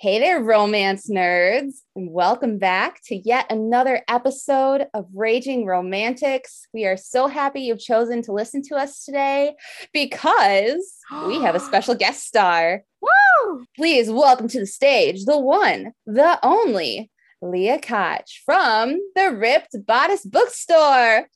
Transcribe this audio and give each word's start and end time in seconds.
Hey 0.00 0.20
there, 0.20 0.40
romance 0.40 1.10
nerds, 1.10 1.78
and 1.96 2.12
welcome 2.12 2.58
back 2.58 3.00
to 3.06 3.16
yet 3.16 3.50
another 3.50 4.04
episode 4.06 4.86
of 4.94 5.06
Raging 5.12 5.66
Romantics. 5.66 6.68
We 6.72 6.86
are 6.86 6.96
so 6.96 7.26
happy 7.26 7.62
you've 7.62 7.80
chosen 7.80 8.22
to 8.22 8.32
listen 8.32 8.62
to 8.68 8.76
us 8.76 9.04
today 9.04 9.56
because 9.92 10.98
we 11.26 11.42
have 11.42 11.56
a 11.56 11.60
special 11.68 11.96
guest 11.96 12.24
star. 12.24 12.84
Woo! 13.00 13.64
Please 13.74 14.08
welcome 14.08 14.46
to 14.46 14.60
the 14.60 14.66
stage 14.66 15.24
the 15.24 15.36
one, 15.36 15.90
the 16.06 16.38
only 16.44 17.10
Leah 17.42 17.80
Koch 17.80 18.40
from 18.46 19.00
the 19.16 19.32
Ripped 19.32 19.84
Bodice 19.84 20.24
Bookstore. 20.24 21.26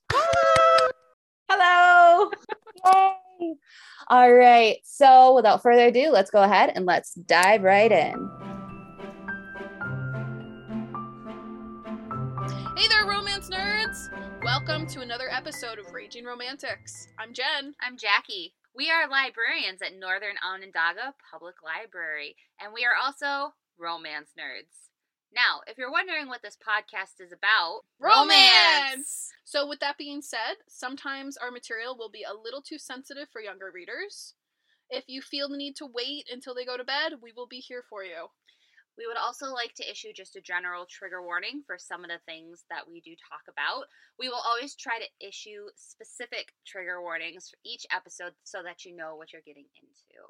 Hello. 1.49 2.31
Yay! 2.87 3.55
All 4.07 4.33
right. 4.33 4.77
So, 4.85 5.35
without 5.35 5.63
further 5.63 5.87
ado, 5.87 6.11
let's 6.11 6.31
go 6.31 6.45
ahead 6.45 6.71
and 6.77 6.87
let's 6.87 7.15
dive 7.15 7.65
right 7.65 7.91
in. 7.91 8.52
Hey 12.75 12.89
there, 12.89 13.05
romance 13.07 13.51
nerds! 13.51 14.09
Welcome 14.43 14.87
to 14.87 15.03
another 15.03 15.31
episode 15.31 15.79
of 15.79 15.93
Raging 15.93 16.25
Romantics. 16.25 17.07
I'm 17.19 17.35
Jen. 17.35 17.75
I'm 17.83 17.99
Jackie. 17.99 18.55
We 18.75 18.91
are 18.91 19.07
librarians 19.07 19.83
at 19.83 19.99
Northern 19.99 20.37
Onondaga 20.43 21.13
Public 21.31 21.57
Library, 21.63 22.35
and 22.59 22.73
we 22.73 22.87
are 22.87 22.97
also 22.97 23.53
romance 23.79 24.31
nerds. 24.39 24.89
Now, 25.35 25.61
if 25.67 25.77
you're 25.77 25.93
wondering 25.93 26.29
what 26.29 26.41
this 26.41 26.57
podcast 26.57 27.21
is 27.21 27.31
about, 27.31 27.83
romance! 28.01 29.31
So, 29.45 29.69
with 29.69 29.81
that 29.81 29.99
being 29.99 30.23
said, 30.23 30.57
sometimes 30.67 31.37
our 31.37 31.51
material 31.51 31.95
will 31.97 32.11
be 32.11 32.25
a 32.25 32.35
little 32.35 32.63
too 32.63 32.79
sensitive 32.79 33.29
for 33.31 33.43
younger 33.43 33.71
readers. 33.73 34.33
If 34.89 35.05
you 35.09 35.21
feel 35.21 35.51
the 35.51 35.59
need 35.59 35.77
to 35.77 35.87
wait 35.87 36.25
until 36.33 36.55
they 36.55 36.65
go 36.65 36.79
to 36.79 36.85
bed, 36.85 37.15
we 37.23 37.33
will 37.37 37.47
be 37.47 37.61
here 37.61 37.85
for 37.89 38.03
you. 38.03 38.29
We 38.99 39.07
would 39.07 39.17
also 39.17 39.53
like 39.53 39.75
to 39.75 39.91
issue 39.91 40.13
just 40.15 40.37
a 40.37 40.41
general 40.41 40.87
trigger 40.87 41.23
warning 41.23 41.63
for 41.67 41.79
some 41.79 42.05
of 42.05 42.11
the 42.11 42.21
things 42.27 42.65
that 42.71 42.89
we 42.89 43.01
do 43.01 43.13
talk 43.17 43.43
about. 43.49 43.85
We 44.19 44.29
will 44.29 44.43
always 44.45 44.75
try 44.75 44.99
to 44.99 45.27
issue 45.27 45.67
specific 45.77 46.53
trigger 46.67 47.01
warnings 47.01 47.49
for 47.49 47.57
each 47.65 47.87
episode 47.95 48.33
so 48.45 48.63
that 48.63 48.85
you 48.85 48.95
know 48.95 49.17
what 49.17 49.33
you're 49.33 49.43
getting 49.47 49.67
into. 49.81 50.23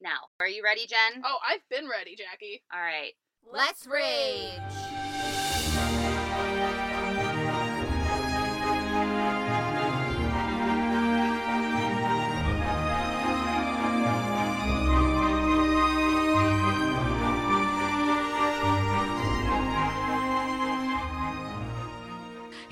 Now, 0.00 0.28
are 0.40 0.48
you 0.48 0.62
ready, 0.64 0.86
Jen? 0.86 1.22
Oh, 1.24 1.38
I've 1.48 1.66
been 1.70 1.88
ready, 1.88 2.16
Jackie. 2.16 2.62
All 2.72 2.80
right. 2.80 3.12
Let's 3.50 3.86
rage. 3.86 5.13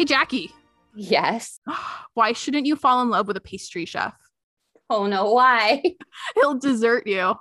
Hey, 0.03 0.07
Jackie, 0.07 0.51
Yes. 0.97 1.61
why 2.15 2.33
shouldn't 2.33 2.67
you 2.67 2.75
fall 2.75 3.03
in 3.03 3.11
love 3.11 3.29
with 3.29 3.37
a 3.37 3.41
pastry 3.41 3.85
chef? 3.85 4.13
Oh 4.91 5.07
no, 5.07 5.31
why? 5.33 5.81
He'll 6.35 6.55
desert 6.55 7.07
you. 7.07 7.37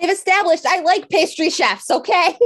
We've 0.00 0.08
established 0.08 0.64
I 0.64 0.82
like 0.82 1.08
pastry 1.08 1.50
chefs, 1.50 1.90
okay? 1.90 2.38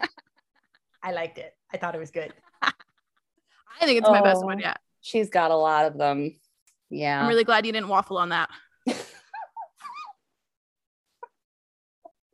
I 1.02 1.12
liked 1.12 1.36
it. 1.36 1.54
I 1.74 1.76
thought 1.76 1.94
it 1.94 1.98
was 1.98 2.10
good. 2.10 2.32
I 2.62 2.72
think 3.82 3.98
it's 3.98 4.08
my 4.08 4.22
best 4.22 4.40
Oh. 4.42 4.46
one 4.46 4.60
yet. 4.60 4.78
She's 5.02 5.28
got 5.28 5.50
a 5.50 5.56
lot 5.56 5.84
of 5.84 5.98
them. 5.98 6.40
Yeah. 6.88 7.20
I'm 7.20 7.28
really 7.28 7.44
glad 7.44 7.66
you 7.66 7.72
didn't 7.72 7.88
waffle 7.88 8.16
on 8.16 8.30
that. 8.30 8.48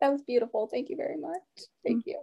that 0.00 0.12
was 0.12 0.22
beautiful. 0.22 0.68
Thank 0.68 0.90
you 0.90 0.96
very 0.96 1.16
much. 1.16 1.42
Thank 1.84 2.04
mm. 2.04 2.12
you. 2.12 2.20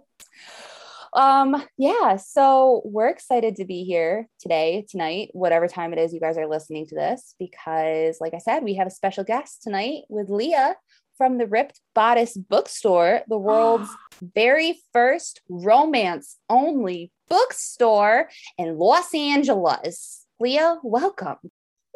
Um, 1.12 1.62
yeah, 1.76 2.16
so 2.16 2.82
we're 2.84 3.08
excited 3.08 3.56
to 3.56 3.64
be 3.64 3.84
here 3.84 4.28
today, 4.40 4.86
tonight, 4.88 5.30
whatever 5.32 5.68
time 5.68 5.92
it 5.92 5.98
is 5.98 6.12
you 6.12 6.20
guys 6.20 6.36
are 6.36 6.48
listening 6.48 6.86
to 6.88 6.94
this, 6.94 7.34
because 7.38 8.18
like 8.20 8.34
I 8.34 8.38
said, 8.38 8.62
we 8.62 8.74
have 8.74 8.86
a 8.86 8.90
special 8.90 9.24
guest 9.24 9.62
tonight 9.62 10.02
with 10.08 10.28
Leah 10.28 10.76
from 11.16 11.38
the 11.38 11.46
Ripped 11.46 11.80
Bodice 11.94 12.36
Bookstore, 12.36 13.22
the 13.28 13.38
world's 13.38 13.90
very 14.22 14.80
first 14.92 15.40
romance 15.48 16.36
only 16.48 17.12
bookstore 17.28 18.28
in 18.56 18.78
Los 18.78 19.14
Angeles. 19.14 20.24
Leah, 20.40 20.78
welcome. 20.82 21.38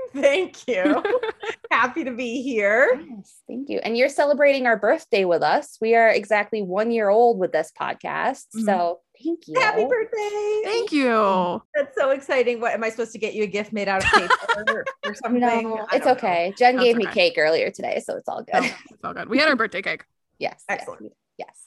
Thank 0.15 0.69
you. 0.69 1.03
Happy 1.71 2.05
to 2.05 2.11
be 2.13 2.43
here. 2.43 3.01
Yes, 3.09 3.35
thank 3.49 3.69
you. 3.71 3.79
And 3.83 3.97
you're 3.97 4.09
celebrating 4.09 4.67
our 4.67 4.77
birthday 4.77 5.25
with 5.25 5.43
us. 5.43 5.79
We 5.81 5.95
are 5.95 6.09
exactly 6.09 6.61
one 6.63 6.91
year 6.91 7.09
old 7.09 7.39
with 7.39 7.53
this 7.53 7.73
podcast. 7.79 8.45
Mhm. 8.57 8.65
So 8.67 9.01
thank 9.23 9.49
you. 9.49 9.59
Happy 9.59 9.85
birthday. 9.87 10.61
Thank 10.65 10.93
you. 10.93 11.63
That's 11.75 11.97
so 11.97 12.11
exciting. 12.11 12.61
What 12.61 12.73
am 12.75 12.85
I 12.85 12.91
supposed 12.91 13.13
to 13.13 13.19
get 13.19 13.35
you 13.35 13.45
a 13.45 13.47
gift 13.47 13.73
made 13.73 13.89
out 13.89 14.05
of 14.05 14.11
paper 14.11 14.35
or, 14.69 14.85
or 15.05 15.15
something? 15.15 15.41
No, 15.41 15.87
it's 15.93 16.05
don't 16.05 16.05
know. 16.05 16.13
okay. 16.13 16.53
Jen 16.59 16.77
That's 16.77 16.85
gave 16.85 16.97
me 16.97 17.07
cake 17.07 17.35
earlier 17.39 17.71
today, 17.71 18.03
so 18.05 18.17
it's 18.17 18.29
all 18.29 18.43
good. 18.43 18.57
Okay. 18.57 18.75
It's 18.91 19.05
all 19.05 19.15
good. 19.15 19.29
We 19.29 19.39
had 19.39 19.49
our 19.49 19.57
birthday 19.57 19.83
cake. 19.83 20.05
yes. 20.39 20.63
yes, 20.69 20.79
Excellent. 20.81 21.03
we- 21.03 21.11
Yes. 21.39 21.67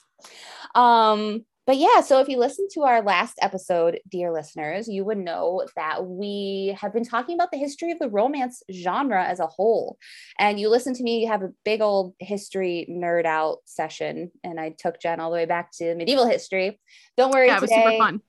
Um, 0.74 1.44
but 1.66 1.76
yeah, 1.76 2.00
so 2.00 2.20
if 2.20 2.28
you 2.28 2.38
listened 2.38 2.70
to 2.74 2.82
our 2.82 3.02
last 3.02 3.38
episode, 3.42 3.98
dear 4.08 4.32
listeners, 4.32 4.86
you 4.86 5.04
would 5.04 5.18
know 5.18 5.64
that 5.74 6.06
we 6.06 6.76
have 6.80 6.92
been 6.92 7.04
talking 7.04 7.34
about 7.34 7.50
the 7.50 7.58
history 7.58 7.90
of 7.90 7.98
the 7.98 8.08
romance 8.08 8.62
genre 8.72 9.24
as 9.24 9.40
a 9.40 9.48
whole. 9.48 9.98
And 10.38 10.60
you 10.60 10.68
listen 10.68 10.94
to 10.94 11.02
me 11.02 11.20
you 11.20 11.26
have 11.28 11.42
a 11.42 11.52
big 11.64 11.80
old 11.80 12.14
history 12.20 12.86
nerd 12.88 13.24
out 13.26 13.58
session, 13.64 14.30
and 14.44 14.60
I 14.60 14.74
took 14.78 15.00
Jen 15.00 15.18
all 15.18 15.30
the 15.30 15.36
way 15.36 15.46
back 15.46 15.72
to 15.78 15.94
medieval 15.96 16.28
history. 16.28 16.78
Don't 17.16 17.32
worry, 17.32 17.48
Yeah, 17.48 17.56
it 17.56 17.62
was 17.62 17.70
super 17.70 17.98
fun. 17.98 18.20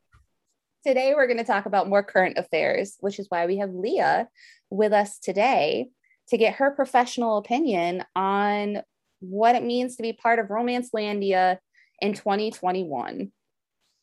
today 0.83 1.13
we're 1.15 1.27
going 1.27 1.37
to 1.37 1.43
talk 1.43 1.67
about 1.67 1.87
more 1.87 2.01
current 2.01 2.39
affairs, 2.39 2.97
which 3.01 3.19
is 3.19 3.27
why 3.29 3.45
we 3.45 3.57
have 3.57 3.71
Leah 3.71 4.29
with 4.71 4.93
us 4.93 5.19
today 5.19 5.89
to 6.29 6.37
get 6.37 6.55
her 6.55 6.71
professional 6.71 7.37
opinion 7.37 8.03
on 8.15 8.81
what 9.19 9.55
it 9.55 9.63
means 9.63 9.95
to 9.95 10.01
be 10.01 10.13
part 10.13 10.39
of 10.39 10.49
Romance 10.49 10.89
Landia 10.95 11.57
in 12.01 12.13
2021. 12.13 13.31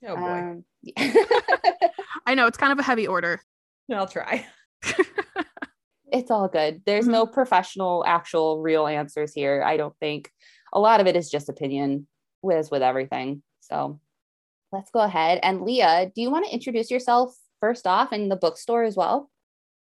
Oh 0.07 0.17
boy. 0.17 0.23
Um, 0.23 0.65
I 2.27 2.35
know 2.35 2.47
it's 2.47 2.59
kind 2.59 2.73
of 2.73 2.79
a 2.79 2.83
heavy 2.83 3.07
order. 3.07 3.41
I'll 3.93 4.07
try. 4.09 4.47
it's 6.13 6.31
all 6.31 6.49
good. 6.49 6.83
There's 6.87 7.05
Mm-hmm. 7.05 7.13
no 7.13 7.27
professional, 7.27 8.05
actual, 8.07 8.61
real 8.61 8.87
answers 8.87 9.33
here. 9.33 9.63
I 9.65 9.77
don't 9.77 9.97
think 9.99 10.31
a 10.73 10.81
lot 10.81 11.01
of 11.01 11.07
it 11.07 11.17
is 11.17 11.31
just 11.31 11.49
opinion, 11.49 12.07
as 12.53 12.71
with 12.71 12.83
everything. 12.83 13.43
So 13.61 14.01
let's 14.73 14.91
go 14.91 15.01
ahead. 15.01 15.41
And 15.43 15.63
Leah, 15.63 16.11
do 16.15 16.21
you 16.23 16.31
want 16.31 16.47
to 16.47 16.53
introduce 16.53 16.91
yourself 16.91 17.35
first 17.61 17.87
off 17.87 18.13
in 18.13 18.29
the 18.29 18.37
bookstore 18.37 18.85
as 18.85 18.97
well? 18.97 19.31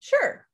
Sure. 0.01 0.47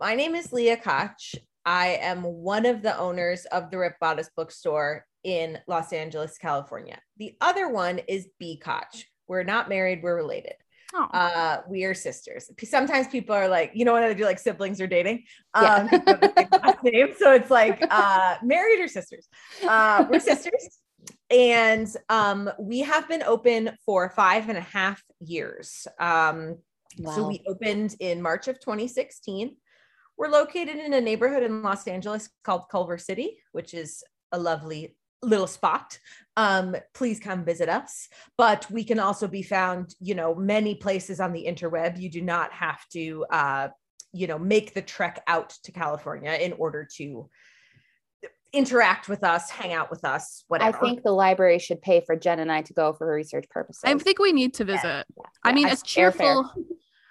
My 0.00 0.14
name 0.14 0.34
is 0.34 0.52
Leah 0.52 0.76
Koch. 0.76 1.34
I 1.64 1.98
am 2.00 2.22
one 2.22 2.64
of 2.66 2.82
the 2.82 2.96
owners 2.96 3.44
of 3.46 3.70
the 3.70 3.78
Ripped 3.78 4.00
Bodice 4.00 4.30
Bookstore 4.36 5.04
in 5.24 5.58
Los 5.66 5.92
Angeles, 5.92 6.38
California. 6.38 6.98
The 7.18 7.36
other 7.40 7.68
one 7.68 8.00
is 8.08 8.28
Bea 8.38 8.58
Koch. 8.58 9.04
We're 9.26 9.42
not 9.44 9.68
married, 9.68 10.02
we're 10.02 10.16
related. 10.16 10.54
Oh, 10.94 11.04
Uh, 11.12 11.60
we 11.68 11.84
are 11.84 11.92
sisters. 11.94 12.50
Sometimes 12.64 13.08
people 13.08 13.34
are 13.34 13.48
like, 13.48 13.72
you 13.74 13.84
know, 13.84 13.92
when 13.92 14.02
they 14.08 14.14
do 14.14 14.24
like 14.24 14.38
siblings 14.38 14.80
or 14.80 14.86
dating, 14.86 15.24
um, 15.54 15.88
people 15.88 16.12
have 16.14 16.20
the 16.20 16.32
same 16.36 16.48
last 16.62 16.82
name. 16.84 17.14
so 17.18 17.32
it's 17.32 17.50
like 17.50 17.78
uh, 17.90 18.36
married 18.42 18.80
or 18.80 18.88
sisters. 18.88 19.28
Uh, 19.66 20.06
we're 20.10 20.18
sisters, 20.20 20.78
and 21.30 21.94
um, 22.08 22.50
we 22.58 22.80
have 22.80 23.06
been 23.06 23.22
open 23.22 23.70
for 23.84 24.08
five 24.10 24.48
and 24.48 24.56
a 24.56 24.62
half 24.62 25.02
years. 25.20 25.86
Um, 26.00 26.56
So 27.14 27.28
we 27.28 27.44
opened 27.46 27.94
in 28.00 28.22
March 28.22 28.48
of 28.48 28.58
2016. 28.58 29.56
We're 30.16 30.28
located 30.28 30.76
in 30.78 30.94
a 30.94 31.00
neighborhood 31.00 31.42
in 31.44 31.62
Los 31.62 31.86
Angeles 31.86 32.28
called 32.44 32.62
Culver 32.70 32.98
City, 32.98 33.38
which 33.52 33.72
is 33.74 34.02
a 34.32 34.38
lovely 34.38 34.96
little 35.22 35.46
spot. 35.46 35.98
Um, 36.36 36.76
please 36.94 37.18
come 37.18 37.44
visit 37.44 37.68
us. 37.68 38.08
But 38.36 38.70
we 38.70 38.84
can 38.84 38.98
also 39.00 39.26
be 39.26 39.42
found, 39.42 39.94
you 40.00 40.14
know, 40.14 40.34
many 40.34 40.74
places 40.74 41.20
on 41.20 41.32
the 41.32 41.44
interweb. 41.46 42.00
You 42.00 42.10
do 42.10 42.22
not 42.22 42.52
have 42.52 42.80
to, 42.92 43.24
uh, 43.30 43.68
you 44.12 44.26
know, 44.26 44.38
make 44.38 44.74
the 44.74 44.82
trek 44.82 45.22
out 45.26 45.50
to 45.64 45.72
California 45.72 46.32
in 46.32 46.52
order 46.54 46.88
to 46.96 47.28
interact 48.52 49.08
with 49.08 49.24
us, 49.24 49.50
hang 49.50 49.74
out 49.74 49.90
with 49.90 50.04
us, 50.04 50.44
whatever. 50.48 50.76
I 50.76 50.80
think 50.80 51.02
the 51.02 51.10
library 51.10 51.58
should 51.58 51.82
pay 51.82 52.00
for 52.00 52.16
Jen 52.16 52.38
and 52.38 52.50
I 52.50 52.62
to 52.62 52.72
go 52.72 52.94
for 52.94 53.12
research 53.12 53.44
purposes. 53.50 53.82
I 53.84 53.94
think 53.98 54.18
we 54.18 54.32
need 54.32 54.54
to 54.54 54.64
visit. 54.64 55.04
I 55.44 55.50
Yeah, 55.50 55.54
mean, 55.54 55.66
I- 55.66 55.72
it's 55.72 55.82
cheerful. 55.82 56.50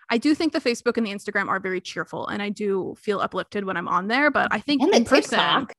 I 0.09 0.17
do 0.17 0.33
think 0.33 0.53
the 0.53 0.61
Facebook 0.61 0.95
and 0.97 1.05
the 1.05 1.11
Instagram 1.13 1.49
are 1.49 1.59
very 1.59 1.81
cheerful, 1.81 2.27
and 2.27 2.41
I 2.41 2.47
do 2.47 2.95
feel 2.97 3.19
uplifted 3.19 3.65
when 3.65 3.75
I'm 3.75 3.89
on 3.89 4.07
there. 4.07 4.31
But 4.31 4.47
I 4.51 4.59
think 4.61 4.81
and 4.81 4.93
the 4.93 4.97
in 4.97 5.05
person, 5.05 5.37
TikTok. 5.37 5.73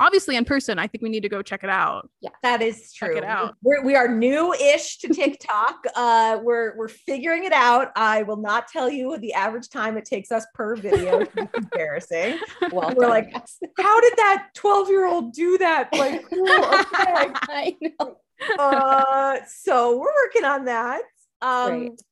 Obviously 0.00 0.34
in 0.34 0.44
person, 0.44 0.78
I 0.78 0.86
think 0.86 1.02
we 1.02 1.10
need 1.10 1.22
to 1.22 1.28
go 1.28 1.42
check 1.42 1.62
it 1.62 1.70
out. 1.70 2.10
Yeah, 2.20 2.30
that 2.42 2.62
is 2.62 2.92
true. 2.92 3.14
Check 3.14 3.18
it 3.18 3.24
out. 3.24 3.54
We're, 3.62 3.84
we 3.84 3.94
are 3.94 4.08
new-ish 4.08 4.98
to 4.98 5.08
TikTok. 5.08 5.84
uh, 5.94 6.40
we're 6.42 6.76
we're 6.76 6.88
figuring 6.88 7.44
it 7.44 7.52
out. 7.52 7.92
I 7.94 8.22
will 8.22 8.38
not 8.38 8.66
tell 8.66 8.90
you 8.90 9.16
the 9.18 9.34
average 9.34 9.68
time 9.68 9.96
it 9.96 10.06
takes 10.06 10.32
us 10.32 10.46
per 10.54 10.74
video. 10.74 11.24
Embarrassing. 11.54 12.38
Well, 12.72 12.92
We're 12.96 13.08
like, 13.08 13.32
How 13.78 14.00
did 14.00 14.14
that 14.16 14.48
12-year-old 14.56 15.32
do 15.34 15.58
that? 15.58 15.90
Like, 15.92 16.28
cool, 16.30 16.48
okay. 16.48 16.86
I 16.96 17.32
I 17.48 17.76
know. 17.80 18.16
uh, 18.58 19.36
so 19.46 19.98
we're 19.98 20.14
working 20.26 20.44
on 20.44 20.64
that. 20.64 21.02
Um, 21.42 21.78
Great. 21.78 22.02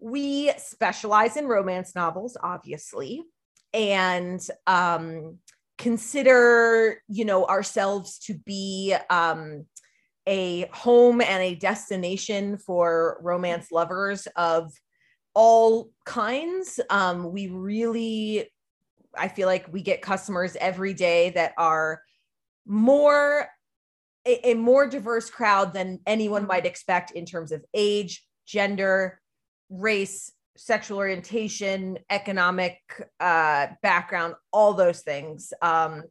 we 0.00 0.52
specialize 0.58 1.36
in 1.36 1.46
romance 1.46 1.94
novels, 1.94 2.36
obviously, 2.42 3.22
and 3.72 4.44
um, 4.66 5.38
consider 5.78 7.00
you 7.08 7.24
know 7.24 7.46
ourselves 7.46 8.18
to 8.18 8.34
be 8.34 8.94
um, 9.08 9.64
a 10.26 10.68
home 10.72 11.20
and 11.22 11.42
a 11.42 11.54
destination 11.54 12.58
for 12.58 13.18
romance 13.22 13.72
lovers 13.72 14.28
of 14.36 14.70
all 15.34 15.90
kinds. 16.04 16.80
Um, 16.90 17.32
we 17.32 17.48
really, 17.48 18.50
I 19.16 19.28
feel 19.28 19.46
like 19.46 19.72
we 19.72 19.80
get 19.80 20.02
customers 20.02 20.56
every 20.60 20.92
day 20.92 21.30
that 21.30 21.54
are 21.56 22.02
more 22.66 23.48
a, 24.26 24.50
a 24.50 24.54
more 24.54 24.86
diverse 24.86 25.30
crowd 25.30 25.72
than 25.72 26.00
anyone 26.06 26.46
might 26.46 26.66
expect 26.66 27.12
in 27.12 27.24
terms 27.24 27.50
of 27.50 27.64
age, 27.72 28.24
gender, 28.46 29.20
race, 29.70 30.32
sexual 30.58 30.98
orientation, 30.98 31.98
economic 32.10 32.78
uh, 33.20 33.68
background, 33.82 34.34
all 34.52 34.74
those 34.74 35.00
things. 35.00 35.52
Um, 35.62 36.02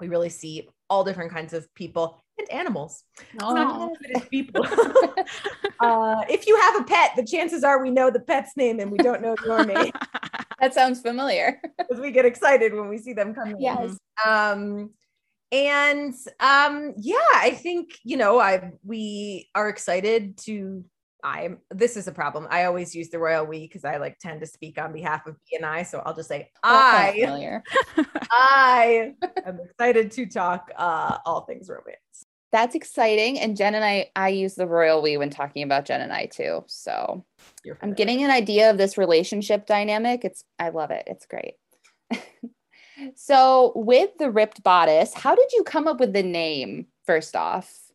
we 0.00 0.08
really 0.08 0.30
see 0.30 0.68
all 0.88 1.04
different 1.04 1.32
kinds 1.32 1.52
of 1.52 1.72
people 1.74 2.22
and 2.38 2.50
animals. 2.50 3.04
Oh. 3.42 3.56
all 3.56 3.92
of 3.92 3.98
it 4.02 4.22
is 4.22 4.28
people. 4.28 4.64
uh, 5.80 6.22
if 6.30 6.46
you 6.46 6.56
have 6.60 6.80
a 6.80 6.84
pet, 6.84 7.10
the 7.16 7.24
chances 7.24 7.64
are 7.64 7.82
we 7.82 7.90
know 7.90 8.10
the 8.10 8.20
pet's 8.20 8.56
name 8.56 8.80
and 8.80 8.90
we 8.90 8.98
don't 8.98 9.20
know 9.20 9.34
your 9.44 9.64
name 9.64 9.92
That 10.60 10.74
sounds 10.74 11.00
familiar. 11.00 11.60
because 11.78 12.00
we 12.00 12.10
get 12.10 12.24
excited 12.24 12.74
when 12.74 12.88
we 12.88 12.98
see 12.98 13.12
them 13.12 13.34
come 13.34 13.50
in. 13.50 13.60
Yes. 13.60 13.96
Um, 14.24 14.90
and 15.52 16.14
um, 16.40 16.94
yeah, 16.96 17.16
I 17.34 17.50
think 17.50 17.98
you 18.04 18.16
know, 18.16 18.38
I 18.38 18.72
we 18.84 19.48
are 19.54 19.68
excited 19.68 20.36
to. 20.38 20.84
I'm. 21.22 21.58
This 21.70 21.96
is 21.96 22.08
a 22.08 22.12
problem. 22.12 22.46
I 22.50 22.64
always 22.64 22.94
use 22.94 23.10
the 23.10 23.18
royal 23.18 23.44
we 23.44 23.60
because 23.60 23.84
I 23.84 23.96
like 23.96 24.18
tend 24.18 24.40
to 24.40 24.46
speak 24.46 24.78
on 24.80 24.92
behalf 24.92 25.26
of 25.26 25.36
Bea 25.48 25.56
and 25.56 25.66
I. 25.66 25.82
So 25.82 26.02
I'll 26.04 26.14
just 26.14 26.28
say 26.28 26.50
I. 26.62 27.12
I 28.30 29.14
am 29.44 29.58
excited 29.60 30.10
to 30.12 30.26
talk 30.26 30.70
uh, 30.76 31.18
all 31.24 31.42
things 31.42 31.68
romance. 31.68 31.98
That's 32.50 32.74
exciting. 32.74 33.38
And 33.38 33.56
Jen 33.56 33.74
and 33.74 33.84
I, 33.84 34.10
I 34.16 34.28
use 34.28 34.54
the 34.54 34.66
royal 34.66 35.02
we 35.02 35.16
when 35.16 35.28
talking 35.28 35.62
about 35.62 35.84
Jen 35.84 36.00
and 36.00 36.12
I 36.12 36.26
too. 36.26 36.64
So 36.66 37.24
I'm 37.82 37.92
getting 37.92 38.24
an 38.24 38.30
idea 38.30 38.70
of 38.70 38.78
this 38.78 38.96
relationship 38.96 39.66
dynamic. 39.66 40.24
It's 40.24 40.44
I 40.58 40.70
love 40.70 40.90
it. 40.90 41.04
It's 41.06 41.26
great. 41.26 41.54
so 43.14 43.72
with 43.74 44.10
the 44.18 44.30
ripped 44.30 44.62
bodice, 44.62 45.12
how 45.12 45.34
did 45.34 45.52
you 45.52 45.62
come 45.62 45.86
up 45.86 46.00
with 46.00 46.14
the 46.14 46.22
name 46.22 46.86
first 47.04 47.36
off? 47.36 47.87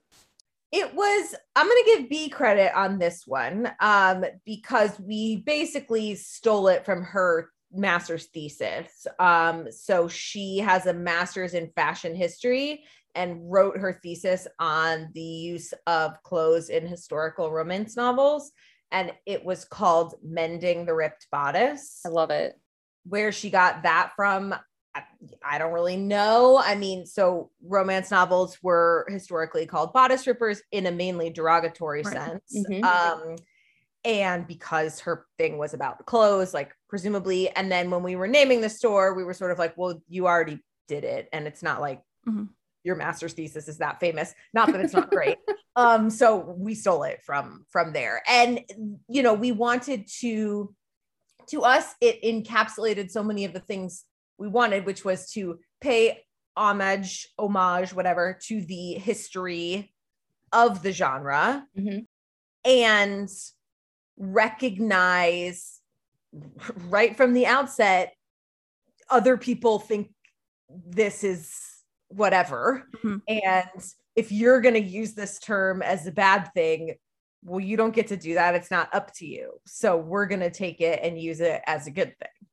It 0.73 0.95
was, 0.95 1.35
I'm 1.55 1.67
going 1.67 1.83
to 1.83 1.91
give 1.91 2.09
Bea 2.09 2.29
credit 2.29 2.75
on 2.75 2.97
this 2.97 3.27
one 3.27 3.71
um, 3.79 4.25
because 4.43 4.99
we 4.99 5.37
basically 5.37 6.15
stole 6.15 6.67
it 6.67 6.83
from 6.83 7.03
her 7.03 7.51
master's 7.71 8.25
thesis. 8.25 9.05
Um, 9.19 9.71
so 9.71 10.07
she 10.07 10.57
has 10.57 10.87
a 10.87 10.93
master's 10.93 11.53
in 11.53 11.69
fashion 11.75 12.15
history 12.15 12.85
and 13.13 13.51
wrote 13.51 13.77
her 13.77 13.99
thesis 14.01 14.47
on 14.57 15.11
the 15.13 15.21
use 15.21 15.75
of 15.85 16.21
clothes 16.23 16.69
in 16.69 16.87
historical 16.87 17.51
romance 17.51 17.95
novels. 17.95 18.51
And 18.91 19.13
it 19.27 19.45
was 19.45 19.65
called 19.65 20.15
Mending 20.23 20.87
the 20.87 20.95
Ripped 20.95 21.27
Bodice 21.31 22.01
I 22.03 22.09
love 22.09 22.31
it. 22.31 22.59
where 23.05 23.31
she 23.31 23.51
got 23.51 23.83
that 23.83 24.13
from 24.15 24.55
I- 24.95 25.57
don't 25.57 25.73
really 25.73 25.97
know. 25.97 26.57
I 26.63 26.75
mean, 26.75 27.05
so 27.05 27.51
romance 27.63 28.11
novels 28.11 28.57
were 28.61 29.05
historically 29.09 29.65
called 29.65 29.93
bodice 29.93 30.27
rippers 30.27 30.61
in 30.71 30.85
a 30.85 30.91
mainly 30.91 31.29
derogatory 31.29 32.01
Right. 32.03 32.13
sense. 32.13 32.65
Mhm. 32.69 32.83
Um, 32.83 33.35
and 34.05 34.47
because 34.47 34.99
her 35.01 35.25
thing 35.37 35.57
was 35.57 35.73
about 35.73 36.05
clothes, 36.05 36.53
like 36.53 36.75
presumably, 36.89 37.49
and 37.49 37.71
then 37.71 37.89
when 37.89 38.03
we 38.03 38.15
were 38.15 38.27
naming 38.27 38.61
the 38.61 38.69
store, 38.69 39.13
we 39.13 39.23
were 39.23 39.33
sort 39.33 39.51
of 39.51 39.59
like, 39.59 39.75
well, 39.77 40.01
you 40.07 40.27
already 40.27 40.59
did 40.87 41.03
it, 41.03 41.29
and 41.31 41.47
it's 41.47 41.63
not 41.63 41.79
like 41.79 42.01
Mhm. 42.27 42.49
your 42.83 42.95
master's 42.95 43.33
thesis 43.33 43.67
is 43.67 43.77
that 43.77 43.99
famous. 43.99 44.33
Not 44.53 44.71
that 44.71 44.81
it's 44.81 44.93
not 44.93 45.09
great. 45.09 45.37
um, 45.75 46.09
so 46.09 46.37
we 46.37 46.75
stole 46.75 47.03
it 47.03 47.23
from 47.23 47.65
from 47.69 47.93
there, 47.93 48.21
and 48.27 48.59
you 49.07 49.23
know, 49.23 49.33
we 49.33 49.51
wanted 49.51 50.07
to 50.19 50.75
to 51.47 51.63
us, 51.63 51.95
it 52.01 52.21
encapsulated 52.23 53.11
so 53.11 53.23
many 53.23 53.45
of 53.45 53.53
the 53.53 53.59
things 53.59 54.05
we 54.43 54.49
wanted, 54.49 54.85
which 54.85 55.05
was 55.05 55.31
to 55.31 55.57
pay 55.79 56.21
homage, 56.57 57.29
homage, 57.39 57.93
whatever, 57.93 58.37
to 58.43 58.61
the 58.61 58.93
history 58.95 59.93
of 60.51 60.83
the 60.83 60.91
genre 60.91 61.65
Mhm. 61.77 62.05
and 62.65 63.29
recognize 64.17 65.79
right 66.89 67.15
from 67.15 67.33
the 67.33 67.47
outset, 67.47 68.15
other 69.09 69.37
people 69.37 69.79
think 69.79 70.13
this 70.69 71.23
is 71.23 71.57
whatever. 72.09 72.89
Mhm. 72.97 73.21
And 73.27 73.93
if 74.15 74.31
you're 74.31 74.59
going 74.59 74.75
to 74.75 74.81
use 74.81 75.13
this 75.13 75.39
term 75.39 75.81
as 75.81 76.05
a 76.05 76.11
bad 76.11 76.51
thing, 76.53 76.95
well, 77.43 77.59
you 77.59 77.77
don't 77.77 77.95
get 77.95 78.07
to 78.07 78.17
do 78.17 78.33
that. 78.35 78.55
It's 78.55 78.71
not 78.71 78.93
up 78.93 79.13
to 79.15 79.25
you. 79.25 79.59
So 79.65 79.97
we're 79.97 80.27
going 80.27 80.41
to 80.41 80.51
take 80.51 80.81
it 80.81 80.99
and 81.01 81.19
use 81.19 81.39
it 81.39 81.61
as 81.65 81.87
a 81.87 81.91
good 81.91 82.17
thing. 82.19 82.47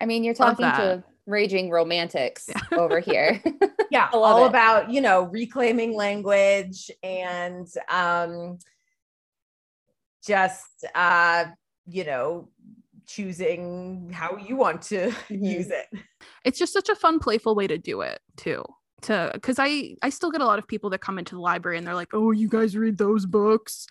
I 0.00 0.06
mean, 0.06 0.24
you're 0.24 0.34
talking 0.34 0.66
to 0.66 1.04
raging 1.28 1.70
romantics 1.70 2.48
over 2.76 2.98
here. 3.00 3.40
Yeah, 3.90 4.10
all 4.12 4.44
it. 4.44 4.48
about, 4.48 4.90
you 4.90 5.00
know, 5.00 5.22
reclaiming 5.22 5.94
language 5.96 6.90
and 7.02 7.66
um 7.90 8.58
just 10.26 10.84
uh, 10.94 11.46
you 11.86 12.04
know, 12.04 12.48
choosing 13.06 14.10
how 14.12 14.36
you 14.36 14.56
want 14.56 14.82
to 14.82 15.08
Mhm. 15.30 15.42
use 15.56 15.70
it. 15.70 15.86
it's 16.44 16.58
just 16.58 16.74
such 16.74 16.90
a 16.90 16.94
fun 16.94 17.18
playful 17.18 17.54
way 17.54 17.66
to 17.66 17.78
do 17.78 18.02
it 18.02 18.20
too 18.36 18.62
to 19.00 19.30
because 19.32 19.56
i 19.58 19.94
i 20.02 20.10
still 20.10 20.30
get 20.30 20.42
a 20.42 20.44
lot 20.44 20.58
of 20.58 20.66
people 20.68 20.90
that 20.90 20.98
come 21.00 21.18
into 21.18 21.34
the 21.36 21.40
library 21.40 21.78
and 21.78 21.86
they're 21.86 21.94
like 21.94 22.12
oh 22.12 22.30
you 22.32 22.48
guys 22.48 22.76
read 22.76 22.98
those 22.98 23.24
books 23.24 23.86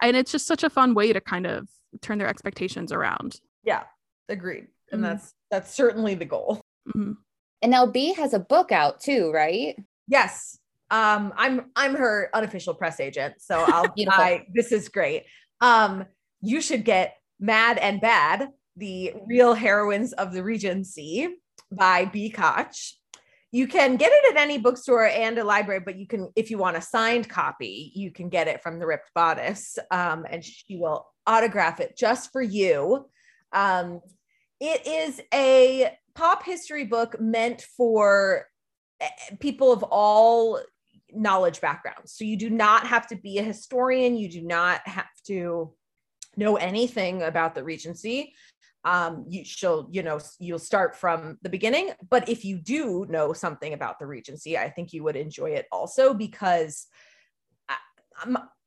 and 0.00 0.16
it's 0.16 0.30
just 0.30 0.46
such 0.46 0.62
a 0.62 0.70
fun 0.70 0.94
way 0.94 1.12
to 1.12 1.20
kind 1.20 1.46
of 1.46 1.68
turn 2.02 2.18
their 2.18 2.28
expectations 2.28 2.92
around 2.92 3.40
Yeah, 3.64 3.82
agreed. 4.28 4.68
And 4.94 5.02
Mhm. 5.02 5.08
that's 5.08 5.34
that's 5.50 5.74
certainly 5.74 6.14
the 6.14 6.24
goal. 6.24 6.60
Mhm. 6.94 7.16
and 7.62 7.70
now 7.70 7.86
Bea 7.86 8.12
has 8.14 8.34
a 8.34 8.38
book 8.38 8.72
out 8.72 9.00
too, 9.00 9.30
right? 9.32 9.76
Yes. 10.06 10.58
Um, 10.90 11.32
I'm 11.36 11.70
I'm 11.74 11.94
her 11.94 12.28
unofficial 12.34 12.74
press 12.74 13.00
agent, 13.00 13.34
so 13.38 13.54
I'll. 13.68 13.92
I 14.08 14.46
this 14.54 14.70
is 14.70 14.88
great. 14.88 15.24
Um, 15.60 16.04
you 16.42 16.60
should 16.60 16.84
get 16.84 17.16
Mad 17.40 17.78
and 17.78 18.00
Bad, 18.00 18.48
the 18.76 19.14
real 19.26 19.54
heroines 19.54 20.12
of 20.12 20.32
the 20.32 20.42
Regency 20.44 21.28
by 21.72 22.04
Bea 22.04 22.30
Koch. 22.30 22.94
You 23.50 23.66
can 23.68 23.96
get 23.96 24.10
it 24.12 24.32
at 24.36 24.42
any 24.42 24.58
bookstore 24.58 25.06
and 25.06 25.38
a 25.38 25.44
library, 25.44 25.80
but 25.80 25.96
you 25.96 26.06
can, 26.08 26.28
if 26.34 26.50
you 26.50 26.58
want 26.58 26.76
a 26.76 26.82
signed 26.82 27.28
copy, 27.28 27.92
you 27.94 28.10
can 28.10 28.28
get 28.28 28.48
it 28.48 28.62
from 28.62 28.78
the 28.80 28.86
Ripped 28.86 29.10
Bodice, 29.14 29.78
um, 29.92 30.26
and 30.28 30.44
she 30.44 30.76
will 30.76 31.06
autograph 31.26 31.80
it 31.80 31.96
just 31.96 32.30
for 32.32 32.42
you. 32.42 33.08
Um, 33.52 34.00
it 34.64 34.86
is 34.86 35.20
a 35.32 35.94
pop 36.14 36.42
history 36.42 36.84
book 36.84 37.20
meant 37.20 37.60
for 37.76 38.46
eh, 39.00 39.08
people 39.38 39.72
of 39.72 39.82
all 39.82 40.58
knowledge 41.12 41.60
backgrounds. 41.60 42.12
So 42.16 42.24
you 42.24 42.38
do 42.38 42.48
not 42.48 42.86
have 42.86 43.06
to 43.08 43.16
be 43.16 43.38
a 43.38 43.42
historian. 43.42 44.16
You 44.16 44.30
do 44.30 44.40
not 44.40 44.80
have 44.88 45.10
to 45.26 45.74
know 46.36 46.56
anything 46.56 47.22
about 47.22 47.54
the 47.54 47.62
Regency. 47.62 48.32
Um, 48.86 49.26
you 49.28 49.44
she'll, 49.44 49.86
you 49.90 50.02
know, 50.02 50.18
you'll 50.38 50.58
start 50.58 50.96
from 50.96 51.38
the 51.42 51.50
beginning. 51.50 51.90
But 52.08 52.28
if 52.30 52.44
you 52.44 52.58
do 52.58 53.06
know 53.08 53.34
something 53.34 53.74
about 53.74 53.98
the 53.98 54.06
Regency, 54.06 54.56
I 54.56 54.70
think 54.70 54.94
you 54.94 55.04
would 55.04 55.16
enjoy 55.16 55.50
it 55.50 55.66
also 55.70 56.14
because 56.14 56.86
I, 57.68 57.76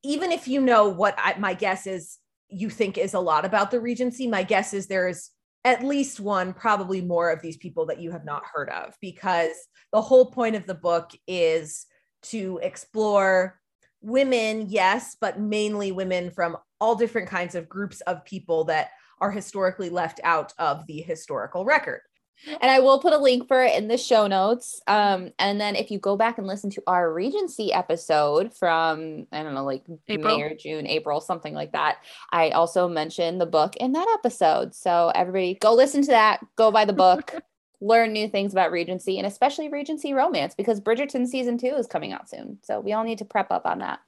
even 0.04 0.32
if 0.32 0.48
you 0.48 0.62
know 0.62 0.90
what 0.90 1.16
I, 1.18 1.38
my 1.40 1.56
guess 1.56 1.88
is, 1.88 2.20
you 2.50 2.70
think 2.70 2.98
is 2.98 3.14
a 3.14 3.20
lot 3.20 3.46
about 3.46 3.72
the 3.72 3.82
Regency. 3.82 4.28
My 4.28 4.44
guess 4.44 4.74
is 4.74 4.88
there's 4.88 5.32
at 5.68 5.84
least 5.84 6.22
one, 6.22 6.54
probably 6.54 7.02
more 7.02 7.30
of 7.30 7.42
these 7.42 7.58
people 7.58 7.86
that 7.86 8.00
you 8.00 8.10
have 8.10 8.24
not 8.24 8.42
heard 8.46 8.70
of 8.70 8.96
because 9.02 9.52
the 9.92 10.00
whole 10.00 10.32
point 10.32 10.56
of 10.56 10.66
the 10.66 10.74
book 10.74 11.12
is 11.28 11.88
to 12.22 12.58
explore 12.64 13.60
women, 14.00 14.68
yes, 14.70 15.18
but 15.20 15.42
mainly 15.42 15.92
women 15.92 16.32
from 16.32 16.56
all 16.80 16.96
different 16.96 17.28
kinds 17.28 17.54
of 17.54 17.68
groups 17.68 18.00
of 18.02 18.24
people 18.24 18.64
that 18.64 18.92
are 19.20 19.30
historically 19.30 19.90
left 19.90 20.22
out 20.24 20.54
of 20.58 20.88
the 20.88 21.02
historical 21.02 21.66
record. 21.66 22.00
And 22.46 22.72
I 22.72 22.80
will 22.80 23.00
put 23.00 23.14
a 23.14 23.18
link 23.18 23.48
for 23.48 23.64
it 23.64 23.76
in 23.76 23.88
the 23.88 23.98
show 23.98 24.28
notes. 24.28 24.82
Um, 24.88 25.32
and 25.40 25.60
then 25.60 25.76
if 25.76 25.90
you 25.90 26.00
go 26.00 26.16
back 26.16 26.38
and 26.38 26.46
listen 26.46 26.70
to 26.72 26.84
our 26.88 27.12
Regency 27.12 27.74
episode 27.74 28.56
from, 28.56 29.28
I 29.32 29.44
don't 29.44 29.54
know, 29.54 29.64
like 29.64 29.84
April. 30.08 30.38
May 30.38 30.44
or 30.44 30.56
June, 30.56 30.86
April, 30.88 31.20
something 31.20 31.54
like 31.54 31.72
that, 31.72 31.98
I 32.32 32.52
also 32.52 32.88
mentioned 32.88 33.42
the 33.42 33.46
book 33.46 33.76
in 33.78 33.94
that 33.94 34.08
episode. 34.20 34.76
So 34.76 35.12
everybody 35.16 35.56
go 35.56 35.74
listen 35.74 36.02
to 36.04 36.12
that, 36.12 36.46
go 36.56 36.72
buy 36.72 36.86
the 36.86 36.94
book, 36.94 37.34
learn 37.82 38.14
new 38.14 38.28
things 38.28 38.54
about 38.54 38.72
Regency 38.72 39.18
and 39.18 39.28
especially 39.28 39.70
Regency 39.70 40.14
romance 40.14 40.56
because 40.56 40.80
Bridgerton 40.80 41.28
season 41.28 41.58
two 41.58 41.76
is 41.76 41.88
coming 41.88 42.14
out 42.14 42.30
soon. 42.30 42.60
So 42.64 42.80
we 42.80 42.94
all 42.94 43.04
need 43.04 43.20
to 43.20 43.26
prep 43.26 43.52
up 43.52 43.66
on 43.66 43.80
that. 43.80 44.00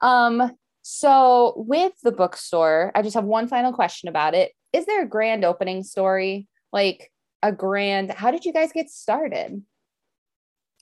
Um, 0.00 0.56
so 0.82 1.54
with 1.56 1.92
the 2.02 2.12
bookstore, 2.12 2.92
I 2.94 3.02
just 3.02 3.14
have 3.14 3.24
one 3.24 3.48
final 3.48 3.72
question 3.72 4.08
about 4.08 4.34
it. 4.34 4.52
Is 4.72 4.86
there 4.86 5.02
a 5.02 5.08
grand 5.08 5.44
opening 5.44 5.82
story? 5.82 6.46
Like 6.72 7.10
a 7.44 7.52
grand, 7.52 8.10
how 8.10 8.30
did 8.30 8.44
you 8.44 8.52
guys 8.52 8.72
get 8.72 8.90
started? 8.90 9.62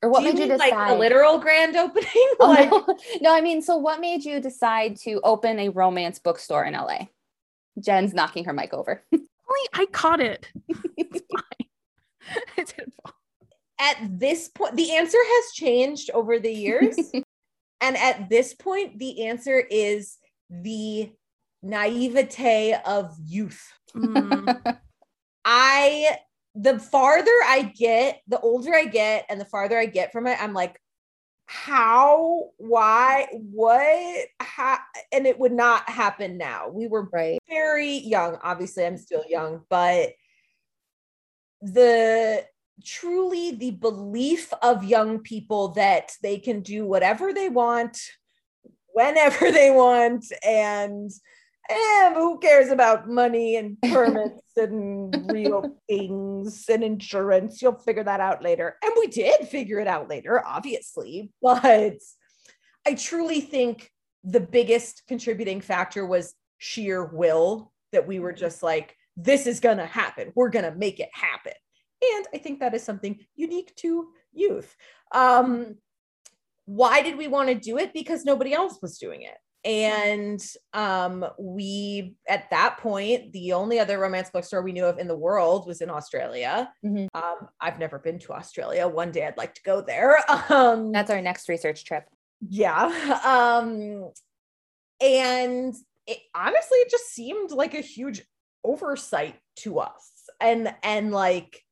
Or 0.02 0.08
what 0.10 0.20
Do 0.20 0.26
you 0.28 0.32
made 0.34 0.40
you 0.40 0.48
decide? 0.48 0.70
like 0.70 0.88
the 0.88 0.94
literal 0.96 1.38
grand 1.38 1.76
opening? 1.76 2.06
Oh, 2.40 2.48
like, 2.48 2.70
no. 2.70 2.96
no, 3.20 3.34
I 3.34 3.40
mean, 3.40 3.60
so 3.62 3.76
what 3.76 4.00
made 4.00 4.24
you 4.24 4.40
decide 4.40 4.96
to 4.98 5.20
open 5.22 5.58
a 5.58 5.68
romance 5.68 6.18
bookstore 6.18 6.64
in 6.64 6.74
LA? 6.74 7.06
Jen's 7.80 8.14
knocking 8.14 8.44
her 8.44 8.52
mic 8.52 8.72
over. 8.72 9.04
Only 9.12 9.68
I 9.74 9.86
caught 9.92 10.20
it. 10.20 10.48
It's 10.96 11.20
fine. 11.34 11.68
it 12.56 12.74
didn't 12.76 12.94
fall. 13.02 13.14
at 13.80 13.96
this 14.18 14.48
point, 14.48 14.76
the 14.76 14.92
answer 14.92 15.18
has 15.20 15.52
changed 15.52 16.10
over 16.14 16.38
the 16.38 16.52
years. 16.52 16.96
and 17.80 17.96
at 17.96 18.28
this 18.28 18.54
point, 18.54 18.98
the 18.98 19.26
answer 19.26 19.58
is 19.58 20.18
the 20.48 21.10
naivete 21.62 22.74
of 22.86 23.16
youth. 23.24 23.62
Mm, 23.94 24.76
I, 25.44 26.18
the 26.54 26.78
farther 26.78 27.30
I 27.46 27.72
get, 27.76 28.20
the 28.28 28.40
older 28.40 28.74
I 28.74 28.84
get, 28.84 29.26
and 29.28 29.40
the 29.40 29.46
farther 29.46 29.78
I 29.78 29.86
get 29.86 30.12
from 30.12 30.26
it, 30.26 30.42
I'm 30.42 30.52
like, 30.52 30.78
how, 31.46 32.50
why, 32.58 33.26
what, 33.32 34.26
how, 34.40 34.78
and 35.12 35.26
it 35.26 35.38
would 35.38 35.52
not 35.52 35.88
happen 35.88 36.38
now. 36.38 36.68
We 36.68 36.86
were 36.86 37.08
right. 37.12 37.38
very 37.48 37.96
young. 37.98 38.38
Obviously, 38.42 38.86
I'm 38.86 38.96
still 38.96 39.24
young, 39.28 39.62
but 39.68 40.10
the 41.60 42.44
truly 42.84 43.52
the 43.52 43.70
belief 43.70 44.52
of 44.62 44.84
young 44.84 45.20
people 45.20 45.68
that 45.68 46.12
they 46.22 46.38
can 46.38 46.60
do 46.60 46.84
whatever 46.84 47.32
they 47.32 47.48
want 47.48 47.98
whenever 48.92 49.52
they 49.52 49.70
want 49.70 50.24
and 50.44 51.10
eh, 51.70 52.14
who 52.14 52.38
cares 52.38 52.70
about 52.70 53.08
money 53.08 53.56
and 53.56 53.80
permits 53.92 54.42
and 54.56 55.30
real 55.30 55.76
things 55.88 56.64
and 56.68 56.82
insurance? 56.82 57.62
You'll 57.62 57.78
figure 57.78 58.04
that 58.04 58.20
out 58.20 58.42
later. 58.42 58.76
And 58.82 58.92
we 58.98 59.06
did 59.06 59.48
figure 59.48 59.78
it 59.78 59.86
out 59.86 60.08
later 60.08 60.42
obviously 60.46 61.30
but 61.40 61.96
i 62.86 62.94
truly 62.94 63.40
think 63.40 63.90
the 64.24 64.40
biggest 64.40 65.02
contributing 65.08 65.60
factor 65.60 66.06
was 66.06 66.34
sheer 66.58 67.04
will 67.04 67.72
that 67.92 68.06
we 68.06 68.18
were 68.18 68.32
just 68.32 68.62
like 68.62 68.96
this 69.16 69.46
is 69.46 69.60
going 69.60 69.76
to 69.76 69.84
happen. 69.84 70.32
We're 70.34 70.48
going 70.48 70.64
to 70.64 70.74
make 70.74 70.98
it 70.98 71.10
happen. 71.12 71.52
And 72.14 72.26
i 72.34 72.38
think 72.38 72.60
that 72.60 72.74
is 72.74 72.82
something 72.82 73.18
unique 73.36 73.74
to 73.76 74.08
youth. 74.32 74.74
Um 75.12 75.76
why 76.64 77.02
did 77.02 77.18
we 77.18 77.26
want 77.26 77.48
to 77.48 77.56
do 77.56 77.76
it? 77.78 77.92
Because 77.92 78.24
nobody 78.24 78.52
else 78.52 78.78
was 78.80 78.98
doing 78.98 79.22
it 79.22 79.36
and 79.64 80.42
um 80.72 81.24
we 81.38 82.16
at 82.28 82.50
that 82.50 82.78
point 82.78 83.32
the 83.32 83.52
only 83.52 83.78
other 83.78 83.98
romance 83.98 84.28
bookstore 84.30 84.60
we 84.62 84.72
knew 84.72 84.84
of 84.84 84.98
in 84.98 85.06
the 85.06 85.16
world 85.16 85.66
was 85.68 85.80
in 85.80 85.88
australia. 85.90 86.72
Mhm. 86.84 87.06
um 87.14 87.48
i've 87.60 87.78
never 87.78 87.98
been 87.98 88.18
to 88.20 88.32
australia. 88.32 88.88
One 88.88 89.12
day 89.12 89.26
i'd 89.26 89.36
like 89.36 89.54
to 89.54 89.62
go 89.62 89.80
there. 89.80 90.18
Um 90.50 90.90
That's 90.92 91.10
our 91.10 91.20
next 91.22 91.48
research 91.48 91.84
trip. 91.84 92.04
yeah. 92.40 93.20
Um 93.24 94.10
and 95.00 95.74
it 96.06 96.18
honestly 96.34 96.78
it 96.78 96.90
just 96.90 97.10
seemed 97.12 97.50
like 97.52 97.74
a 97.74 97.80
huge 97.80 98.22
oversight 98.64 99.36
to 99.56 99.78
us. 99.78 100.10
And 100.40 100.74
and 100.82 101.12
like 101.12 101.62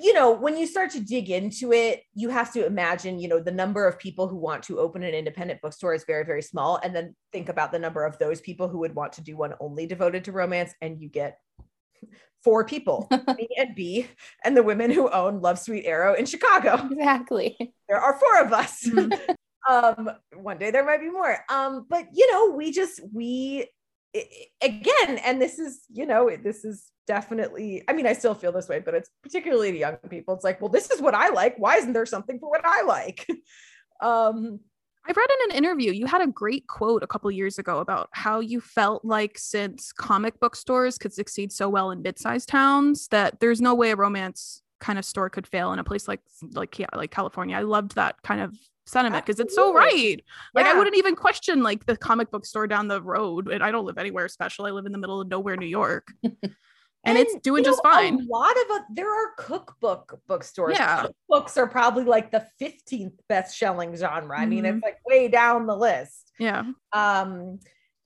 you 0.00 0.12
know 0.12 0.30
when 0.32 0.56
you 0.56 0.66
start 0.66 0.90
to 0.90 1.00
dig 1.00 1.30
into 1.30 1.72
it 1.72 2.02
you 2.14 2.28
have 2.28 2.52
to 2.52 2.64
imagine 2.66 3.18
you 3.18 3.28
know 3.28 3.40
the 3.40 3.50
number 3.50 3.86
of 3.86 3.98
people 3.98 4.28
who 4.28 4.36
want 4.36 4.62
to 4.62 4.78
open 4.78 5.02
an 5.02 5.14
independent 5.14 5.60
bookstore 5.60 5.94
is 5.94 6.04
very 6.06 6.24
very 6.24 6.42
small 6.42 6.78
and 6.82 6.94
then 6.94 7.14
think 7.32 7.48
about 7.48 7.72
the 7.72 7.78
number 7.78 8.04
of 8.04 8.18
those 8.18 8.40
people 8.40 8.68
who 8.68 8.78
would 8.78 8.94
want 8.94 9.12
to 9.12 9.22
do 9.22 9.36
one 9.36 9.54
only 9.60 9.86
devoted 9.86 10.24
to 10.24 10.32
romance 10.32 10.72
and 10.80 11.00
you 11.00 11.08
get 11.08 11.38
four 12.44 12.64
people 12.64 13.08
me 13.36 13.48
and 13.56 13.74
Bea 13.74 14.06
and 14.44 14.56
the 14.56 14.62
women 14.62 14.90
who 14.90 15.10
own 15.10 15.40
Love's 15.40 15.62
Sweet 15.62 15.84
Arrow 15.86 16.14
in 16.14 16.24
chicago 16.26 16.88
Exactly. 16.90 17.56
there 17.88 18.00
are 18.00 18.18
four 18.18 18.40
of 18.46 18.52
us 18.52 18.84
Mhm. 18.86 19.18
um 19.68 20.08
one 20.34 20.56
day 20.56 20.70
there 20.70 20.84
might 20.84 21.00
be 21.00 21.10
more 21.10 21.36
um 21.50 21.84
but 21.90 22.06
you 22.14 22.30
know 22.32 22.50
we 22.54 22.70
just 22.72 23.00
we 23.12 23.68
again 24.62 25.18
and 25.24 25.40
this 25.40 25.58
is 25.58 25.82
you 25.92 26.06
know 26.06 26.30
this 26.42 26.64
is 26.64 26.90
definitely 27.06 27.82
i 27.88 27.92
mean 27.92 28.06
i 28.06 28.12
still 28.12 28.34
feel 28.34 28.52
this 28.52 28.68
way 28.68 28.80
but 28.80 28.94
it's 28.94 29.10
particularly 29.22 29.72
to 29.72 29.78
young 29.78 29.96
people. 30.08 30.34
It's 30.34 30.44
like 30.44 30.60
well 30.60 30.70
this 30.70 30.90
is 30.90 31.00
what 31.00 31.14
i 31.14 31.28
like. 31.28 31.56
Why 31.58 31.76
isn't 31.76 31.92
there 31.92 32.06
something 32.06 32.38
for 32.38 32.50
what 32.50 32.62
i 32.64 32.82
like? 32.82 33.26
Um 34.00 34.60
I 35.04 35.10
read 35.10 35.28
in 35.30 35.50
an 35.50 35.56
interview 35.56 35.90
you 35.90 36.06
had 36.06 36.20
a 36.20 36.28
great 36.28 36.68
quote 36.68 37.02
a 37.02 37.06
couple 37.08 37.28
years 37.32 37.58
ago 37.58 37.80
about 37.80 38.08
how 38.12 38.38
you 38.38 38.60
felt 38.60 39.04
like 39.04 39.36
since 39.36 39.92
comic 39.92 40.38
book 40.38 40.54
stores 40.54 40.98
could 40.98 41.12
succeed 41.12 41.50
so 41.50 41.68
well 41.68 41.90
in 41.90 42.02
mid-sized 42.02 42.48
towns 42.48 43.08
that 43.08 43.40
there's 43.40 43.60
no 43.60 43.74
way 43.74 43.90
a 43.90 43.96
romance 43.96 44.62
kind 44.78 44.98
of 44.98 45.04
store 45.04 45.28
could 45.28 45.46
fail 45.46 45.72
in 45.72 45.78
a 45.78 45.84
place 45.84 46.08
like 46.08 46.20
like 46.52 46.80
like 46.94 47.10
California. 47.10 47.56
I 47.56 47.62
loved 47.62 47.94
that 47.96 48.22
kind 48.22 48.40
of 48.40 48.54
sentiment 48.88 49.24
because 49.24 49.40
it's 49.40 49.54
so 49.54 49.72
right. 49.72 50.22
Like 50.54 50.66
I 50.66 50.74
wouldn't 50.74 50.96
even 50.96 51.14
question 51.14 51.62
like 51.62 51.86
the 51.86 51.96
comic 51.96 52.30
book 52.30 52.46
store 52.46 52.66
down 52.66 52.88
the 52.88 53.02
road. 53.02 53.48
And 53.48 53.62
I 53.62 53.70
don't 53.70 53.84
live 53.84 53.98
anywhere 53.98 54.28
special. 54.28 54.66
I 54.66 54.70
live 54.70 54.86
in 54.86 54.92
the 54.92 54.98
middle 54.98 55.20
of 55.20 55.28
nowhere, 55.28 55.56
New 55.56 55.66
York. 55.66 56.08
and, 56.22 57.18
it's 57.18 57.34
doing 57.42 57.64
just 57.64 57.82
know, 57.84 57.90
fine. 57.90 58.14
A 58.14 58.32
lot 58.32 58.50
of 58.50 58.70
uh, 58.70 58.80
there 58.92 59.10
are 59.10 59.32
cookbook 59.36 60.20
bookstores. 60.26 60.76
Yeah. 60.76 61.06
Books 61.28 61.56
are 61.56 61.66
probably 61.66 62.04
like 62.04 62.30
the 62.30 62.46
15th 62.60 63.18
best 63.28 63.58
selling 63.58 63.94
genre. 63.94 64.38
I 64.38 64.46
mean, 64.46 64.64
it's 64.64 64.82
like 64.82 64.98
way 65.06 65.28
down 65.28 65.66
the 65.66 65.76
list. 65.76 66.32
Yeah. 66.38 66.64
um 66.92 67.58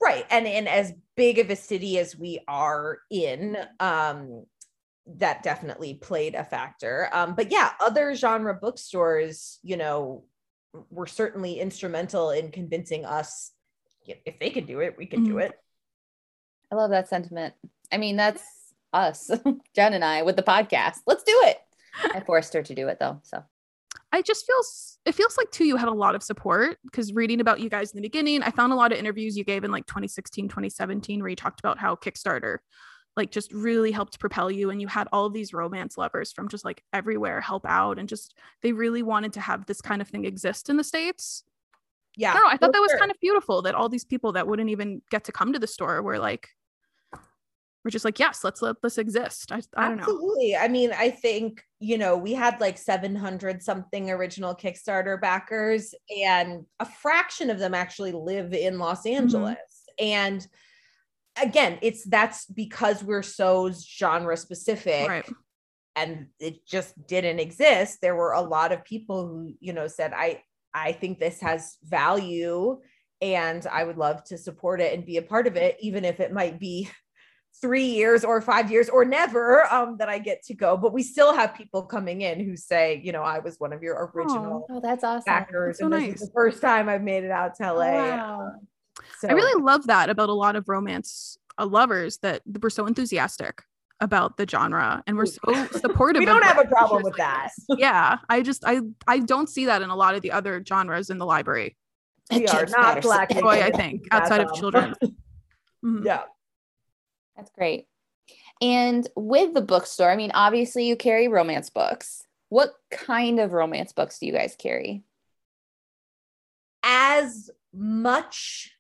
right 0.03 0.27
and 0.31 0.47
in 0.47 0.67
as 0.67 0.93
big 1.17 1.39
of 1.39 1.51
a 1.51 1.57
city 1.57 1.99
as 1.99 2.17
we 2.17 2.41
are 2.49 2.99
in 3.11 3.57
um 3.79 4.45
that 5.07 5.43
definitely 5.43 5.95
played 5.95 6.35
a 6.35 6.45
factor 6.45 7.09
um 7.13 7.35
but 7.35 7.51
yeah 7.51 7.73
other 7.81 8.15
genre 8.15 8.55
bookstores 8.55 9.59
you 9.63 9.77
know 9.77 10.25
were 10.91 11.07
certainly 11.07 11.61
instrumental 11.61 12.31
in 12.31 12.51
convincing 12.51 13.05
us 13.05 13.53
if 14.07 14.39
they 14.41 14.51
could 14.51 14.67
do 14.67 14.81
it 14.81 14.97
we 14.99 15.07
can 15.07 15.23
do 15.25 15.35
Mhm. 15.35 15.43
it 15.47 15.53
I 16.71 16.75
love 16.75 16.89
that 16.91 17.07
sentiment. 17.07 17.53
I 17.93 17.99
mean, 17.99 18.17
that's 18.17 18.43
us, 18.95 19.31
Jen 19.77 19.93
and 19.93 20.03
I, 20.03 20.23
with 20.23 20.37
the 20.37 20.43
podcast. 20.43 21.01
Let's 21.07 21.23
do 21.23 21.39
it. 21.45 21.59
I 22.15 22.21
forced 22.27 22.55
her 22.55 22.63
to 22.63 22.75
do 22.75 22.89
it 22.89 22.99
though. 22.99 23.21
So 23.25 23.45
I 24.11 24.23
just 24.23 24.47
feels 24.47 24.99
it 25.05 25.15
feels 25.15 25.37
like 25.37 25.51
too 25.51 25.65
you 25.67 25.77
had 25.77 25.89
a 25.89 25.93
lot 25.93 26.15
of 26.15 26.23
support 26.23 26.79
because 26.85 27.13
reading 27.13 27.41
about 27.43 27.61
you 27.61 27.69
guys 27.69 27.91
in 27.93 27.97
the 27.97 28.03
beginning, 28.09 28.43
I 28.43 28.51
found 28.51 28.73
a 28.73 28.77
lot 28.77 28.91
of 28.91 28.97
interviews 28.99 29.37
you 29.37 29.45
gave 29.45 29.65
in 29.65 29.71
like 29.71 29.85
2016, 29.87 30.49
2017 30.49 31.21
where 31.21 31.29
you 31.29 31.37
talked 31.37 31.61
about 31.61 31.77
how 31.79 31.95
Kickstarter 31.95 32.59
like 33.17 33.31
just 33.31 33.53
really 33.53 33.93
helped 33.93 34.19
propel 34.19 34.51
you 34.51 34.71
and 34.71 34.81
you 34.81 34.89
had 34.89 35.09
all 35.13 35.27
of 35.27 35.33
these 35.33 35.53
romance 35.53 35.99
lovers 35.99 36.33
from 36.33 36.49
just 36.49 36.65
like 36.65 36.83
everywhere 36.93 37.41
help 37.41 37.65
out 37.67 37.99
and 37.99 38.09
just 38.09 38.35
they 38.63 38.73
really 38.73 39.03
wanted 39.03 39.33
to 39.35 39.41
have 39.41 39.67
this 39.67 39.81
kind 39.81 40.01
of 40.01 40.09
thing 40.09 40.25
exist 40.25 40.71
in 40.71 40.77
the 40.77 40.85
states. 40.85 41.45
yeah 42.17 42.33
I 42.35 42.53
I 42.53 42.57
thought 42.57 42.73
that 42.73 42.81
was 42.81 42.91
sure. 42.91 42.99
kind 42.99 43.11
of 43.11 43.21
beautiful 43.21 43.63
that 43.63 43.75
all 43.75 43.89
these 43.89 44.05
people 44.05 44.33
that 44.33 44.47
wouldn't 44.47 44.71
even 44.71 45.03
get 45.11 45.25
to 45.25 45.33
come 45.33 45.53
to 45.53 45.59
the 45.59 45.67
store 45.67 46.03
were 46.03 46.19
like 46.19 46.49
we're 47.85 47.91
just 47.91 48.05
like 48.05 48.19
yes, 48.21 48.45
let's 48.45 48.63
let 48.63 48.81
this 48.81 48.97
exist. 48.99 49.51
I, 49.51 49.61
I 49.77 49.89
don't 49.89 49.97
know. 49.97 50.03
Absolutely. 50.05 50.57
I 50.57 50.69
mean, 50.69 50.93
I 50.97 51.11
think, 51.11 51.65
you 51.81 51.99
know, 51.99 52.17
we 52.17 52.33
had 52.33 52.61
like 52.61 52.79
700 52.79 53.61
something 53.61 54.09
original 54.11 54.55
Kickstarter 54.55 55.21
backers, 55.21 55.93
and 56.25 56.65
a 56.79 56.87
fraction 56.87 57.51
of 57.51 57.59
them 57.59 57.75
actually 57.75 58.13
live 58.13 58.55
in 58.55 58.79
Los 58.79 59.03
Mm-hmm. 59.03 59.17
Angeles. 59.17 59.57
And 59.99 60.47
again, 61.41 61.79
it's 61.83 62.05
that's 62.05 62.47
because 62.47 63.03
we're 63.03 63.23
so 63.23 63.71
genre 63.73 64.37
specific 64.37 65.09
Right. 65.09 65.29
and 65.97 66.29
it 66.39 66.67
just 66.67 66.95
didn't 67.07 67.39
exist. 67.39 67.99
There 68.01 68.17
were 68.17 68.33
a 68.33 68.41
lot 68.41 68.73
of 68.73 68.85
people 68.85 69.27
who, 69.27 69.55
you 69.61 69.73
know, 69.73 69.87
said, 69.87 70.13
I, 70.15 70.43
I 70.75 70.93
think 70.93 71.19
this 71.19 71.41
has 71.41 71.77
value 71.83 72.81
and 73.21 73.67
I 73.67 73.85
would 73.85 73.99
love 73.99 74.25
to 74.25 74.39
support 74.39 74.81
it 74.81 74.95
and 74.95 75.07
be 75.07 75.17
a 75.17 75.23
part 75.23 75.47
of 75.47 75.57
it, 75.57 75.77
even 75.81 76.05
if 76.05 76.19
it 76.19 76.33
might 76.33 76.59
be 76.59 76.91
three 77.61 77.85
years 77.85 78.25
or 78.25 78.41
five 78.41 78.71
years 78.71 78.89
or 78.89 79.05
never 79.05 79.73
um, 79.73 79.97
that 79.99 80.09
I 80.09 80.19
get 80.19 80.43
to 80.45 80.55
go. 80.55 80.77
But 80.77 80.93
we 80.93 81.03
still 81.03 81.35
have 81.35 81.55
people 81.55 81.83
coming 81.85 82.23
in 82.23 82.45
who 82.45 82.57
say, 82.57 83.01
you 83.05 83.13
know, 83.13 83.23
I 83.23 83.39
was 83.39 83.61
one 83.61 83.73
of 83.73 83.83
your 83.83 84.11
original 84.15 84.67
oh, 84.69 84.81
that's 84.81 85.05
awesome. 85.05 85.25
backers, 85.27 85.79
so 85.79 85.85
and 85.85 85.95
this 85.95 86.01
nice. 86.01 86.15
is 86.15 86.29
the 86.29 86.33
first 86.35 86.61
time 86.61 86.89
I've 86.89 87.03
made 87.03 87.25
it 87.25 87.31
out 87.31 87.55
to 87.57 87.73
LA. 87.73 87.93
Wow. 87.93 88.53
So 89.19 89.29
I 89.29 89.33
really 89.33 89.63
love 89.63 89.87
that 89.87 90.11
about 90.11 90.29
a 90.29 90.35
lot 90.35 90.57
of 90.57 90.69
romance 90.69 91.39
uh, 91.59 91.67
lovers 91.67 92.19
that 92.19 92.43
we're 92.61 92.71
so 92.71 92.87
enthusiastic 92.87 93.63
about 94.01 94.37
the 94.37 94.47
genre 94.49 95.03
and 95.07 95.17
we're 95.17 95.27
so 95.27 95.41
supportive. 95.73 96.21
we 96.21 96.27
of 96.27 96.33
don't 96.35 96.45
have 96.45 96.59
a 96.59 96.69
problem 96.69 97.03
with 97.03 97.13
like 97.13 97.19
that. 97.19 97.51
this. 97.69 97.79
Yeah, 97.79 98.19
I 98.29 98.43
just 98.43 98.65
I 98.67 98.81
I 99.07 99.21
don't 99.21 99.49
see 99.49 99.67
that 99.67 99.81
in 99.83 99.91
a 99.91 99.97
lot 99.97 100.15
of 100.15 100.23
the 100.23 100.33
other 100.33 100.63
genres 100.67 101.09
in 101.11 101.19
the 101.19 101.27
library. 101.27 101.77
We 102.31 102.47
are 102.49 102.67
not 102.67 102.71
Patterson. 102.71 103.01
black. 103.03 103.29
Boy, 103.41 103.63
I 103.63 103.71
think 103.71 104.03
outside 104.11 104.41
of 104.41 104.49
That's 104.49 104.53
all. 104.63 104.71
children. 104.73 104.95
Mhm. 105.85 106.05
yeah. 106.05 106.23
That's 107.37 107.51
great. 107.51 107.87
And 108.61 109.05
with 109.17 109.53
the 109.53 109.61
bookstore, 109.63 110.09
I 110.11 110.15
mean, 110.17 110.31
obviously 110.33 110.87
you 110.87 110.95
carry 110.95 111.27
romance 111.27 111.71
books. 111.71 112.25
What 112.51 112.75
kind 112.93 113.41
of 113.41 113.51
romance 113.53 113.93
books 113.93 114.21
do 114.21 114.27
you 114.27 114.33
guys 114.33 114.55
carry? 114.57 115.03
as 116.85 117.25
as 117.25 117.51
much 117.75 118.73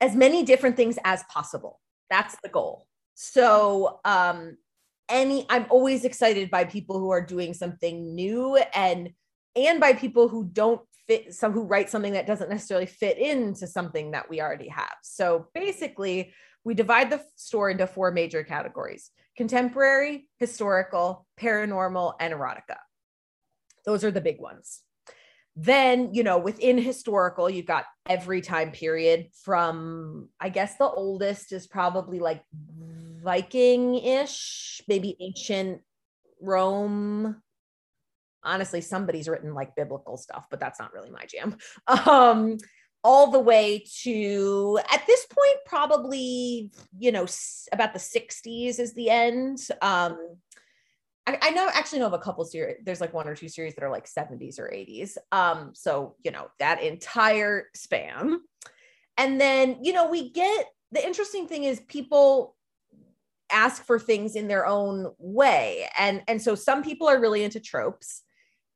as 0.00 0.16
many 0.16 0.42
different 0.42 0.76
things 0.76 0.98
as 1.04 1.22
possible. 1.24 1.80
That's 2.08 2.36
the 2.42 2.48
goal. 2.48 2.86
So 3.14 4.00
um 4.04 4.56
any 5.08 5.46
I'm 5.50 5.66
always 5.70 6.04
excited 6.04 6.50
by 6.50 6.64
people 6.64 6.98
who 6.98 7.10
are 7.10 7.24
doing 7.24 7.54
something 7.54 8.14
new 8.14 8.56
and 8.74 9.10
and 9.56 9.80
by 9.80 9.92
people 9.92 10.28
who 10.28 10.44
don't 10.44 10.80
fit 11.06 11.34
some 11.34 11.52
who 11.52 11.64
write 11.64 11.90
something 11.90 12.12
that 12.12 12.26
doesn't 12.26 12.50
necessarily 12.50 12.86
fit 12.86 13.18
into 13.18 13.66
something 13.66 14.12
that 14.12 14.30
we 14.30 14.40
already 14.40 14.68
have. 14.68 14.94
So 15.02 15.48
basically, 15.54 16.32
we 16.62 16.74
divide 16.74 17.10
the 17.10 17.22
store 17.36 17.70
into 17.70 17.86
four 17.86 18.12
major 18.12 18.44
categories 18.44 19.10
contemporary, 19.36 20.28
historical, 20.38 21.26
paranormal, 21.40 22.14
and 22.20 22.34
erotica. 22.34 22.76
Those 23.86 24.04
are 24.04 24.10
the 24.10 24.20
big 24.20 24.38
ones. 24.38 24.82
Then, 25.56 26.14
you 26.14 26.22
know, 26.22 26.38
within 26.38 26.78
historical, 26.78 27.50
you've 27.50 27.66
got 27.66 27.84
every 28.08 28.40
time 28.40 28.70
period 28.70 29.28
from, 29.44 30.28
I 30.40 30.48
guess 30.48 30.76
the 30.76 30.88
oldest 30.88 31.52
is 31.52 31.66
probably 31.66 32.18
like 32.18 32.42
Viking 33.22 33.96
ish, 33.96 34.80
maybe 34.88 35.16
ancient 35.20 35.82
Rome. 36.40 37.42
Honestly, 38.42 38.80
somebody's 38.80 39.28
written 39.28 39.52
like 39.52 39.76
biblical 39.76 40.16
stuff, 40.16 40.46
but 40.50 40.60
that's 40.60 40.78
not 40.78 40.94
really 40.94 41.10
my 41.10 41.26
jam. 41.26 41.56
Um, 42.06 42.56
all 43.02 43.30
the 43.30 43.40
way 43.40 43.84
to 44.02 44.78
at 44.92 45.06
this 45.06 45.24
point 45.26 45.56
probably 45.64 46.70
you 46.98 47.10
know 47.10 47.26
about 47.72 47.94
the 47.94 47.98
60s 47.98 48.78
is 48.78 48.92
the 48.92 49.08
end 49.08 49.58
um 49.80 50.18
I, 51.40 51.50
know 51.50 51.68
actually 51.72 52.00
know 52.00 52.06
of 52.06 52.12
a 52.12 52.18
couple 52.18 52.44
series 52.44 52.76
there's 52.84 53.00
like 53.00 53.12
one 53.12 53.28
or 53.28 53.34
two 53.34 53.48
series 53.48 53.74
that 53.74 53.84
are 53.84 53.90
like 53.90 54.06
70s 54.06 54.58
or 54.58 54.70
80s 54.70 55.16
um 55.32 55.72
so 55.74 56.16
you 56.22 56.30
know 56.30 56.48
that 56.58 56.82
entire 56.82 57.66
span. 57.74 58.40
And 59.16 59.40
then 59.40 59.78
you 59.82 59.92
know 59.92 60.10
we 60.10 60.30
get 60.30 60.66
the 60.92 61.04
interesting 61.04 61.46
thing 61.46 61.64
is 61.64 61.80
people 61.80 62.56
ask 63.52 63.84
for 63.84 63.98
things 63.98 64.36
in 64.36 64.48
their 64.48 64.66
own 64.66 65.12
way. 65.18 65.88
And 65.98 66.22
and 66.28 66.40
so 66.40 66.54
some 66.54 66.82
people 66.82 67.08
are 67.08 67.20
really 67.20 67.44
into 67.44 67.60
tropes. 67.60 68.22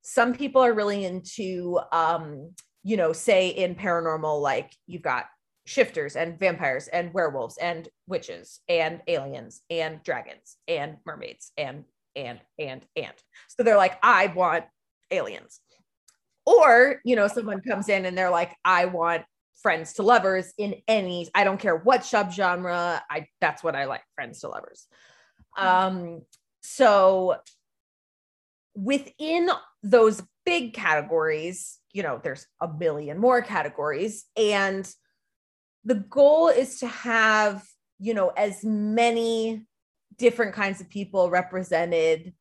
Some 0.03 0.35
people 0.35 0.63
are 0.63 0.75
really 0.75 1.05
into 1.05 1.79
um 1.93 2.55
you 2.87 2.99
know, 2.99 3.15
say 3.15 3.49
in 3.49 3.75
paranormal, 3.75 4.43
like 4.43 4.77
you've 4.87 5.03
got 5.03 5.25
shifters 5.67 6.17
and 6.17 6.39
vampires 6.39 6.89
and 6.89 7.13
werewolves 7.15 7.57
and 7.57 7.89
witches 8.07 8.61
and 8.69 9.01
aliens 9.09 9.63
and 9.71 10.03
dragons 10.03 10.59
and 10.69 10.97
mermaids 11.07 11.53
and 11.57 11.85
and 12.17 12.41
and 12.59 12.85
and 12.97 13.15
so 13.49 13.63
they're 13.63 13.77
like 13.77 13.99
i 14.03 14.27
want 14.29 14.65
aliens 15.11 15.61
or 16.47 17.01
you 17.05 17.17
know 17.17 17.29
someone 17.29 17.61
comes 17.61 17.89
in 17.89 18.05
and 18.05 18.17
they're 18.17 18.31
like 18.31 18.55
i 18.65 18.85
want 18.85 19.23
friends 19.63 19.95
to 19.95 20.03
lovers 20.03 20.53
in 20.59 20.75
any 20.89 21.29
i 21.35 21.45
don't 21.45 21.61
care 21.61 21.77
what 21.77 22.03
subgenre 22.03 23.01
i 23.11 23.27
that's 23.41 23.63
what 23.63 23.75
i 23.75 23.85
like 23.85 24.03
friends 24.15 24.41
to 24.41 24.49
lovers 24.49 24.87
um 25.57 26.21
so 26.63 27.37
within 28.75 29.49
those 29.83 30.23
big 30.45 30.75
categories 30.75 31.79
you 31.95 32.03
know, 32.03 32.21
there's 32.23 32.47
a 32.61 32.69
million 32.69 33.19
more 33.19 33.41
categories. 33.41 34.27
And 34.37 34.87
the 35.85 35.95
goal 35.95 36.49
is 36.49 36.81
to 36.81 36.89
have, 36.89 37.65
you 38.01 38.13
know, 38.13 38.29
as 38.31 38.65
many 38.65 39.65
different 40.19 40.55
kinds 40.55 40.81
of 40.81 40.89
people 40.89 41.31
represented 41.31 42.33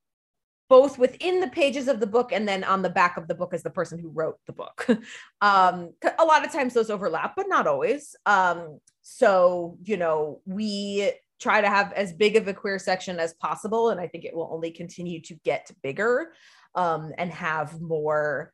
both 0.69 0.97
within 0.97 1.39
the 1.39 1.49
pages 1.49 1.87
of 1.87 1.99
the 1.99 2.07
book 2.07 2.31
and 2.31 2.47
then 2.47 2.63
on 2.63 2.81
the 2.81 2.89
back 2.89 3.17
of 3.17 3.27
the 3.27 3.35
book 3.35 3.53
as 3.53 3.63
the 3.63 3.69
person 3.69 3.99
who 3.99 4.09
wrote 4.09 4.37
the 4.47 4.53
book. 4.53 4.87
um, 5.41 5.93
a 6.17 6.25
lot 6.25 6.45
of 6.45 6.51
times 6.51 6.73
those 6.73 6.89
overlap, 6.89 7.33
but 7.35 7.47
not 7.47 7.67
always. 7.67 8.15
Um, 8.25 8.79
so, 9.01 9.77
you 9.83 9.97
know, 9.97 10.41
we 10.45 11.11
try 11.39 11.61
to 11.61 11.69
have 11.69 11.91
as 11.93 12.13
big 12.13 12.37
of 12.37 12.47
a 12.47 12.53
queer 12.53 12.79
section 12.79 13.19
as 13.19 13.33
possible. 13.33 13.89
And 13.89 13.99
I 13.99 14.07
think 14.07 14.23
it 14.23 14.35
will 14.35 14.49
only 14.51 14.71
continue 14.71 15.21
to 15.21 15.35
get 15.43 15.69
bigger 15.83 16.31
um, 16.73 17.11
and 17.17 17.31
have 17.31 17.79
more 17.81 18.53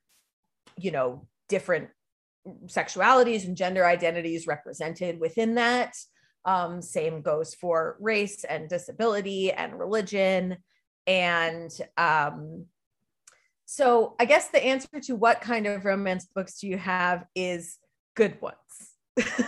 you 0.79 0.91
know, 0.91 1.27
different 1.47 1.89
sexualities 2.65 3.45
and 3.45 3.57
gender 3.57 3.85
identities 3.85 4.47
represented 4.47 5.19
within 5.19 5.55
that. 5.55 5.95
Um, 6.45 6.81
same 6.81 7.21
goes 7.21 7.53
for 7.53 7.97
race 7.99 8.43
and 8.43 8.69
disability 8.69 9.51
and 9.51 9.77
religion. 9.77 10.57
And 11.05 11.71
um, 11.97 12.65
so 13.65 14.15
I 14.19 14.25
guess 14.25 14.49
the 14.49 14.63
answer 14.63 14.99
to 15.03 15.15
what 15.15 15.41
kind 15.41 15.67
of 15.67 15.85
romance 15.85 16.25
books 16.33 16.59
do 16.59 16.67
you 16.67 16.77
have 16.77 17.25
is 17.35 17.77
good 18.15 18.41
ones. 18.41 18.55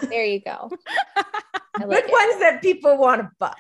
There 0.10 0.25
you 0.25 0.41
go. 0.41 0.71
Like 1.80 2.04
good 2.04 2.06
it. 2.06 2.12
ones 2.12 2.39
that 2.41 2.62
people 2.62 2.97
want 2.97 3.21
to 3.21 3.30
buy. 3.39 3.56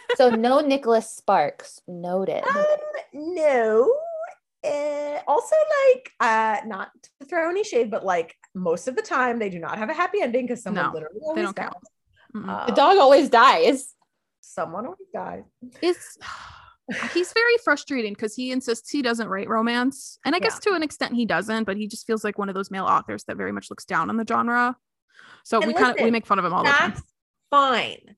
so 0.16 0.30
no 0.30 0.60
Nicholas 0.60 1.10
Sparks 1.10 1.80
noted. 1.86 2.42
Um, 2.46 2.64
no, 3.12 3.92
uh, 4.64 5.18
also 5.26 5.56
like 5.86 6.10
uh 6.20 6.58
not 6.66 6.90
to 7.18 7.26
throw 7.26 7.48
any 7.48 7.64
shade 7.64 7.90
but 7.90 8.04
like 8.04 8.36
most 8.54 8.88
of 8.88 8.96
the 8.96 9.02
time 9.02 9.38
they 9.38 9.48
do 9.48 9.58
not 9.58 9.78
have 9.78 9.88
a 9.88 9.94
happy 9.94 10.20
ending 10.20 10.46
because 10.46 10.62
someone 10.62 10.84
no, 10.84 10.92
literally 10.92 11.20
always 11.22 11.36
they 11.36 11.42
don't 11.42 11.56
dies. 11.56 11.70
Um, 12.34 12.62
the 12.66 12.72
dog 12.72 12.98
always 12.98 13.28
dies 13.28 13.94
someone 14.40 14.84
always 14.84 15.08
dies 15.12 15.44
it's 15.82 16.18
he's 17.14 17.32
very 17.32 17.56
frustrating 17.62 18.14
because 18.14 18.34
he 18.34 18.50
insists 18.50 18.90
he 18.90 19.02
doesn't 19.02 19.28
write 19.28 19.48
romance 19.48 20.18
and 20.24 20.34
i 20.34 20.38
yeah. 20.38 20.44
guess 20.44 20.58
to 20.60 20.72
an 20.72 20.82
extent 20.82 21.14
he 21.14 21.24
doesn't 21.24 21.64
but 21.64 21.76
he 21.76 21.86
just 21.86 22.06
feels 22.06 22.24
like 22.24 22.38
one 22.38 22.48
of 22.48 22.54
those 22.54 22.70
male 22.70 22.84
authors 22.84 23.24
that 23.24 23.36
very 23.36 23.52
much 23.52 23.70
looks 23.70 23.84
down 23.84 24.10
on 24.10 24.16
the 24.16 24.24
genre 24.26 24.76
so 25.44 25.58
and 25.58 25.66
we 25.66 25.74
kind 25.74 25.96
of 25.96 26.04
we 26.04 26.10
make 26.10 26.26
fun 26.26 26.38
of 26.38 26.44
him 26.44 26.52
all 26.52 26.64
the 26.64 26.70
time 26.70 26.94
fine 27.50 28.16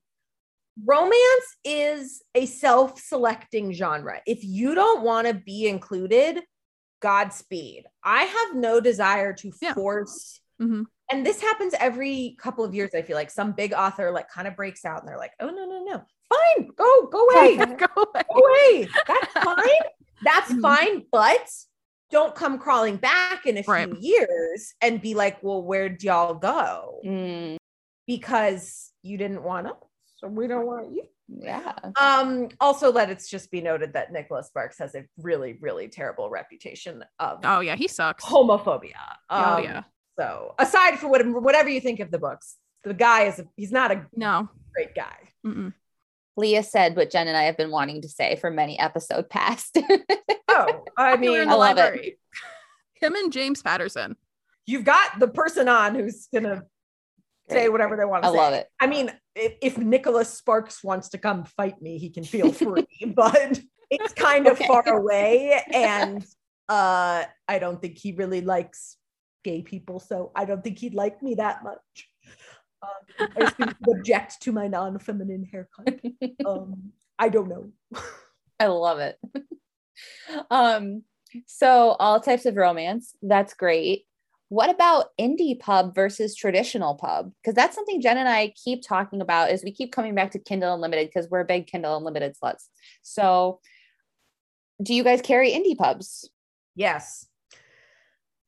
romance 0.85 1.57
is 1.65 2.23
a 2.35 2.47
self-selecting 2.47 3.73
genre. 3.73 4.21
If 4.27 4.45
you 4.45 4.75
don't 4.75 5.03
want 5.03 5.27
to 5.27 5.35
be 5.35 5.69
included, 5.69 6.41
Godspeed. 7.01 7.85
I 8.03 8.23
have 8.25 8.57
no 8.57 8.81
desire 8.81 9.33
to 9.35 9.53
yeah. 9.61 9.75
force. 9.75 10.41
Mm-hmm. 10.61 10.83
And 11.13 11.27
this 11.27 11.41
happens 11.41 11.75
every 11.79 12.37
couple 12.41 12.65
of 12.65 12.75
years. 12.75 12.91
I 12.95 13.03
feel 13.03 13.17
like 13.17 13.31
some 13.31 13.53
big 13.53 13.73
author 13.73 14.11
like 14.11 14.29
kind 14.31 14.49
of 14.49 14.57
breaks 14.57 14.85
out 14.85 15.01
and 15.01 15.09
they're 15.09 15.19
like, 15.19 15.33
"Oh 15.41 15.49
no, 15.49 15.65
no, 15.67 15.85
no, 15.85 16.03
fine, 16.29 16.71
go, 16.77 17.07
go 17.07 17.27
away, 17.29 17.57
go 17.57 17.65
away, 17.65 18.23
go 18.35 18.41
away. 18.41 18.89
That's 19.07 19.33
fine. 19.45 19.83
That's 20.23 20.53
mm-hmm. 20.53 20.61
fine, 20.61 21.05
but." 21.11 21.49
Don't 22.11 22.35
come 22.35 22.59
crawling 22.59 22.99
back 22.99 23.47
in 23.47 23.57
a 23.57 23.63
few 23.63 23.97
years 23.99 24.75
and 24.83 25.01
be 25.01 25.15
like, 25.15 25.43
well, 25.43 25.63
where'd 25.63 26.03
y'all 26.03 26.35
go? 26.35 27.01
Mm. 27.03 27.57
Because 28.07 28.93
you 29.03 29.17
didn't 29.17 29.43
want 29.43 29.67
to 29.67 29.73
so 30.23 30.29
we 30.29 30.47
don't 30.47 30.67
want 30.67 30.93
you. 30.93 31.03
Yeah. 31.29 31.73
Um, 32.01 32.49
also 32.61 32.93
let 32.93 33.11
it 33.11 33.25
just 33.29 33.51
be 33.51 33.61
noted 33.61 33.93
that 33.95 34.13
Nicholas 34.13 34.47
Sparks 34.47 34.79
has 34.79 34.95
a 34.95 35.05
really, 35.19 35.59
really 35.61 35.89
terrible 35.89 36.31
reputation 36.31 37.05
of 37.19 37.41
oh 37.43 37.61
yeah, 37.61 37.75
he 37.75 37.89
sucks. 37.89 38.25
Homophobia. 38.25 38.93
Oh, 39.31 39.37
um, 39.37 39.45
oh 39.47 39.59
yeah. 39.59 39.83
So 40.19 40.55
aside 40.59 40.99
from 40.99 41.11
what, 41.11 41.27
whatever 41.27 41.69
you 41.69 41.81
think 41.81 42.01
of 42.01 42.11
the 42.11 42.19
books, 42.19 42.57
the 42.85 42.95
guy 42.95 43.25
is 43.25 43.39
a, 43.39 43.47
he's 43.57 43.73
not 43.73 43.93
a 43.93 44.07
no 44.15 44.49
great 44.75 44.95
guy. 44.95 45.17
Mm-mm. 45.47 45.73
Leah 46.37 46.63
said 46.63 46.97
what 46.97 47.11
Jen 47.11 47.29
and 47.29 47.37
I 47.37 47.45
have 47.45 47.57
been 47.57 47.71
wanting 47.71 48.03
to 48.03 48.09
say 48.09 48.37
for 48.37 48.51
many 48.51 48.79
episode 48.79 49.29
past. 49.29 49.79
oh, 50.49 50.85
I 50.97 51.17
mean, 51.17 51.49
I 51.49 51.55
love 51.55 51.79
it. 51.79 52.19
Him 52.95 53.15
and 53.15 53.33
James 53.33 53.63
Patterson. 53.63 54.17
You've 54.67 54.85
got 54.85 55.19
the 55.19 55.29
person 55.29 55.69
on 55.69 55.95
who's 55.95 56.29
gonna 56.33 56.63
say 57.51 57.69
whatever 57.69 57.97
they 57.97 58.05
want 58.05 58.23
to 58.23 58.31
say. 58.31 58.33
I 58.33 58.37
say. 58.37 58.41
love 58.41 58.55
it. 58.55 58.67
I 58.81 58.87
mean, 58.87 59.13
if, 59.35 59.55
if 59.61 59.79
Nicholas 59.79 60.33
Sparks 60.33 60.83
wants 60.83 61.11
to 61.11 61.19
come 61.19 61.45
fight 61.45 61.81
me, 61.83 61.99
he 61.99 62.11
can 62.11 62.25
feel 62.25 62.53
free, 62.53 62.87
but 63.15 63.61
it's 63.91 64.13
kind 64.15 64.47
of 64.47 64.55
okay. 64.55 64.67
far 64.67 64.89
away. 64.89 65.63
And 65.73 66.25
uh, 66.69 67.25
I 67.49 67.59
don't 67.59 67.81
think 67.81 67.99
he 67.99 68.13
really 68.13 68.41
likes 68.41 68.97
gay 69.43 69.63
people. 69.63 70.01
So 70.01 70.33
I 70.35 70.45
don't 70.45 70.63
think 70.63 70.79
he'd 70.79 70.95
like 70.95 71.23
me 71.23 71.35
that 71.35 71.63
much. 71.63 72.09
Um, 72.83 73.29
I 73.37 73.51
think 73.51 73.77
he'd 73.79 73.97
object 73.99 74.43
to 74.43 74.53
my 74.53 74.69
non 74.69 74.99
feminine 74.99 75.45
haircut. 75.45 76.01
Um, 76.47 76.93
I 77.19 77.29
don't 77.29 77.49
know. 77.49 77.71
I 78.59 78.67
love 78.67 78.99
it. 78.99 79.17
um, 80.51 81.05
so 81.47 81.97
all 82.01 82.21
types 82.21 82.47
of 82.47 82.57
romance, 82.57 83.15
that's 83.23 83.55
great. 83.55 84.05
What 84.49 84.71
about 84.71 85.07
indie 85.19 85.59
pub 85.59 85.95
versus 85.95 86.35
traditional 86.35 86.97
pub? 86.97 87.33
Because 87.41 87.55
that's 87.55 87.75
something 87.75 88.01
Jen 88.03 88.19
and 88.19 88.29
I 88.29 88.53
keep 88.63 88.83
talking 88.87 89.21
about 89.21 89.51
is 89.51 89.65
we 89.65 89.73
keep 89.73 89.93
coming 89.93 90.15
back 90.15 90.33
to 90.33 90.39
Kindle 90.39 90.75
Unlimited 90.75 91.09
because 91.09 91.31
we're 91.31 91.45
big 91.45 91.67
Kindle 91.67 91.97
Unlimited 91.97 92.37
sluts. 92.43 92.67
So 93.03 93.61
do 94.83 94.95
you 94.95 95.05
guys 95.05 95.23
carry 95.23 95.53
indie 95.53 95.77
pubs? 95.77 96.29
Yes. 96.75 97.27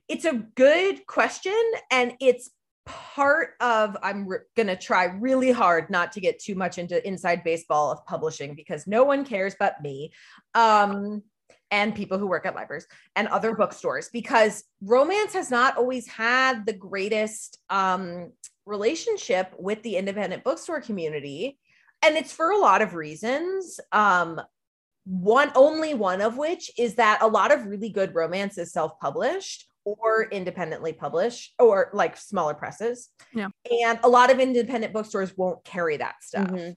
It's 0.08 0.24
a 0.24 0.42
good 0.54 1.06
question 1.06 1.54
and 1.90 2.14
it's 2.20 2.50
part 2.86 3.50
of 3.60 3.96
I'm 4.02 4.26
re- 4.26 4.38
going 4.56 4.66
to 4.66 4.76
try 4.76 5.04
really 5.04 5.50
hard 5.50 5.88
not 5.88 6.12
to 6.12 6.20
get 6.20 6.38
too 6.38 6.54
much 6.54 6.76
into 6.78 7.06
inside 7.06 7.42
baseball 7.42 7.90
of 7.90 8.04
publishing 8.04 8.54
because 8.54 8.86
no 8.86 9.04
one 9.04 9.24
cares 9.24 9.56
but 9.58 9.80
me. 9.82 10.12
Um 10.54 11.22
and 11.70 11.94
people 11.94 12.18
who 12.18 12.26
work 12.26 12.46
at 12.46 12.54
libraries 12.54 12.86
and 13.16 13.26
other 13.28 13.54
bookstores 13.54 14.08
because 14.12 14.64
romance 14.80 15.32
has 15.32 15.50
not 15.50 15.76
always 15.76 16.06
had 16.06 16.64
the 16.66 16.72
greatest 16.72 17.58
um, 17.68 18.30
relationship 18.64 19.52
with 19.58 19.82
the 19.82 19.96
independent 19.96 20.44
bookstore 20.44 20.80
community 20.80 21.58
and 22.02 22.16
it's 22.16 22.32
for 22.32 22.50
a 22.50 22.58
lot 22.58 22.80
of 22.80 22.94
reasons 22.94 23.80
um, 23.92 24.40
one 25.04 25.50
only 25.54 25.94
one 25.94 26.20
of 26.20 26.38
which 26.38 26.70
is 26.78 26.94
that 26.94 27.18
a 27.22 27.26
lot 27.26 27.52
of 27.52 27.66
really 27.66 27.90
good 27.90 28.14
romance 28.14 28.56
is 28.56 28.72
self-published 28.72 29.66
or 29.85 30.25
independently 30.25 30.92
published 30.92 31.55
or 31.59 31.90
like 31.92 32.16
smaller 32.16 32.55
presses. 32.55 33.11
Yeah. 33.33 33.49
and 33.85 33.99
a 34.03 34.09
lot 34.09 34.31
of 34.31 34.40
independent 34.40 34.92
bookstores 34.92 35.37
won't 35.37 35.64
carry 35.64 35.97
that 35.99 36.16
stuff. 36.23 36.49
Mhm. 36.49 36.77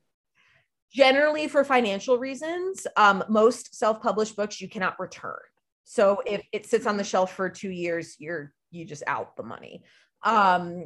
generally 0.92 1.48
for 1.48 1.64
financial 1.66 2.18
reasons 2.18 2.88
um, 2.96 3.24
most 3.30 3.76
self-published 3.76 4.36
books 4.36 4.62
you 4.62 4.70
cannot 4.70 5.00
return. 5.00 5.40
So 5.84 6.22
if 6.26 6.42
it 6.52 6.66
sits 6.66 6.86
on 6.86 6.98
the 6.98 7.04
shelf 7.04 7.34
for 7.34 7.50
two 7.50 7.70
years 7.72 8.16
you're 8.20 8.54
you 8.72 8.86
just 8.86 9.04
out 9.08 9.36
the 9.38 9.44
money. 9.44 9.84
Um, 10.24 10.86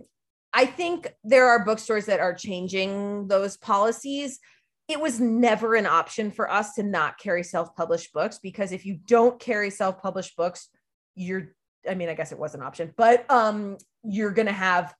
i 0.53 0.65
think 0.65 1.13
there 1.23 1.47
are 1.47 1.63
bookstores 1.65 2.05
that 2.07 2.19
are 2.19 2.33
changing 2.33 3.27
those 3.27 3.57
policies. 3.57 4.39
It 4.87 4.99
was 4.99 5.19
never 5.21 5.75
an 5.75 5.85
option 5.85 6.31
for 6.31 6.51
us 6.51 6.73
to 6.73 6.83
not 6.83 7.17
carry 7.17 7.43
self-published 7.43 8.11
books 8.11 8.39
because 8.39 8.71
if 8.73 8.85
you 8.85 8.95
don't 9.05 9.39
carry 9.39 9.69
self-published 9.69 10.35
books 10.35 10.67
you're 11.15 11.53
i 11.89 11.95
mean 11.95 12.09
i 12.09 12.13
guess 12.13 12.31
it 12.31 12.39
was 12.39 12.55
an 12.55 12.61
option 12.61 12.93
but 12.97 13.29
um 13.29 13.77
you're 14.03 14.31
going 14.31 14.47
to 14.47 14.51
have 14.51 14.93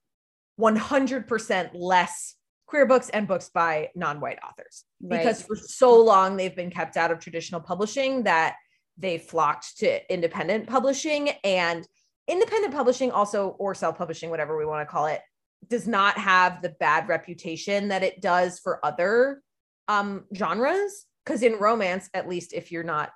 100% 0.60 1.70
less 1.74 2.36
queer 2.66 2.86
books 2.86 3.10
and 3.10 3.26
books 3.26 3.50
by 3.52 3.90
non-white 3.94 4.38
authors. 4.46 4.84
Because 5.06 5.42
for 5.42 5.56
so 5.56 6.02
long 6.02 6.36
they've 6.36 6.56
been 6.56 6.70
kept 6.70 6.96
out 6.96 7.10
of 7.10 7.18
traditional 7.18 7.60
publishing 7.60 8.22
that 8.22 8.56
they 8.96 9.18
flocked 9.18 9.78
to 9.78 10.12
independent 10.12 10.66
publishing. 10.68 11.30
And 11.44 11.86
independent 12.28 12.72
publishing 12.72 13.10
also 13.10 13.56
or 13.58 13.74
self-publishing 13.74 14.30
whatever 14.30 14.56
we 14.56 14.64
want 14.64 14.86
to 14.86 14.90
call 14.90 15.06
it 15.06 15.20
does 15.68 15.86
not 15.86 16.16
have 16.16 16.62
the 16.62 16.74
bad 16.80 17.08
reputation 17.08 17.88
that 17.88 18.02
it 18.02 18.20
does 18.20 18.58
for 18.58 18.84
other 18.84 19.42
um 19.88 20.24
genres. 20.34 21.06
Because 21.24 21.42
in 21.42 21.54
romance 21.54 22.08
at 22.14 22.28
least 22.28 22.52
if 22.52 22.72
you're 22.72 22.84
not 22.84 23.10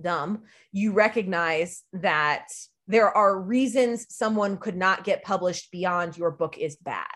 dumb 0.00 0.42
you 0.72 0.92
recognize 0.92 1.82
that 1.92 2.48
there 2.86 3.10
are 3.16 3.40
reasons 3.40 4.06
someone 4.08 4.56
could 4.56 4.76
not 4.76 5.04
get 5.04 5.24
published 5.24 5.70
beyond 5.70 6.16
your 6.16 6.30
book 6.30 6.56
is 6.58 6.76
bad 6.76 7.06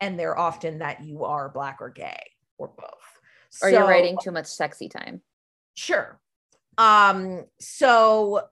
and 0.00 0.18
they're 0.18 0.38
often 0.38 0.78
that 0.78 1.04
you 1.04 1.24
are 1.24 1.48
black 1.48 1.78
or 1.80 1.90
gay 1.90 2.20
or 2.58 2.68
both 2.68 3.62
Or 3.62 3.70
you're 3.70 3.86
writing 3.86 4.18
too 4.20 4.32
much 4.32 4.46
sexy 4.46 4.88
time. 4.88 5.22
Sure. 5.74 6.20
Um, 6.76 7.44
so 7.60 8.42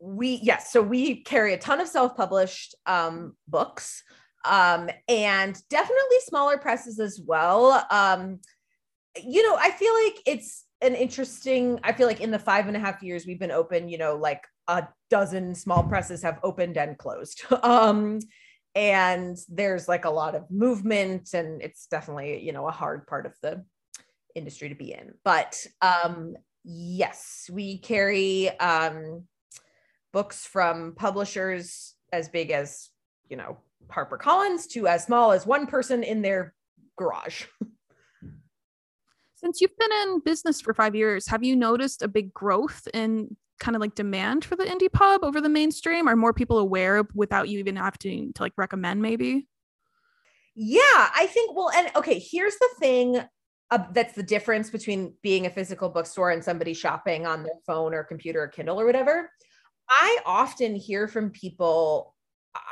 we 0.00 0.40
yes, 0.42 0.72
so 0.72 0.82
we 0.82 1.22
carry 1.22 1.54
a 1.54 1.58
ton 1.58 1.80
of 1.80 1.88
self-published 1.88 2.74
um 2.86 3.36
books 3.48 4.02
um 4.46 4.88
and 5.08 5.60
definitely 5.68 6.20
smaller 6.20 6.58
presses 6.58 6.98
as 6.98 7.20
well. 7.24 7.84
Um, 7.90 8.40
you 9.22 9.42
know, 9.42 9.56
I 9.56 9.70
feel 9.70 9.92
like 10.04 10.22
it's 10.26 10.64
an 10.80 10.94
interesting, 10.94 11.80
I 11.82 11.92
feel 11.92 12.06
like 12.06 12.20
in 12.20 12.30
the 12.30 12.38
five 12.38 12.68
and 12.68 12.76
a 12.76 12.80
half 12.80 13.02
years 13.02 13.26
we've 13.26 13.38
been 13.38 13.50
open, 13.50 13.88
you 13.88 13.98
know, 13.98 14.16
like 14.16 14.42
a 14.68 14.88
dozen 15.10 15.54
small 15.54 15.82
presses 15.82 16.22
have 16.22 16.38
opened 16.42 16.76
and 16.76 16.96
closed. 16.96 17.42
um 17.62 18.20
and 18.74 19.36
there's 19.48 19.88
like 19.88 20.04
a 20.04 20.10
lot 20.10 20.34
of 20.34 20.48
movement 20.50 21.30
and 21.34 21.60
it's 21.60 21.86
definitely 21.86 22.40
you 22.40 22.52
know 22.52 22.68
a 22.68 22.72
hard 22.72 23.06
part 23.06 23.26
of 23.26 23.34
the 23.42 23.64
industry 24.36 24.68
to 24.68 24.76
be 24.76 24.92
in 24.92 25.12
but 25.24 25.66
um 25.82 26.36
yes 26.62 27.50
we 27.52 27.78
carry 27.78 28.48
um 28.60 29.24
books 30.12 30.46
from 30.46 30.94
publishers 30.94 31.94
as 32.12 32.28
big 32.28 32.50
as 32.50 32.90
you 33.28 33.36
know 33.36 33.58
harper 33.88 34.16
collins 34.16 34.68
to 34.68 34.86
as 34.86 35.04
small 35.04 35.32
as 35.32 35.44
one 35.44 35.66
person 35.66 36.04
in 36.04 36.22
their 36.22 36.54
garage 36.96 37.44
Since 39.34 39.62
you've 39.62 39.78
been 39.78 39.88
in 40.02 40.20
business 40.20 40.60
for 40.60 40.74
five 40.74 40.94
years, 40.94 41.26
have 41.28 41.42
you 41.42 41.56
noticed 41.56 42.02
a 42.02 42.08
big 42.08 42.34
growth 42.34 42.86
in 42.92 43.38
kind 43.60 43.76
of 43.76 43.80
like 43.80 43.94
demand 43.94 44.44
for 44.44 44.56
the 44.56 44.64
indie 44.64 44.92
pub 44.92 45.22
over 45.22 45.40
the 45.40 45.48
mainstream? 45.48 46.08
Are 46.08 46.16
more 46.16 46.32
people 46.32 46.58
aware 46.58 47.04
without 47.14 47.48
you 47.48 47.58
even 47.58 47.76
having 47.76 48.32
to 48.32 48.42
like 48.42 48.54
recommend 48.56 49.02
maybe? 49.02 49.46
Yeah, 50.54 50.80
I 50.82 51.28
think 51.32 51.54
well, 51.54 51.70
and 51.70 51.90
okay, 51.94 52.18
here's 52.18 52.56
the 52.56 52.68
thing 52.80 53.22
uh, 53.70 53.84
that's 53.92 54.14
the 54.14 54.22
difference 54.22 54.68
between 54.68 55.14
being 55.22 55.46
a 55.46 55.50
physical 55.50 55.88
bookstore 55.88 56.30
and 56.30 56.42
somebody 56.42 56.74
shopping 56.74 57.26
on 57.26 57.44
their 57.44 57.52
phone 57.66 57.94
or 57.94 58.02
computer 58.02 58.42
or 58.42 58.48
Kindle 58.48 58.80
or 58.80 58.84
whatever. 58.84 59.30
I 59.88 60.18
often 60.26 60.74
hear 60.74 61.06
from 61.06 61.30
people, 61.30 62.14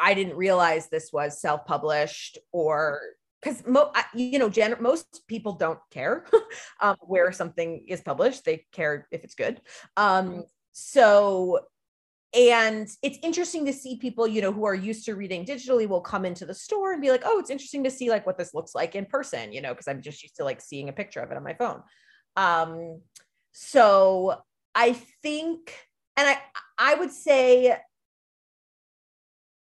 I 0.01 0.15
didn't 0.15 0.37
realize 0.37 0.89
this 0.89 1.11
was 1.13 1.41
self 1.41 1.65
published 1.67 2.39
or 2.53 3.01
because 3.41 3.65
mo- 3.67 3.93
you 4.15 4.39
know, 4.39 4.49
gen- 4.49 4.77
most 4.81 5.23
people 5.29 5.53
don't 5.53 5.79
care 5.91 6.25
um, 6.81 6.97
where 7.01 7.31
something 7.31 7.85
is 7.87 8.01
published. 8.01 8.45
They 8.45 8.67
care 8.73 9.07
if 9.13 9.23
it's 9.23 9.35
good. 9.35 9.61
Um, 9.97 10.45
so 10.79 11.59
and 12.35 12.89
it's 13.03 13.19
interesting 13.23 13.67
to 13.67 13.73
see 13.73 13.97
people 13.97 14.29
you 14.29 14.41
know 14.41 14.53
who 14.53 14.65
are 14.65 14.75
used 14.75 15.05
to 15.05 15.15
reading 15.15 15.45
digitally 15.45 15.89
will 15.89 16.01
come 16.01 16.25
into 16.25 16.47
the 16.47 16.55
store 16.55 16.93
and 16.93 17.03
be 17.03 17.11
like 17.11 17.23
oh 17.25 17.39
it's 17.39 17.51
interesting 17.51 17.83
to 17.83 17.91
see 17.91 18.11
like 18.11 18.27
what 18.27 18.39
this 18.39 18.55
looks 18.55 18.75
like 18.75 18.95
in 18.95 19.05
person 19.05 19.53
you 19.53 19.61
know 19.61 19.73
because 19.73 19.89
i'm 19.89 20.01
just 20.01 20.23
used 20.23 20.37
to 20.37 20.45
like 20.45 20.61
seeing 20.61 20.89
a 20.89 20.93
picture 20.93 21.21
of 21.21 21.31
it 21.31 21.37
on 21.37 21.43
my 21.43 21.55
phone. 21.55 21.83
Um 22.37 23.01
so 23.53 24.41
i 24.75 24.93
think 25.23 25.75
and 26.17 26.29
i 26.29 26.39
i 26.79 26.95
would 26.95 27.11
say 27.11 27.77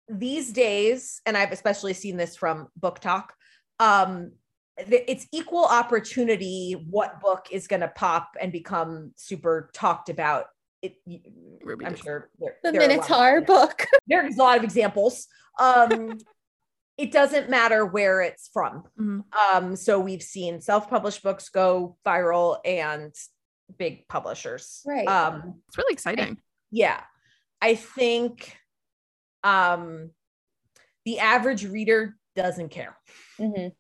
these 0.08 0.52
days 0.52 1.22
and 1.26 1.36
i've 1.36 1.52
especially 1.52 1.94
seen 1.94 2.18
this 2.18 2.36
from 2.36 2.68
BookTok 2.80 3.30
um 3.80 4.34
it's 4.78 5.28
equal 5.32 5.66
opportunity 5.66 6.74
what 6.90 7.22
book 7.22 7.48
is 7.52 7.68
going 7.68 7.82
to 7.82 7.88
pop 7.88 8.36
and 8.40 8.52
become 8.52 9.12
super 9.16 9.70
talked 9.74 10.10
about 10.10 10.46
it 10.82 10.96
Ruby 11.64 11.86
i'm 11.86 11.96
sure 11.96 12.30
there, 12.40 12.56
The 12.64 12.72
there 12.72 12.82
are 12.82 12.86
of- 12.86 12.90
Minotaur 12.90 13.42
book. 13.42 13.86
there's 14.08 14.36
a 14.36 14.40
lot 14.40 14.58
of 14.58 14.64
examples. 14.64 15.28
Um, 15.60 16.18
it 16.98 17.12
doesn't 17.12 17.50
matter 17.50 17.86
where 17.86 18.22
it's 18.22 18.50
from. 18.54 18.84
Mhm. 19.00 19.24
Um, 19.36 19.76
so 19.76 20.00
we've 20.00 20.22
seen 20.24 20.62
self-published 20.62 21.24
books 21.24 21.50
go 21.50 21.98
viral 22.06 22.58
and 22.66 23.14
big 23.78 24.08
publishers. 24.08 24.82
Right. 24.86 25.08
Um, 25.08 25.62
It's 25.68 25.78
really 25.78 25.94
exciting. 25.94 26.38
yeah, 26.72 27.02
I 27.62 27.76
think 27.76 28.56
um, 29.44 30.12
the 31.06 31.20
average 31.20 31.66
reader 31.66 32.18
doesn't 32.36 32.70
care. 32.70 32.98
Mhm. 33.40 33.72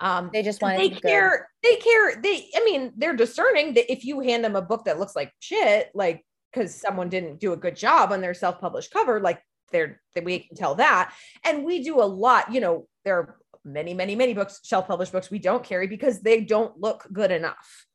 Um, 0.00 0.30
They 0.32 0.42
just 0.42 0.60
want 0.62 0.74
it 0.74 0.78
they 0.78 0.88
to 0.90 0.94
be 0.96 1.00
good. 1.00 1.08
care. 1.08 1.50
They 1.62 1.76
care. 1.76 2.20
They, 2.22 2.48
I 2.54 2.64
mean, 2.64 2.92
they're 2.96 3.16
discerning 3.16 3.74
that 3.74 3.90
if 3.90 4.04
you 4.04 4.20
hand 4.20 4.44
them 4.44 4.54
a 4.56 4.62
book 4.62 4.84
that 4.84 4.98
looks 4.98 5.16
like 5.16 5.32
shit, 5.40 5.90
like 5.94 6.24
because 6.52 6.74
someone 6.74 7.08
didn't 7.08 7.40
do 7.40 7.52
a 7.52 7.56
good 7.56 7.76
job 7.76 8.12
on 8.12 8.20
their 8.20 8.34
self-published 8.34 8.92
cover, 8.92 9.20
like 9.20 9.42
they're 9.72 10.00
that 10.14 10.24
we 10.24 10.40
can 10.40 10.56
tell 10.56 10.76
that. 10.76 11.12
And 11.44 11.64
we 11.64 11.82
do 11.82 12.00
a 12.00 12.04
lot. 12.04 12.52
You 12.52 12.60
know, 12.60 12.88
there 13.04 13.18
are 13.18 13.36
many, 13.64 13.94
many, 13.94 14.14
many 14.14 14.34
books, 14.34 14.60
self-published 14.62 15.12
books 15.12 15.30
we 15.30 15.38
don't 15.38 15.64
carry 15.64 15.86
because 15.86 16.20
they 16.20 16.40
don't 16.40 16.78
look 16.80 17.06
good 17.12 17.30
enough. 17.30 17.86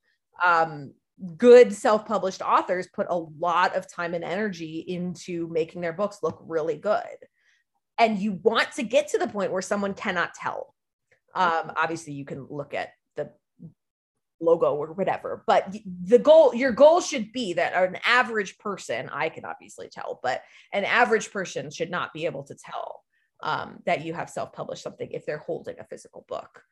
Um, 0.46 0.94
good 1.38 1.74
self-published 1.74 2.42
authors 2.42 2.88
put 2.94 3.08
a 3.10 3.18
lot 3.18 3.76
of 3.76 3.92
time 3.92 4.14
and 4.14 4.24
energy 4.24 4.80
into 4.80 5.48
making 5.50 5.82
their 5.82 5.94
books 5.94 6.20
look 6.22 6.40
really 6.46 6.78
good. 6.78 7.04
And 7.98 8.18
you 8.18 8.40
want 8.42 8.72
to 8.74 8.84
get 8.84 9.10
to 9.10 9.20
the 9.20 9.28
point 9.28 9.52
where 9.52 9.62
someone 9.62 9.94
cannot 9.94 10.34
tell 10.34 10.74
um, 11.36 11.72
obviously, 11.76 12.14
you 12.14 12.26
can 12.26 12.46
look 12.50 12.74
at 12.74 12.90
logo 14.44 14.76
or 14.76 14.94
whatever, 14.94 15.44
but 15.48 15.76
the 16.04 16.20
goal, 16.20 16.54
your 16.54 16.72
goal 16.72 17.02
should 17.02 17.32
be 17.32 17.54
that 17.54 17.74
an 17.74 17.98
average 18.06 18.58
person, 18.58 19.10
I 19.12 19.30
can 19.30 19.46
obviously 19.46 19.90
tell, 19.90 20.20
but 20.24 20.42
an 20.72 20.86
average 20.86 21.32
person 21.32 21.70
should 21.70 21.90
not 21.90 22.14
be 22.14 22.26
able 22.26 22.44
to 22.44 22.56
tell 22.56 23.02
um, 23.42 23.80
that 23.86 24.06
you 24.06 24.14
have 24.14 24.30
self-published 24.30 24.84
something 24.84 25.10
if 25.12 25.26
they're 25.26 25.38
holding 25.38 25.80
a 25.80 25.84
physical 25.84 26.26
book 26.28 26.64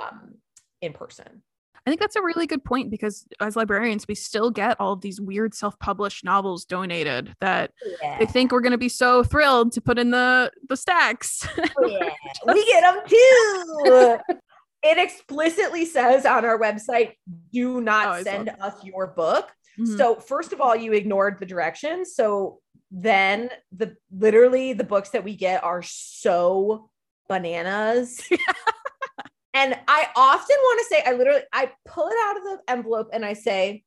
um, 0.00 0.34
in 0.80 0.92
person. 0.92 1.42
I 1.84 1.90
think 1.90 2.00
that's 2.00 2.14
a 2.14 2.22
really 2.22 2.46
good 2.46 2.62
point 2.62 2.90
because 2.90 3.26
as 3.40 3.56
librarians, 3.56 4.06
we 4.06 4.14
still 4.14 4.50
get 4.50 4.80
all 4.80 4.92
of 4.92 5.00
these 5.00 5.20
weird 5.20 5.52
self-published 5.52 6.24
novels 6.24 6.64
donated 6.64 7.34
that 7.40 7.72
they 8.20 8.26
think 8.26 8.52
we're 8.52 8.60
going 8.60 8.70
to 8.70 8.78
be 8.78 8.88
so 8.88 9.24
thrilled 9.24 9.72
to 9.72 9.80
put 9.80 9.98
in 9.98 10.10
the 10.10 10.52
the 10.68 10.76
stacks. 10.76 11.46
yeah, 11.58 12.10
we 12.46 12.66
get 12.66 12.82
them 12.82 13.02
too. 13.08 14.36
It 14.82 14.98
explicitly 14.98 15.84
says 15.84 16.26
on 16.26 16.44
our 16.44 16.58
website, 16.58 17.12
do 17.52 17.76
Oh, 17.76 17.80
not 17.80 18.18
saw 18.18 18.22
send 18.22 18.48
us 18.60 18.82
your 18.84 19.06
book. 19.06 19.50
Mhm. 19.78 19.96
So 19.96 20.16
first 20.16 20.52
of 20.52 20.60
all, 20.60 20.74
you 20.74 20.92
ignored 20.92 21.38
the 21.38 21.46
directions. 21.46 22.14
So 22.14 22.60
then 22.90 23.50
the 23.70 23.96
literally 24.10 24.72
the 24.72 24.84
books 24.84 25.10
that 25.10 25.24
we 25.24 25.36
get 25.36 25.64
are 25.64 25.82
so 25.82 26.90
bananas. 27.28 28.20
and 29.54 29.78
I 29.88 30.08
often 30.14 30.56
want 30.58 30.80
to 30.80 30.94
say, 30.94 31.02
I 31.06 31.12
literally 31.12 31.42
I 31.52 31.70
pull 31.86 32.08
it 32.08 32.16
out 32.24 32.36
of 32.36 32.42
the 32.42 32.58
envelope 32.68 33.08
and 33.12 33.24
I 33.24 33.32
say, 33.34 33.84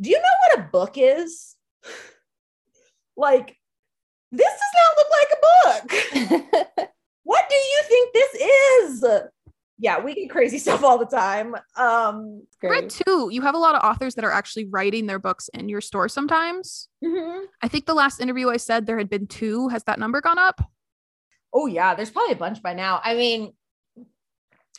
Do 0.00 0.10
you 0.10 0.18
know 0.18 0.36
what 0.48 0.58
a 0.60 0.70
book 0.70 0.92
is? 0.96 1.56
like, 3.16 3.56
this 4.32 4.46
does 4.46 4.74
not 4.76 4.96
look 4.98 5.10
like 5.18 5.30
a 5.32 5.40
book. 5.64 6.88
what 7.24 7.48
do 7.48 7.54
you 7.54 7.80
think 7.88 8.12
this 8.12 8.34
is? 8.34 9.04
Yeah, 9.78 10.00
we 10.02 10.14
get 10.14 10.30
crazy 10.30 10.58
stuff 10.66 10.82
all 10.82 10.98
the 10.98 11.06
time. 11.06 11.54
Um, 11.76 12.42
I 12.62 12.66
read 12.66 12.90
too. 12.90 13.28
You 13.30 13.42
have 13.42 13.54
a 13.54 13.58
lot 13.58 13.74
of 13.74 13.82
authors 13.82 14.14
that 14.14 14.24
are 14.24 14.32
actually 14.32 14.66
writing 14.66 15.06
their 15.06 15.18
books 15.18 15.48
in 15.54 15.68
your 15.68 15.80
store 15.80 16.08
sometimes. 16.08 16.88
mhm. 17.04 17.44
I 17.62 17.68
think 17.68 17.86
the 17.86 17.94
last 17.94 18.20
interview 18.20 18.48
I 18.48 18.56
said 18.56 18.86
there 18.86 18.98
had 18.98 19.10
been 19.10 19.26
two. 19.26 19.68
Has 19.68 19.84
that 19.84 19.98
number 19.98 20.20
gone 20.20 20.38
up? 20.38 20.60
Oh 21.52 21.66
yeah, 21.66 21.94
there's 21.94 22.10
probably 22.10 22.32
a 22.32 22.36
bunch 22.38 22.62
by 22.62 22.74
now. 22.74 23.00
I 23.02 23.14
mean, 23.14 23.52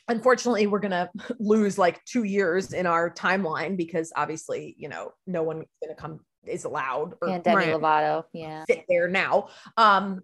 unfortunately, 0.07 0.67
we're 0.67 0.79
gonna 0.79 1.10
lose 1.39 1.77
like 1.77 2.03
two 2.05 2.23
years 2.23 2.73
in 2.73 2.86
our 2.86 3.12
timeline 3.12 3.77
because 3.77 4.12
obviously, 4.15 4.75
you 4.77 4.89
know, 4.89 5.12
no 5.25 5.43
one's 5.43 5.65
gonna 5.81 5.95
come 5.95 6.19
is 6.45 6.63
allowed 6.65 7.13
or 7.21 7.27
yeah, 7.29 7.39
Demi 7.39 7.55
Right. 7.57 7.75
Lovato. 7.75 8.23
Yeah. 8.33 8.63
fit 8.65 8.86
there 8.88 9.07
now. 9.07 9.49
Um, 9.75 10.21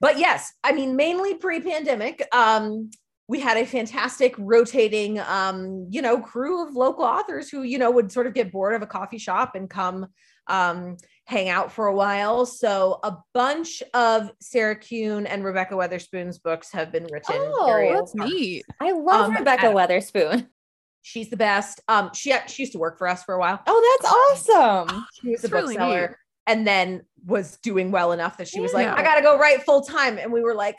but 0.00 0.18
yes, 0.18 0.52
I 0.64 0.72
mean, 0.72 0.96
mainly 0.96 1.34
pre-pandemic. 1.34 2.26
Um, 2.32 2.90
we 3.28 3.40
had 3.40 3.56
a 3.56 3.66
fantastic 3.66 4.34
rotating, 4.38 5.18
um, 5.20 5.86
you 5.90 6.00
know, 6.02 6.20
crew 6.20 6.66
of 6.66 6.74
local 6.76 7.04
authors 7.04 7.48
who, 7.48 7.62
you 7.62 7.78
know, 7.78 7.90
would 7.90 8.12
sort 8.12 8.26
of 8.26 8.34
get 8.34 8.52
bored 8.52 8.74
of 8.74 8.82
a 8.82 8.86
coffee 8.86 9.18
shop 9.18 9.54
and 9.56 9.68
come 9.68 10.06
um, 10.46 10.96
hang 11.24 11.48
out 11.48 11.72
for 11.72 11.86
a 11.86 11.94
while. 11.94 12.46
So 12.46 13.00
a 13.02 13.16
bunch 13.34 13.82
of 13.94 14.30
Sarah 14.40 14.76
Kuhn 14.76 15.26
and 15.26 15.44
Rebekah 15.44 15.74
Weatherspoon's 15.74 16.38
books 16.38 16.70
have 16.72 16.92
been 16.92 17.04
written. 17.10 17.34
Oh, 17.36 17.92
That's 17.94 18.14
neat. 18.14 18.64
I 18.80 18.92
love 18.92 19.30
Um, 19.30 19.34
Rebekah. 19.34 19.66
Weatherspoon. 19.72 20.46
She's 21.02 21.28
the 21.30 21.36
best. 21.36 21.80
Um, 21.88 22.10
she 22.14 22.32
she 22.48 22.62
used 22.64 22.72
to 22.72 22.78
work 22.78 22.98
for 22.98 23.06
us 23.08 23.22
for 23.24 23.34
a 23.34 23.38
while. 23.38 23.60
Oh, 23.66 23.98
that's 24.00 24.48
awesome. 24.50 25.04
She 25.20 25.30
was 25.30 25.40
a 25.40 25.42
That's 25.48 25.52
really 25.52 25.74
bookseller 25.76 26.08
neat. 26.08 26.16
and 26.48 26.66
then 26.66 27.02
was 27.24 27.58
doing 27.58 27.90
well 27.92 28.10
enough 28.12 28.38
that 28.38 28.48
she 28.48 28.60
was 28.60 28.72
like, 28.72 28.86
I 28.88 29.02
gotta 29.04 29.22
go 29.22 29.38
write 29.38 29.62
full 29.64 29.82
time. 29.82 30.18
And 30.18 30.32
we 30.32 30.42
were 30.42 30.54
like, 30.54 30.76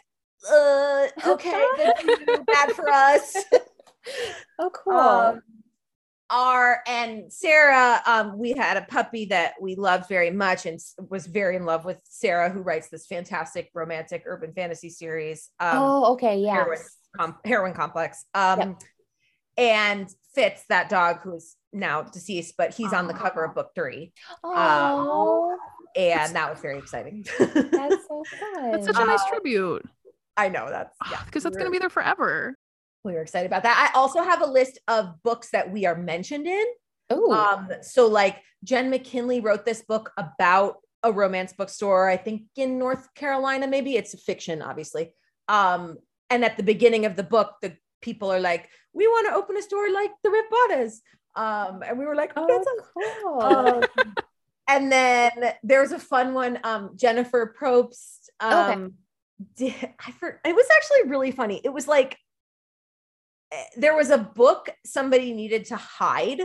uh, 0.52 1.08
okay, 1.28 1.66
good 1.78 1.98
for 1.98 2.32
you, 2.32 2.44
bad 2.46 2.72
for 2.74 2.90
us. 2.90 3.36
Oh, 4.58 4.70
cool. 4.70 4.94
Um, 4.98 5.42
our 6.30 6.82
and 6.88 7.32
Sarah, 7.32 8.02
um, 8.06 8.38
we 8.38 8.52
had 8.54 8.78
a 8.78 8.84
puppy 8.84 9.26
that 9.26 9.56
we 9.62 9.76
loved 9.76 10.08
very 10.08 10.32
much 10.32 10.66
and 10.66 10.80
was 11.10 11.28
very 11.28 11.58
in 11.58 11.66
love 11.66 11.84
with 11.84 12.00
Sarah, 12.06 12.50
who 12.50 12.62
writes 12.62 12.88
this 12.88 13.06
fantastic 13.06 13.70
romantic 13.74 14.24
urban 14.26 14.54
fantasy 14.54 14.90
series. 14.90 15.50
Um, 15.60 15.78
oh, 15.78 16.14
okay. 16.14 16.40
Yeah. 16.40 16.54
Heroine, 16.56 16.80
com- 17.18 17.36
Heroine 17.44 17.74
Complex. 17.74 18.24
Um, 18.34 18.78
and 19.58 20.10
Fitz, 20.34 20.64
that 20.70 20.88
dog 20.88 21.20
who's 21.22 21.56
now 21.74 22.04
deceased, 22.04 22.56
but 22.58 22.74
he's 22.74 22.94
on 22.94 23.08
the 23.08 23.14
cover 23.14 23.44
of 23.44 23.56
book 23.56 23.72
three. 23.76 24.14
Oh, 24.44 25.58
And 25.98 26.34
that 26.36 26.50
was 26.50 26.60
very 26.62 26.78
exciting. 26.78 27.26
that's 27.40 28.08
so 28.08 28.24
fun. 28.54 28.72
That's 28.72 28.86
such 28.86 28.96
a 29.00 29.06
nice 29.06 29.20
Uh, 29.22 29.30
tribute 29.32 29.86
I 30.38 30.50
know 30.50 30.70
that's 30.70 30.96
yeah, 31.12 31.24
because 31.26 31.44
that's 31.44 31.58
going 31.58 31.68
to 31.68 31.72
be 31.72 31.80
there 31.80 31.90
forever. 31.90 32.56
we 33.04 33.14
were 33.14 33.22
excited 33.22 33.48
about 33.48 33.64
that. 33.64 33.92
I 33.94 33.98
also 33.98 34.22
have 34.22 34.42
a 34.42 34.46
list 34.46 34.80
of 34.88 35.22
books 35.24 35.50
that 35.50 35.72
we 35.72 35.86
are 35.86 35.96
mentioned 35.96 36.48
in. 36.48 36.66
Ooh. 37.12 37.32
Um, 37.32 37.70
so 37.82 38.08
like 38.08 38.38
Jenn 38.64 38.92
McKinlay 38.92 39.44
wrote 39.44 39.66
this 39.66 39.82
book 39.82 40.12
about 40.18 40.78
a 41.04 41.12
romance 41.12 41.54
bookstore, 41.54 42.10
I 42.10 42.18
think 42.18 42.44
in 42.56 42.78
North 42.78 43.14
Carolina, 43.14 43.68
maybe 43.68 43.96
it's 43.96 44.22
fiction, 44.24 44.62
obviously. 44.62 45.14
Um, 45.48 45.98
and 46.30 46.44
at 46.44 46.58
the 46.58 46.64
beginning 46.64 47.06
of 47.06 47.16
the 47.16 47.24
book, 47.24 47.56
the 47.62 47.78
people 48.02 48.32
are 48.32 48.40
like, 48.40 48.70
we 48.94 49.08
want 49.08 49.28
to 49.28 49.36
open 49.36 49.58
a 49.58 49.62
store 49.62 49.92
like 49.92 50.12
the 50.24 50.30
Ripped 50.30 50.52
Bodice. 50.52 51.02
Um, 51.36 51.84
and 51.84 51.98
we 51.98 52.06
were 52.06 52.16
like, 52.16 52.34
oh, 52.36 52.46
oh, 52.50 52.64
that's 52.64 52.68
a 52.68 53.22
cool. 53.24 53.42
um, 53.42 54.08
and 54.68 54.92
then 54.92 55.54
there's 55.64 55.92
a 55.92 56.00
fun 56.00 56.34
one, 56.34 56.60
um, 56.64 56.92
Jennifer 56.96 57.56
Probst. 57.60 58.30
Um, 58.40 58.94
did, 59.56 59.74
I 60.06 60.12
for, 60.12 60.40
it 60.44 60.56
was 60.56 60.66
actually 60.76 61.10
really 61.10 61.32
funny. 61.32 61.62
It 61.64 61.74
was 61.74 61.88
like 61.88 62.18
eh, 63.52 63.64
there 63.78 63.96
was 63.96 64.10
a 64.10 64.18
book 64.18 64.70
somebody 64.86 65.34
needed 65.34 65.66
to 65.66 65.76
hide 65.76 66.42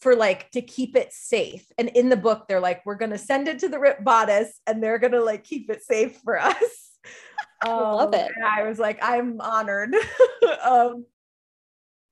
for 0.00 0.14
like 0.14 0.50
to 0.50 0.60
keep 0.60 0.96
it 0.96 1.12
safe. 1.12 1.66
And 1.78 1.88
in 1.90 2.08
the 2.10 2.16
book, 2.16 2.46
they're 2.48 2.60
like, 2.60 2.84
we're 2.84 2.96
gonna 2.96 3.18
send 3.18 3.48
it 3.48 3.58
to 3.60 3.68
the 3.68 3.78
Ripped 3.78 4.04
Bodice 4.04 4.60
and 4.66 4.82
they're 4.82 4.98
gonna 4.98 5.20
like 5.20 5.44
keep 5.44 5.70
it 5.70 5.82
safe 5.82 6.18
for 6.24 6.38
us. 6.38 6.56
I 7.62 7.68
love 7.68 8.08
Um, 8.08 8.14
it. 8.14 8.30
I 8.44 8.64
was 8.64 8.78
like, 8.78 8.98
I'm 9.02 9.40
honored. 9.40 9.94
um, 10.64 11.06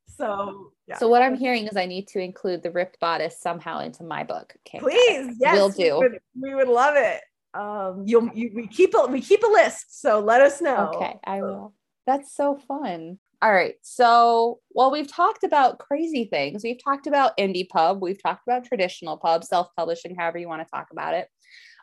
so 0.08 0.72
yeah. 0.86 0.98
So 0.98 1.08
what 1.08 1.22
I'm 1.22 1.36
hearing 1.36 1.66
is 1.66 1.76
I 1.76 1.86
need 1.86 2.08
to 2.08 2.20
include 2.20 2.62
the 2.62 2.70
ripped 2.70 2.98
bodice 3.00 3.40
somehow 3.40 3.80
into 3.80 4.04
my 4.04 4.24
book. 4.24 4.54
Okay. 4.66 4.78
please 4.78 5.36
yes 5.40 5.56
Will 5.56 5.68
we 5.70 5.84
do. 5.84 5.98
would, 5.98 6.18
we 6.40 6.54
would 6.54 6.68
love 6.68 6.94
it 6.96 7.20
um 7.54 8.02
you'll 8.06 8.30
you, 8.34 8.50
we 8.54 8.66
keep 8.66 8.94
a 8.94 9.06
we 9.06 9.20
keep 9.20 9.42
a 9.42 9.46
list 9.46 10.00
so 10.00 10.20
let 10.20 10.40
us 10.40 10.60
know 10.60 10.90
Okay, 10.94 11.18
I 11.24 11.42
will. 11.42 11.74
That's 12.06 12.34
so 12.34 12.56
fun. 12.56 13.18
All 13.42 13.52
right. 13.52 13.74
So, 13.82 14.60
well, 14.70 14.92
we've 14.92 15.10
talked 15.10 15.42
about 15.42 15.80
crazy 15.80 16.24
things. 16.24 16.62
We've 16.62 16.82
talked 16.82 17.08
about 17.08 17.36
indie 17.36 17.68
pub. 17.68 18.00
We've 18.00 18.22
talked 18.22 18.42
about 18.46 18.64
traditional 18.64 19.16
pub, 19.16 19.42
self-publishing, 19.42 20.14
however 20.16 20.38
you 20.38 20.48
want 20.48 20.62
to 20.62 20.70
talk 20.72 20.88
about 20.92 21.14
it. 21.14 21.28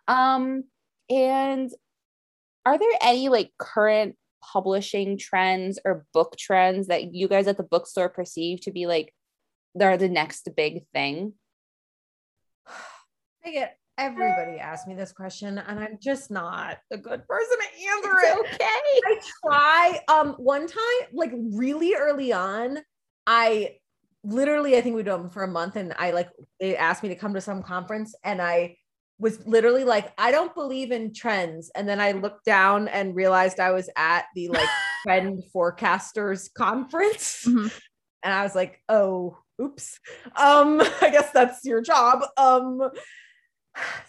Um, 0.08 0.64
and 1.10 1.70
are 2.66 2.78
there 2.78 2.92
any 3.02 3.28
like 3.28 3.52
current 3.58 4.16
publishing 4.42 5.18
trends 5.18 5.80
or 5.84 6.06
book 6.14 6.38
trends 6.38 6.88
that 6.88 7.14
you 7.14 7.28
guys 7.28 7.48
at 7.48 7.58
the 7.58 7.64
bookstore 7.64 8.10
perceive 8.10 8.62
to 8.62 8.72
be 8.72 8.86
like 8.86 9.14
they're 9.76 9.98
the 9.98 10.10
next 10.10 10.48
big 10.56 10.86
thing? 10.94 11.34
i 13.46 13.52
get 13.52 13.79
everybody 14.00 14.60
asks 14.60 14.88
me 14.88 14.96
this 14.96 15.12
question 15.12 15.58
and 15.58 15.80
i'm 15.80 15.98
just 16.02 16.32
not 16.32 16.78
a 16.92 16.98
good 16.98 17.28
person 17.28 17.58
to 17.58 17.88
answer 17.88 18.18
it 18.24 18.40
okay. 18.40 18.66
I 19.06 19.20
try. 19.44 20.00
Um, 20.08 20.34
one 20.34 20.68
time, 20.68 21.08
like 21.14 21.32
really 21.34 21.96
early 21.96 22.34
on, 22.34 22.80
I 23.28 23.76
literally, 24.24 24.78
I 24.78 24.82
think 24.82 24.96
we 24.96 25.04
done 25.04 25.30
for 25.30 25.44
a 25.44 25.48
month, 25.48 25.76
and 25.76 25.94
I 25.98 26.12
like 26.12 26.30
they 26.60 26.76
asked 26.76 27.04
me 27.04 27.10
to 27.10 27.16
come 27.16 27.34
to 27.34 27.42
some 27.42 27.64
conference, 27.64 28.16
and 28.24 28.42
I 28.42 28.78
was 29.20 29.46
literally 29.46 29.84
like, 29.84 30.14
I 30.18 30.32
don't 30.32 30.54
believe 30.56 30.92
in 30.92 31.14
trends. 31.14 31.70
And 31.76 31.88
then 31.88 32.00
I 32.00 32.14
looked 32.14 32.46
down 32.46 32.88
and 32.88 33.16
realized 33.16 33.60
I 33.60 33.72
was 33.72 33.90
at 33.98 34.26
the 34.34 34.48
like 34.50 34.70
trend 35.06 35.44
forecasters 35.54 36.54
conference, 36.54 37.46
Mhm. 37.48 37.72
and 38.24 38.34
I 38.34 38.44
was 38.44 38.56
like, 38.56 38.82
oh, 38.90 39.38
oops. 39.62 40.00
Um, 40.36 40.82
I 41.02 41.10
guess 41.12 41.32
that's 41.32 41.64
your 41.66 41.82
job. 41.82 42.24
Um, 42.38 42.90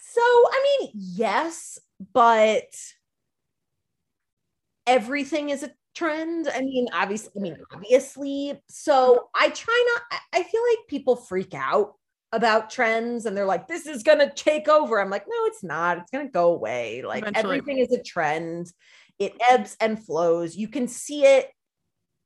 so 0.00 0.20
I 0.22 0.78
mean, 0.80 0.90
yes, 0.94 1.78
but 2.12 2.64
everything 4.86 5.50
is 5.50 5.62
a 5.62 5.70
trend. 5.94 6.48
I 6.52 6.60
mean, 6.60 6.88
obviously, 6.92 7.32
I 7.36 7.40
mean, 7.40 7.56
obviously. 7.74 8.60
So 8.68 9.28
I 9.34 9.48
try 9.50 9.94
not, 9.94 10.20
I- 10.32 10.42
feel 10.42 10.62
like 10.70 10.88
people 10.88 11.16
freak 11.16 11.54
out 11.54 11.94
about 12.32 12.70
trends 12.70 13.26
and 13.26 13.36
they're 13.36 13.44
like, 13.44 13.68
this 13.68 13.86
is 13.86 14.02
gonna 14.02 14.32
take 14.34 14.68
over. 14.68 15.00
I'm 15.00 15.10
like, 15.10 15.26
no, 15.28 15.46
it's 15.46 15.62
not. 15.62 15.98
It's 15.98 16.10
gonna 16.10 16.28
go 16.28 16.52
away. 16.52 17.02
Like 17.02 17.22
Eventually. 17.22 17.58
everything 17.58 17.78
is 17.78 17.92
a 17.92 18.02
trend. 18.02 18.72
It 19.18 19.34
ebbs 19.50 19.76
and 19.80 20.02
flows. 20.02 20.56
You 20.56 20.68
can 20.68 20.88
see 20.88 21.24
it 21.24 21.50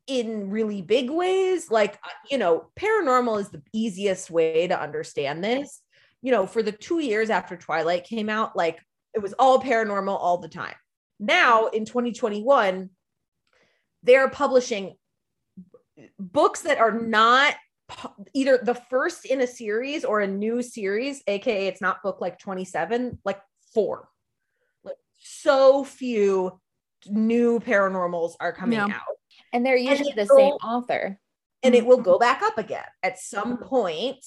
in 0.07 0.50
really 0.50 0.83
big 0.83 1.11
ways. 1.11 1.70
Like, 1.70 1.94
uh, 1.94 2.09
you 2.30 2.38
know, 2.38 2.70
paranormal 2.78 3.40
is 3.40 3.48
the 3.48 3.62
easiest 3.72 4.30
way 4.30 4.66
to 4.68 4.80
understand 4.80 5.42
this. 5.42 5.80
You 6.25 6.31
know, 6.33 6.47
for 6.47 6.63
the 6.63 6.73
two 6.73 7.01
years 7.01 7.29
after 7.29 7.55
Twilight 7.55 8.05
came 8.05 8.31
out, 8.31 8.57
like 8.57 8.81
it 9.15 9.19
was 9.21 9.35
all 9.39 9.61
paranormal 9.61 10.09
all 10.19 10.39
the 10.39 10.49
time. 10.49 10.75
Now 11.21 11.67
in 11.67 11.85
2021, 11.85 12.89
they're 14.03 14.31
publishing 14.31 14.95
books 16.19 16.63
that 16.63 16.79
are 16.79 16.99
not 16.99 17.55
either 18.33 18.59
the 18.63 18.75
first 18.75 19.27
in 19.27 19.43
a 19.43 19.47
series 19.47 20.03
or 20.03 20.21
a 20.21 20.27
new 20.27 20.63
series, 20.63 21.23
aka 21.27 21.67
it's 21.67 21.83
not 21.83 22.03
book 22.03 22.23
like 22.23 22.39
27, 22.39 23.19
like 23.27 23.41
four. 23.75 24.09
Like 24.83 24.97
so 25.19 25.85
few 25.85 26.59
new 27.07 27.61
paranormals 27.61 28.33
are 28.41 28.55
coming 28.55 28.79
Yeah. 28.79 28.87
out 28.87 29.17
And 29.53 29.65
they're 29.65 29.77
usually 29.77 30.13
the 30.13 30.23
it'll- 30.23 30.37
same 30.39 30.53
author. 30.55 31.19
and 31.63 31.75
it 31.75 31.81
mm-hmm. 31.81 31.89
will 31.89 32.01
go 32.01 32.19
back 32.19 32.41
up 32.43 32.57
again 32.57 32.85
at 33.03 33.19
some 33.19 33.59
point 33.59 34.25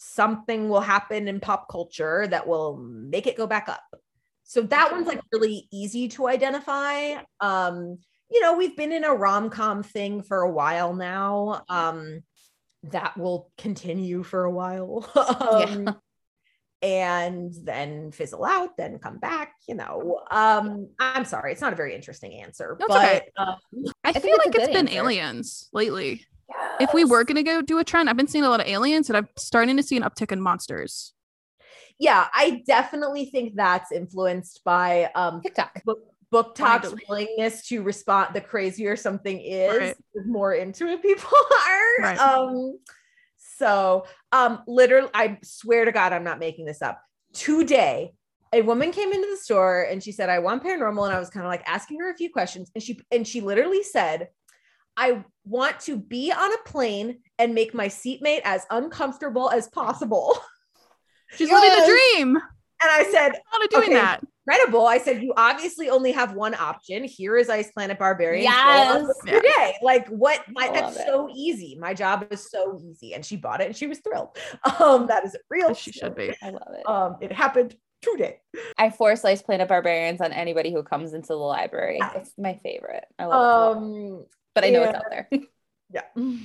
something 0.00 0.68
will 0.68 0.80
happen 0.80 1.26
in 1.26 1.40
pop 1.40 1.68
culture 1.68 2.24
that 2.28 2.46
will 2.46 2.76
make 2.76 3.26
it 3.26 3.36
go 3.36 3.48
back 3.48 3.68
up. 3.68 3.82
So 4.44 4.62
that 4.62 4.92
one's 4.92 5.08
like 5.08 5.20
really 5.32 5.66
easy 5.72 6.06
to 6.10 6.28
identify. 6.28 7.16
Um 7.40 7.98
you 8.30 8.40
know 8.40 8.56
we've 8.56 8.76
been 8.76 8.92
in 8.92 9.02
a 9.02 9.12
rom-com 9.12 9.82
thing 9.82 10.22
for 10.22 10.40
a 10.42 10.50
while 10.50 10.94
now. 10.94 11.64
Um 11.68 12.22
that 12.84 13.16
will 13.16 13.50
continue 13.58 14.22
for 14.22 14.44
a 14.44 14.50
while. 14.50 15.04
Um, 15.18 15.96
and 16.80 17.52
then 17.64 18.12
fizzle 18.12 18.44
out 18.44 18.76
then 18.76 19.00
come 19.00 19.18
back 19.18 19.54
you 19.68 19.74
know. 19.74 20.20
Um 20.30 20.90
i'm 21.00 21.24
sorry 21.24 21.50
it's 21.50 21.60
not 21.60 21.72
a 21.72 21.76
very 21.76 21.92
interesting 21.92 22.34
answer 22.34 22.76
That's 22.78 22.88
but 22.88 23.04
okay. 23.04 23.22
um, 23.36 23.56
I, 24.04 24.12
think 24.12 24.26
feel 24.26 24.36
like 24.46 24.54
it's 24.54 24.66
good 24.66 24.72
been 24.72 24.86
answer. 24.86 24.98
aliens 25.00 25.68
lately. 25.72 26.24
If 26.80 26.94
we 26.94 27.04
were 27.04 27.24
gonna 27.24 27.42
go 27.42 27.60
do 27.62 27.78
a 27.78 27.84
trend, 27.84 28.08
I've 28.08 28.16
been 28.16 28.28
seeing 28.28 28.44
a 28.44 28.48
lot 28.48 28.60
of 28.60 28.66
aliens, 28.66 29.10
and 29.10 29.16
I'm 29.16 29.28
starting 29.36 29.76
to 29.76 29.82
see 29.82 29.96
an 29.96 30.02
uptick 30.02 30.32
in 30.32 30.40
monsters. 30.40 31.12
yeah, 31.98 32.28
I 32.32 32.62
definitely 32.66 33.26
think 33.26 33.54
that's 33.56 33.90
influenced 33.92 34.62
by 34.64 35.10
um 35.14 35.40
TikTok. 35.42 35.82
book, 35.84 35.98
BookTok's 36.32 36.94
willingness 37.08 37.66
to 37.68 37.82
respond 37.82 38.34
the 38.34 38.40
crazier 38.40 38.96
something 38.96 39.40
is 39.40 39.78
Right. 39.78 39.96
the 40.14 40.22
more 40.24 40.54
into 40.54 40.86
it 40.86 41.02
people 41.02 41.28
are 41.68 42.02
Right. 42.02 42.18
um 42.18 42.78
so 43.36 44.04
um 44.32 44.62
literally 44.66 45.08
i 45.14 45.38
swear 45.42 45.84
to 45.86 45.92
god 45.92 46.12
i'm 46.12 46.24
not 46.24 46.38
making 46.38 46.66
this 46.66 46.82
up 46.82 47.00
today 47.32 48.12
a 48.52 48.60
woman 48.62 48.90
came 48.92 49.10
into 49.12 49.26
the 49.30 49.36
store 49.38 49.82
and 49.90 50.02
she 50.02 50.12
said 50.12 50.28
i 50.28 50.38
want 50.38 50.62
paranormal 50.62 51.04
and 51.06 51.14
i 51.14 51.18
was 51.18 51.30
kind 51.30 51.46
of 51.46 51.50
like 51.50 51.62
asking 51.66 51.98
her 52.00 52.10
a 52.10 52.16
few 52.16 52.30
questions 52.30 52.70
and 52.74 52.82
she 52.84 53.00
and 53.10 53.26
she 53.26 53.40
literally 53.40 53.82
said 53.82 54.28
i 54.98 55.24
want 55.44 55.80
to 55.80 55.96
be 55.96 56.30
on 56.32 56.52
a 56.52 56.58
plane 56.66 57.20
and 57.38 57.54
make 57.54 57.72
my 57.72 57.88
seatmate 57.88 58.42
as 58.44 58.66
uncomfortable 58.70 59.48
as 59.50 59.68
possible 59.68 60.38
She's 61.30 61.50
living 61.50 61.68
Yes. 61.70 61.86
the 61.86 61.92
dream. 61.92 62.36
and 62.36 62.44
i 62.90 63.04
said 63.10 63.32
How 63.50 63.58
to 63.58 63.68
doing 63.68 63.84
Okay. 63.84 63.94
that? 63.94 64.20
incredible. 64.46 64.86
I 64.86 64.96
said, 64.96 65.22
you 65.22 65.34
obviously 65.36 65.90
only 65.90 66.10
have 66.12 66.32
one 66.32 66.54
option. 66.54 67.04
Here 67.04 67.36
is 67.36 67.50
Ice 67.50 67.70
Planet 67.72 67.98
Barbarian. 67.98 68.44
Yes. 68.44 68.96
on 68.96 69.06
with 69.06 69.18
your 69.26 69.42
day. 69.42 69.74
Like 69.82 70.08
what 70.08 70.42
my 70.50 70.70
that's 70.72 70.96
it. 70.96 71.06
so 71.06 71.28
easy. 71.34 71.76
My 71.78 71.92
job 71.92 72.26
is 72.30 72.50
so 72.50 72.80
easy. 72.82 73.12
And 73.12 73.22
she 73.22 73.36
bought 73.36 73.60
it 73.60 73.66
and 73.66 73.76
she 73.76 73.86
was 73.86 73.98
thrilled. 73.98 74.38
Um, 74.80 75.06
that 75.08 75.26
is 75.26 75.36
real. 75.50 75.74
She 75.74 75.92
should 75.92 76.14
be. 76.14 76.34
I 76.42 76.48
love 76.48 76.62
it. 76.78 76.88
Um, 76.88 77.16
it 77.20 77.30
happened 77.30 77.76
today. 78.00 78.40
I 78.78 78.88
force 78.88 79.22
Ice 79.22 79.42
Planet 79.42 79.68
Barbarians 79.68 80.22
on 80.22 80.32
anybody 80.32 80.72
who 80.72 80.82
comes 80.82 81.12
into 81.12 81.28
the 81.28 81.34
library. 81.36 81.98
It's 82.14 82.32
my 82.38 82.58
favorite. 82.62 83.04
I 83.18 83.26
love 83.26 83.82
it. 83.82 84.28
But 84.58 84.66
I 84.66 84.70
know 84.70 84.80
yeah. 84.82 84.88
it's 84.88 84.96
out 84.96 85.04
there. 85.10 85.28
yeah. 85.92 86.02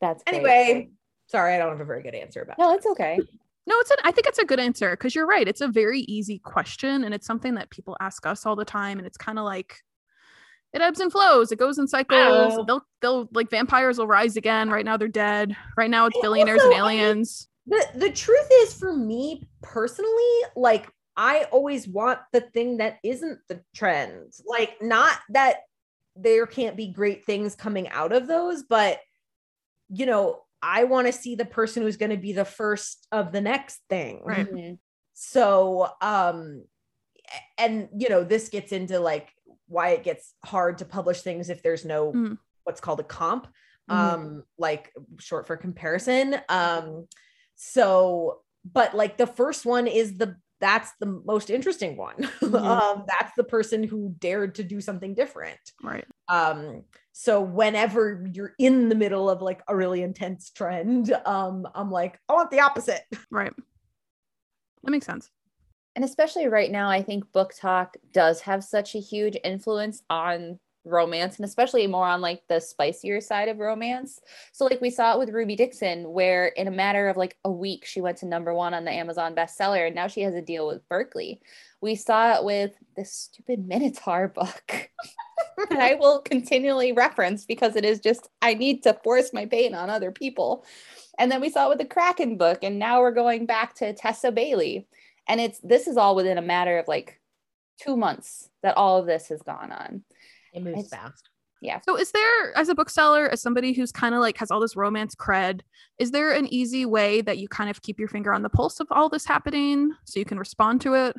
That's 0.00 0.22
great. 0.24 0.36
Anyway, 0.36 0.90
sorry, 1.28 1.54
I 1.54 1.58
don't 1.58 1.70
have 1.70 1.80
a 1.80 1.84
very 1.84 2.02
good 2.02 2.14
answer 2.14 2.42
about. 2.42 2.58
No, 2.58 2.74
it's 2.74 2.86
okay. 2.86 3.18
No, 3.66 3.74
it's 3.78 3.90
an, 3.90 3.96
I 4.04 4.10
think 4.10 4.26
it's 4.26 4.38
a 4.38 4.44
good 4.44 4.60
answer 4.60 4.90
because 4.90 5.14
you're 5.14 5.26
right. 5.26 5.48
It's 5.48 5.62
a 5.62 5.68
very 5.68 6.00
easy 6.00 6.38
question 6.38 7.04
and 7.04 7.14
it's 7.14 7.26
something 7.26 7.54
that 7.54 7.70
people 7.70 7.96
ask 8.00 8.26
us 8.26 8.44
all 8.44 8.54
the 8.54 8.66
time. 8.66 8.98
And 8.98 9.06
it's 9.06 9.16
kind 9.16 9.38
of 9.38 9.46
like 9.46 9.82
it 10.74 10.82
ebbs 10.82 11.00
and 11.00 11.10
flows. 11.10 11.52
It 11.52 11.58
goes 11.58 11.78
in 11.78 11.88
cycles. 11.88 12.54
Oh. 12.58 12.64
They'll 12.66 12.86
they'll 13.00 13.28
like 13.32 13.48
vampires 13.48 13.96
will 13.96 14.06
rise 14.06 14.36
again. 14.36 14.68
Right 14.68 14.84
now 14.84 14.98
they're 14.98 15.08
dead. 15.08 15.56
Right 15.78 15.88
now 15.88 16.04
it's 16.04 16.20
billionaires 16.20 16.60
also, 16.60 16.74
and 16.74 16.82
I 16.82 16.88
mean, 16.88 17.00
aliens. 17.00 17.48
the 17.66 17.86
the 17.94 18.10
truth 18.10 18.48
is 18.62 18.74
for 18.74 18.92
me 18.94 19.48
personally 19.62 20.42
like 20.54 20.90
i 21.16 21.44
always 21.50 21.88
want 21.88 22.18
the 22.32 22.40
thing 22.40 22.78
that 22.78 22.98
isn't 23.02 23.38
the 23.48 23.62
trend 23.74 24.32
like 24.46 24.76
not 24.82 25.16
that 25.30 25.60
there 26.16 26.46
can't 26.46 26.76
be 26.76 26.92
great 26.92 27.24
things 27.24 27.54
coming 27.54 27.88
out 27.88 28.12
of 28.12 28.26
those 28.26 28.62
but 28.62 29.00
you 29.88 30.06
know 30.06 30.40
i 30.62 30.84
want 30.84 31.06
to 31.06 31.12
see 31.12 31.34
the 31.34 31.44
person 31.44 31.82
who's 31.82 31.96
going 31.96 32.10
to 32.10 32.16
be 32.16 32.32
the 32.32 32.44
first 32.44 33.06
of 33.12 33.32
the 33.32 33.40
next 33.40 33.80
thing 33.88 34.22
Right. 34.24 34.46
Mhm. 34.50 34.78
so 35.12 35.88
um 36.00 36.64
and 37.58 37.88
you 37.96 38.08
know 38.08 38.22
this 38.24 38.48
gets 38.48 38.72
into 38.72 38.98
like 39.00 39.30
why 39.66 39.90
it 39.90 40.04
gets 40.04 40.34
hard 40.44 40.78
to 40.78 40.84
publish 40.84 41.22
things 41.22 41.50
if 41.50 41.62
there's 41.62 41.84
no 41.84 42.12
Mm. 42.12 42.38
what's 42.64 42.80
called 42.80 43.00
a 43.00 43.04
comp 43.04 43.48
Mhm. 43.90 43.94
um 43.96 44.44
like 44.58 44.92
short 45.18 45.46
for 45.46 45.56
comparison 45.56 46.40
um 46.48 47.06
so 47.56 48.42
but 48.64 48.94
like 48.94 49.16
the 49.16 49.26
first 49.26 49.66
one 49.66 49.86
is 49.86 50.16
the 50.16 50.36
that's 50.64 50.90
the 51.00 51.06
most 51.32 51.50
interesting 51.50 51.96
one 51.96 52.16
Mhm. 52.42 52.64
um 52.64 53.04
that's 53.06 53.32
the 53.36 53.44
person 53.44 53.82
who 53.82 54.14
dared 54.18 54.54
to 54.56 54.64
do 54.64 54.80
something 54.80 55.14
different 55.14 55.60
Right. 55.82 56.06
um 56.28 56.84
so 57.12 57.40
whenever 57.40 58.24
you're 58.32 58.54
in 58.58 58.88
the 58.88 58.94
middle 58.94 59.28
of 59.28 59.42
like 59.42 59.60
a 59.68 59.76
really 59.76 60.02
intense 60.02 60.50
trend 60.50 61.12
um 61.26 61.66
i'm 61.74 61.90
like 61.90 62.18
i 62.28 62.32
want 62.32 62.50
the 62.50 62.60
opposite 62.60 63.02
Right. 63.30 63.52
That 64.84 64.90
makes 64.90 65.06
sense. 65.06 65.30
And 65.96 66.04
especially 66.04 66.46
right 66.48 66.70
now, 66.70 66.90
I 66.90 67.02
think 67.02 67.24
BookTok 67.32 67.94
does 68.12 68.40
have 68.42 68.62
such 68.64 68.94
a 68.94 68.98
huge 69.00 69.36
influence 69.44 70.02
on 70.10 70.58
romance 70.84 71.36
and 71.36 71.44
especially 71.44 71.86
more 71.86 72.06
on 72.06 72.20
like 72.20 72.42
the 72.48 72.60
spicier 72.60 73.20
side 73.20 73.48
of 73.48 73.58
romance. 73.58 74.20
So 74.52 74.64
like 74.64 74.80
we 74.80 74.90
saw 74.90 75.14
it 75.14 75.18
with 75.18 75.30
Ruby 75.30 75.56
Dixon 75.56 76.12
where 76.12 76.46
in 76.48 76.68
a 76.68 76.72
matter 76.72 77.08
of 77.08 77.16
like 77.16 77.36
a 77.44 77.50
week 77.50 77.84
she 77.84 78.00
went 78.00 78.18
to 78.18 78.26
number 78.26 78.52
1 78.54 78.74
on 78.74 78.84
the 78.84 78.90
Amazon 78.90 79.34
bestseller 79.34 79.86
and 79.86 79.94
now 79.94 80.06
she 80.06 80.22
has 80.22 80.34
a 80.34 80.42
deal 80.42 80.66
with 80.66 80.88
Berkley. 80.88 81.40
We 81.80 81.94
saw 81.94 82.36
it 82.36 82.44
with 82.44 82.72
this 82.96 83.12
stupid 83.12 83.66
Minotaur 83.66 84.28
book. 84.28 84.90
that 85.70 85.80
I 85.80 85.94
will 85.94 86.20
continually 86.20 86.92
reference 86.92 87.44
because 87.44 87.76
it 87.76 87.84
is 87.84 88.00
just 88.00 88.28
I 88.42 88.54
need 88.54 88.82
to 88.84 88.98
force 89.04 89.32
my 89.32 89.46
pain 89.46 89.74
on 89.74 89.90
other 89.90 90.10
people. 90.10 90.64
And 91.18 91.30
then 91.30 91.40
we 91.40 91.50
saw 91.50 91.66
it 91.66 91.70
with 91.70 91.78
the 91.78 91.84
Kraken 91.84 92.36
book 92.36 92.58
and 92.62 92.78
now 92.78 93.00
we're 93.00 93.12
going 93.12 93.46
back 93.46 93.74
to 93.76 93.92
Tessa 93.92 94.32
Bailey 94.32 94.86
and 95.28 95.40
it's 95.40 95.58
this 95.60 95.86
is 95.86 95.96
all 95.96 96.14
within 96.14 96.38
a 96.38 96.42
matter 96.42 96.78
of 96.78 96.88
like 96.88 97.20
two 97.80 97.96
months 97.96 98.50
that 98.62 98.76
all 98.76 98.98
of 98.98 99.06
this 99.06 99.28
has 99.28 99.42
gone 99.42 99.72
on 99.72 100.04
it 100.54 100.62
moves 100.62 100.84
It's- 100.86 100.90
fast 100.90 101.28
Yeah. 101.60 101.80
So 101.86 101.96
is 101.96 102.10
there 102.12 102.56
as 102.56 102.68
a 102.68 102.74
bookseller, 102.74 103.28
as 103.30 103.40
somebody 103.40 103.72
who's 103.72 103.90
kind 103.92 104.14
of 104.14 104.20
like 104.20 104.36
has 104.38 104.50
all 104.50 104.60
this 104.60 104.76
romance 104.76 105.14
cred, 105.14 105.60
is 105.98 106.10
there 106.10 106.32
an 106.32 106.46
easy 106.52 106.84
way 106.84 107.22
that 107.22 107.38
you 107.38 107.48
kind 107.48 107.70
of 107.70 107.80
keep 107.82 107.98
your 107.98 108.08
finger 108.08 108.32
on 108.34 108.42
the 108.42 108.50
pulse 108.50 108.80
of 108.80 108.86
all 108.90 109.08
this 109.08 109.24
happening 109.24 109.90
so 110.04 110.18
you 110.18 110.24
can 110.26 110.38
respond 110.38 110.80
to 110.82 110.94
it, 110.94 111.16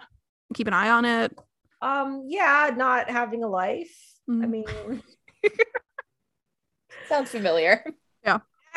keep 0.54 0.68
an 0.68 0.74
eye 0.74 0.90
on 0.90 1.06
it? 1.06 1.38
um 1.82 2.24
yeah 2.28 2.72
not 2.76 3.10
having 3.10 3.44
a 3.44 3.48
life 3.48 3.96
i 4.30 4.32
Mm. 4.32 4.50
mean 4.50 5.04
sounds 7.10 7.30
familiar 7.32 7.84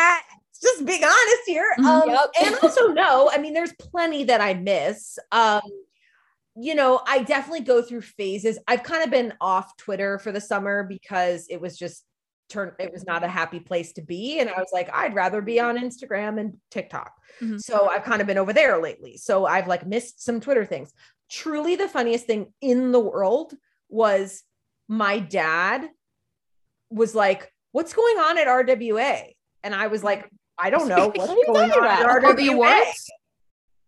Ah, 0.01 0.21
just 0.63 0.85
being 0.85 1.03
honest 1.03 1.43
here. 1.47 1.75
Mhm. 1.79 1.85
Um, 1.85 2.09
Yep. 2.11 2.31
and 2.43 2.55
also 2.63 2.89
no, 2.93 3.29
I 3.33 3.39
mean, 3.39 3.53
there's 3.53 3.73
plenty 3.81 4.23
that 4.25 4.41
I 4.41 4.55
miss. 4.55 5.19
Um, 5.33 5.61
you 6.61 6.75
know, 6.75 7.01
I 7.07 7.23
definitely 7.23 7.61
go 7.61 7.83
through 7.83 8.01
phases. 8.01 8.59
I've 8.67 8.83
kind 8.83 9.05
of 9.05 9.11
been 9.11 9.33
off 9.41 9.77
Twitter 9.77 10.19
for 10.19 10.33
the 10.33 10.41
summer 10.41 10.83
because 10.83 11.47
it 11.49 11.61
was 11.61 11.79
just 11.79 12.05
turn 12.49 12.73
it 12.79 12.93
was 12.93 13.07
not 13.07 13.23
a 13.23 13.29
happy 13.29 13.61
place 13.61 13.93
to 13.93 14.03
be. 14.03 14.41
And 14.41 14.49
I 14.49 14.59
was 14.59 14.71
like, 14.73 14.91
I'd 14.93 15.15
rather 15.15 15.41
be 15.41 15.61
on 15.61 15.79
Instagram 15.79 16.41
and 16.41 16.57
TikTok. 16.71 17.13
Mhm. 17.41 17.61
So 17.61 17.89
I've 17.89 18.05
kind 18.05 18.21
of 18.21 18.27
been 18.27 18.39
over 18.39 18.53
there 18.53 18.81
lately. 18.81 19.19
So 19.19 19.47
I've 19.47 19.69
like 19.69 19.87
missed 19.87 20.25
some 20.25 20.41
Twitter 20.41 20.65
things. 20.65 20.93
Truly 21.31 21.77
the 21.77 21.89
funniest 21.89 22.27
thing 22.27 22.53
in 22.61 22.91
the 22.91 23.01
world 23.01 23.55
was 23.89 24.43
my 24.89 25.19
dad 25.19 25.89
was 26.91 27.15
like, 27.15 27.53
What's 27.73 27.93
going 27.93 28.17
on 28.19 28.39
at 28.39 28.47
RWA? 28.47 29.35
And 29.63 29.75
I 29.75 29.89
was 29.89 30.03
like, 30.03 30.29
I 30.59 30.71
don't 30.71 30.89
know 30.89 31.09
what's 31.15 31.19
What 31.29 31.31
are 31.31 31.37
you 31.37 31.45
going 31.47 31.71
on 31.71 31.85
at 31.85 32.23
RWA. 32.23 32.93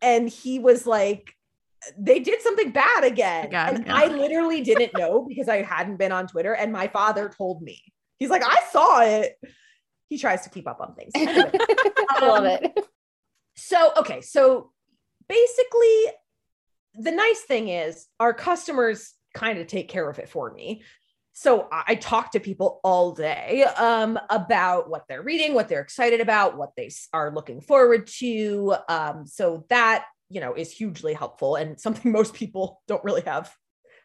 And 0.03 0.29
he 0.29 0.59
was 0.59 0.87
like, 0.87 1.35
they 1.99 2.19
did 2.21 2.43
something 2.43 2.71
bad 2.71 3.05
again. 3.05 3.47
Again, 3.47 3.77
and 3.77 3.87
yeah. 3.87 3.97
I 3.97 4.07
literally 4.07 4.63
didn't 4.63 4.97
know 4.97 5.23
because 5.29 5.49
I 5.49 5.63
hadn't 5.63 5.97
been 5.97 6.13
on 6.13 6.27
Twitter. 6.27 6.55
And 6.55 6.73
my 6.73 6.89
father 6.89 7.29
told 7.29 7.63
me. 7.63 7.81
He's 8.19 8.31
like, 8.31 8.43
I 8.45 8.59
saw 8.71 9.01
it. 9.03 9.39
He 10.09 10.19
tries 10.19 10.43
to 10.43 10.51
keep 10.51 10.69
up 10.69 10.81
on 10.81 10.95
things. 10.95 11.13
Anyway, 11.15 11.51
I 12.11 12.27
love 12.27 12.45
Um, 12.45 12.47
it 12.47 12.79
so 13.61 13.93
okay 13.99 14.21
so 14.21 14.71
basically 15.29 16.05
the 16.95 17.13
nice 17.13 17.41
thing 17.43 17.69
is 17.69 18.07
our 18.19 18.33
customers 18.33 19.13
kind 19.35 19.59
of 19.59 19.67
take 19.67 19.89
care 19.89 20.09
of 20.09 20.19
it 20.19 20.29
for 20.29 20.53
me 20.53 20.83
so 21.33 21.69
i, 21.71 21.95
talk 21.95 22.33
to 22.33 22.41
people 22.41 22.81
all 22.83 23.13
day 23.13 23.65
um, 23.77 24.19
about 24.31 24.89
what 24.89 25.05
they're 25.09 25.23
reading 25.23 25.55
what 25.55 25.69
they're 25.69 25.83
excited 25.83 26.21
about 26.21 26.57
what 26.57 26.71
they 26.77 26.91
are 27.13 27.33
looking 27.33 27.61
forward 27.61 28.07
to 28.07 28.75
um, 28.89 29.27
so 29.27 29.65
that 29.69 30.07
you 30.31 30.41
know 30.41 30.55
is 30.55 30.73
hugely 30.73 31.13
helpful 31.13 31.57
and 31.57 31.79
something 31.79 32.11
most 32.21 32.33
people 32.33 32.81
don't 32.89 33.05
really 33.05 33.23
have. 33.23 33.55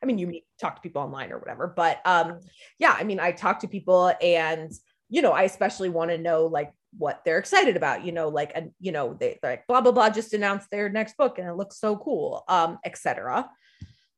I 0.03 0.07
mean 0.07 0.17
you 0.17 0.27
meet, 0.27 0.45
talk 0.59 0.75
to 0.75 0.81
people 0.81 1.01
online 1.01 1.31
or 1.31 1.39
whatever 1.39 1.73
but 1.75 1.99
um, 2.05 2.39
yeah 2.77 2.95
i 2.97 3.03
mean 3.03 3.19
i 3.19 3.31
talk 3.31 3.59
to 3.61 3.67
people 3.67 4.13
and 4.21 4.71
you 5.09 5.21
know 5.21 5.31
i 5.31 5.43
especially 5.43 5.89
want 5.89 6.11
to 6.11 6.17
know 6.17 6.45
like 6.45 6.73
what 6.97 7.21
they're 7.25 7.39
excited 7.39 7.75
about 7.75 8.05
you 8.05 8.11
know 8.11 8.29
like 8.29 8.51
and 8.55 8.71
you 8.79 8.91
know 8.91 9.13
they, 9.13 9.39
like 9.41 9.65
blah 9.67 9.81
blah 9.81 9.91
blah 9.91 10.09
just 10.09 10.33
announced 10.33 10.69
their 10.69 10.89
next 10.89 11.17
book 11.17 11.39
and 11.39 11.47
it 11.47 11.55
looks 11.55 11.79
so 11.79 11.97
cool 11.97 12.43
um 12.47 12.77
etc 12.85 13.49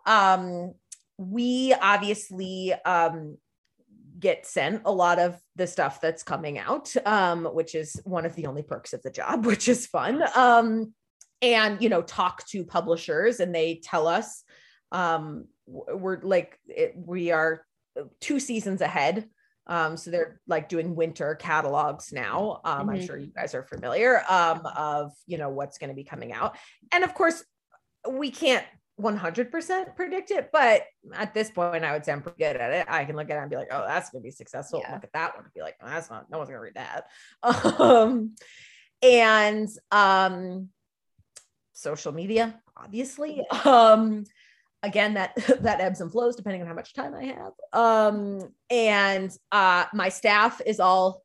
um 0.06 0.74
we 1.18 1.74
obviously 1.82 2.74
um 2.86 3.38
get 4.20 4.46
sent 4.46 4.82
a 4.86 4.92
lot 4.92 5.20
of 5.20 5.40
the 5.56 5.68
stuff 5.68 6.02
that's 6.02 6.24
coming 6.24 6.58
out 6.58 6.92
um 7.06 7.46
which 7.46 7.76
is 7.76 8.02
one 8.04 8.26
of 8.26 8.36
the 8.36 8.48
only 8.48 8.64
perks 8.64 8.94
of 8.94 9.02
the 9.04 9.12
job 9.12 9.46
which 9.46 9.68
is 9.68 9.86
fun. 9.88 10.24
Um 10.36 10.94
and 11.42 11.82
you 11.82 11.90
know 11.90 12.02
talk 12.02 12.46
to 12.48 12.64
publishers 12.64 13.40
and 13.40 13.54
they 13.54 13.80
tell 13.84 14.08
us 14.08 14.44
um 14.92 15.46
we're 15.68 16.20
like 16.22 16.60
it, 16.68 16.94
we 16.96 17.32
are 17.32 17.64
two 18.22 18.40
seasons 18.40 18.82
ahead 18.82 19.28
um, 19.70 19.98
so 19.98 20.12
they're 20.12 20.40
like 20.48 20.70
doing 20.70 20.96
winter 20.96 21.36
catalogs 21.36 22.14
now. 22.14 22.62
Um, 22.64 22.90
I'm 22.90 23.00
Mhm. 23.00 23.06
sure 23.06 23.18
you 23.18 23.34
guys 23.36 23.54
are 23.54 23.64
familiar 23.64 24.24
um, 24.30 24.62
of 24.78 25.12
you 25.26 25.38
know 25.38 25.50
what's 25.50 25.78
going 25.78 25.90
to 25.90 25.94
be 25.94 26.06
coming 26.06 26.32
out, 26.32 26.58
and 26.94 27.04
of 27.04 27.14
course, 27.14 27.44
we 28.10 28.32
can't 28.32 28.66
100% 28.98 29.96
predict 29.96 30.32
it, 30.32 30.50
but 30.54 30.84
at 31.14 31.34
this 31.34 31.52
point, 31.52 31.84
I 31.84 31.92
would 31.92 32.06
say 32.06 32.14
I'm 32.14 32.22
pretty 32.22 32.38
good 32.44 32.56
at 32.56 32.72
it. 32.72 32.86
I 32.90 33.04
can 33.06 33.16
look 33.18 33.30
at 33.30 33.38
it 33.38 33.42
and 33.42 33.50
be 33.50 33.58
like, 33.58 33.68
oh, 33.72 33.84
that's 33.86 34.10
going 34.10 34.22
to 34.22 34.24
be 34.26 34.32
successful. 34.32 34.80
Yeah. 34.84 34.94
Look 34.96 35.04
at 35.04 35.14
that 35.14 35.36
one 35.36 35.44
and 35.44 35.54
be 35.54 35.62
like, 35.62 35.76
oh, 35.82 35.88
that's 35.88 36.10
not. 36.10 36.30
No 36.32 36.38
one's 36.40 36.50
going 36.50 36.58
to 36.60 36.64
read 36.64 36.76
that. 36.76 37.06
Um, 37.80 38.36
and 39.04 39.70
um, 39.92 40.70
social 41.78 42.12
media, 42.12 42.60
obviously. 42.76 43.46
Um, 43.64 44.26
again, 44.84 45.14
that 45.14 45.36
that 45.62 45.80
ebbs 45.80 46.02
and 46.02 46.12
flows 46.12 46.36
depending 46.36 46.62
on 46.62 46.68
how 46.68 46.74
much 46.74 46.94
time 46.94 47.14
I 47.14 47.26
have. 47.26 47.54
Um, 47.72 48.54
and 48.70 49.36
uh, 49.52 49.86
my 49.94 50.10
staff 50.10 50.62
is 50.66 50.80
all 50.80 51.24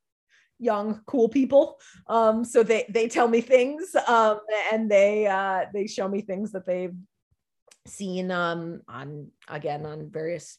young 0.59 1.01
cool 1.07 1.29
people 1.29 1.81
um 2.07 2.45
so 2.45 2.63
they 2.63 2.85
they 2.89 3.09
tell 3.09 3.27
me 3.27 3.41
things 3.41 3.97
um 4.07 4.39
and 4.73 4.89
they 4.89 5.27
uh 5.27 5.65
they 5.75 5.89
show 5.89 6.07
me 6.07 6.21
things 6.21 6.53
that 6.53 6.65
they've 6.65 6.95
seen 7.89 8.31
um 8.31 8.81
on 8.87 9.27
again 9.49 9.85
on 9.85 10.09
various 10.09 10.59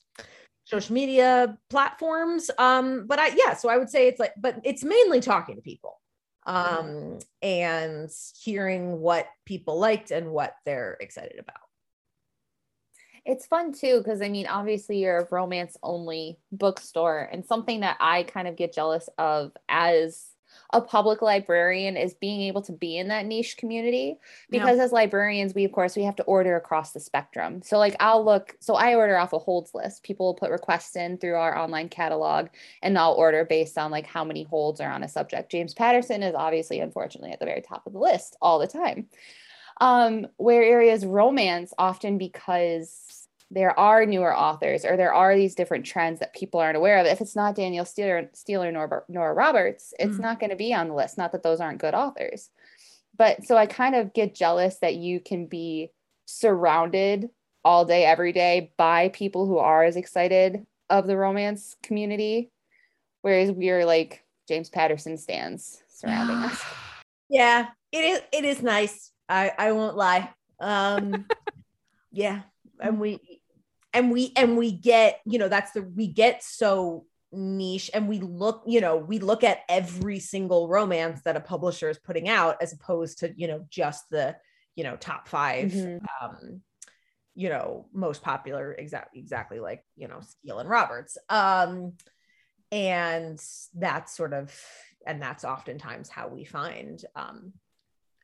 social 0.65 0.93
media 0.93 1.57
platforms 1.69 2.51
um 2.57 3.07
but 3.07 3.17
i 3.17 3.27
yeah 3.27 3.53
so 3.53 3.69
i 3.69 3.77
would 3.77 3.89
say 3.89 4.09
it's 4.09 4.19
like 4.19 4.33
but 4.37 4.59
it's 4.65 4.83
mainly 4.83 5.21
talking 5.21 5.55
to 5.55 5.61
people 5.61 6.01
um 6.45 7.19
and 7.41 8.09
hearing 8.41 8.99
what 8.99 9.27
people 9.45 9.79
liked 9.79 10.11
and 10.11 10.31
what 10.31 10.55
they're 10.65 10.97
excited 10.99 11.39
about. 11.39 11.61
It's 13.25 13.45
fun 13.45 13.71
too 13.71 13.99
because 13.99 14.21
I 14.21 14.29
mean, 14.29 14.47
obviously, 14.47 14.97
you're 14.99 15.19
a 15.19 15.27
romance 15.31 15.77
only 15.81 16.39
bookstore, 16.51 17.29
and 17.31 17.45
something 17.45 17.79
that 17.79 17.97
I 17.99 18.23
kind 18.23 18.47
of 18.47 18.57
get 18.57 18.73
jealous 18.73 19.07
of 19.17 19.53
as 19.69 20.32
a 20.71 20.81
public 20.81 21.21
librarian 21.21 21.95
is 21.95 22.13
being 22.13 22.41
able 22.41 22.61
to 22.63 22.71
be 22.71 22.97
in 22.97 23.07
that 23.09 23.25
niche 23.25 23.57
community. 23.57 24.17
Because 24.49 24.77
yeah. 24.77 24.83
as 24.83 24.91
librarians 24.91 25.53
we 25.53 25.65
of 25.65 25.71
course 25.71 25.95
we 25.95 26.03
have 26.03 26.15
to 26.17 26.23
order 26.23 26.55
across 26.55 26.91
the 26.91 26.99
spectrum. 26.99 27.61
So 27.61 27.77
like 27.77 27.95
i'll 27.99 28.23
look 28.23 28.55
so 28.59 28.75
i 28.75 28.95
order 28.95 29.17
off 29.17 29.33
a 29.33 29.39
holds 29.39 29.73
list. 29.73 30.03
People 30.03 30.27
will 30.27 30.33
put 30.33 30.51
requests 30.51 30.95
in 30.95 31.17
through 31.17 31.35
our 31.35 31.57
online 31.57 31.89
catalog 31.89 32.47
and 32.81 32.97
i'll 32.97 33.13
order 33.13 33.45
based 33.45 33.77
on 33.77 33.91
like 33.91 34.05
how 34.05 34.23
many 34.23 34.43
holds 34.43 34.81
are 34.81 34.91
on 34.91 35.03
a 35.03 35.09
subject. 35.09 35.51
James 35.51 35.73
patterson 35.73 36.23
is 36.23 36.35
obviously 36.35 36.79
unfortunately 36.79 37.31
at 37.31 37.39
the 37.39 37.45
very 37.45 37.61
top 37.61 37.85
of 37.85 37.93
the 37.93 37.99
list 37.99 38.35
all 38.41 38.59
the 38.59 38.67
time. 38.67 39.07
Um 39.79 40.27
where 40.37 40.63
areas 40.63 41.05
romance 41.05 41.73
often 41.77 42.17
because 42.17 43.22
there 43.53 43.77
are 43.79 44.05
newer 44.05 44.35
authors 44.35 44.83
or 44.83 44.97
there 44.97 45.13
are 45.13 45.35
these 45.35 45.53
different 45.53 45.85
trends 45.85 46.19
that 46.19 46.33
people 46.33 46.59
aren't 46.59 46.75
aware 46.75 46.97
of. 46.97 47.05
If 47.05 47.21
it's 47.21 47.35
not 47.35 47.55
Danielle 47.55 47.85
Steel, 47.85 48.27
Steel 48.33 48.63
or 48.63 48.71
Nora, 48.71 49.33
Roberts, 49.33 49.93
it's 49.99 50.17
mm. 50.17 50.21
not 50.21 50.39
going 50.39 50.49
to 50.49 50.55
be 50.55 50.73
on 50.73 50.87
the 50.87 50.95
list. 50.95 51.19
Not 51.19 51.31
that 51.33 51.43
those 51.43 51.59
aren't 51.59 51.79
good 51.79 51.93
authors. 51.93 52.49
But 53.15 53.45
so 53.45 53.55
I 53.55 53.67
kind 53.67 53.93
of 53.93 54.11
get 54.11 54.33
jealous 54.33 54.79
that 54.79 54.95
you 54.95 55.19
can 55.19 55.45
be 55.45 55.91
surrounded 56.25 57.29
all 57.63 57.85
day, 57.85 58.05
every 58.05 58.31
day 58.31 58.71
by 58.75 59.09
people 59.09 59.45
who 59.45 59.59
are 59.59 59.83
as 59.83 59.97
excited 59.97 60.65
of 60.89 61.05
the 61.05 61.15
romance 61.15 61.75
community. 61.83 62.49
Whereas 63.21 63.51
we're 63.51 63.85
like 63.85 64.23
James 64.47 64.69
Patterson 64.69 65.17
stands 65.17 65.83
surrounding 65.87 66.37
us. 66.37 66.61
Yeah, 67.29 67.69
it 67.91 67.97
is 67.97 68.21
it 68.31 68.45
is 68.45 68.61
nice. 68.61 69.11
I, 69.27 69.51
I 69.57 69.71
won't 69.71 69.95
lie. 69.95 70.29
Um 70.59 71.25
yeah. 72.11 72.41
And 72.79 72.99
we 72.99 73.41
and 73.93 74.11
we 74.11 74.31
and 74.35 74.57
we 74.57 74.71
get 74.71 75.19
you 75.25 75.39
know 75.39 75.47
that's 75.47 75.71
the 75.71 75.81
we 75.81 76.07
get 76.07 76.43
so 76.43 77.05
niche 77.31 77.89
and 77.93 78.07
we 78.07 78.19
look 78.19 78.63
you 78.67 78.81
know 78.81 78.97
we 78.97 79.19
look 79.19 79.43
at 79.43 79.59
every 79.67 80.19
single 80.19 80.67
romance 80.67 81.21
that 81.23 81.35
a 81.35 81.39
publisher 81.39 81.89
is 81.89 81.97
putting 81.97 82.29
out 82.29 82.57
as 82.61 82.73
opposed 82.73 83.19
to 83.19 83.33
you 83.35 83.47
know 83.47 83.65
just 83.69 84.09
the 84.09 84.35
you 84.75 84.83
know 84.83 84.95
top 84.95 85.27
5 85.27 85.71
mm-hmm. 85.71 86.05
um 86.25 86.61
you 87.35 87.49
know 87.49 87.87
most 87.91 88.21
popular 88.21 88.73
exactly 88.73 89.19
exactly 89.19 89.59
like 89.59 89.83
you 89.95 90.07
know 90.07 90.21
Steel 90.21 90.59
and 90.59 90.69
Roberts 90.69 91.17
um 91.29 91.93
and 92.71 93.43
that's 93.75 94.15
sort 94.15 94.33
of 94.33 94.55
and 95.05 95.21
that's 95.21 95.43
oftentimes 95.43 96.09
how 96.09 96.27
we 96.27 96.43
find 96.43 97.03
um 97.15 97.53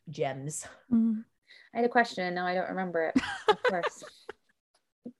gems 0.09 0.65
mm. 0.91 1.24
I 1.74 1.78
had 1.78 1.86
a 1.86 1.89
question 1.89 2.36
now 2.36 2.45
I 2.45 2.53
don't 2.53 2.70
remember 2.70 3.11
it 3.15 3.22
of 3.47 3.63
course 3.63 4.03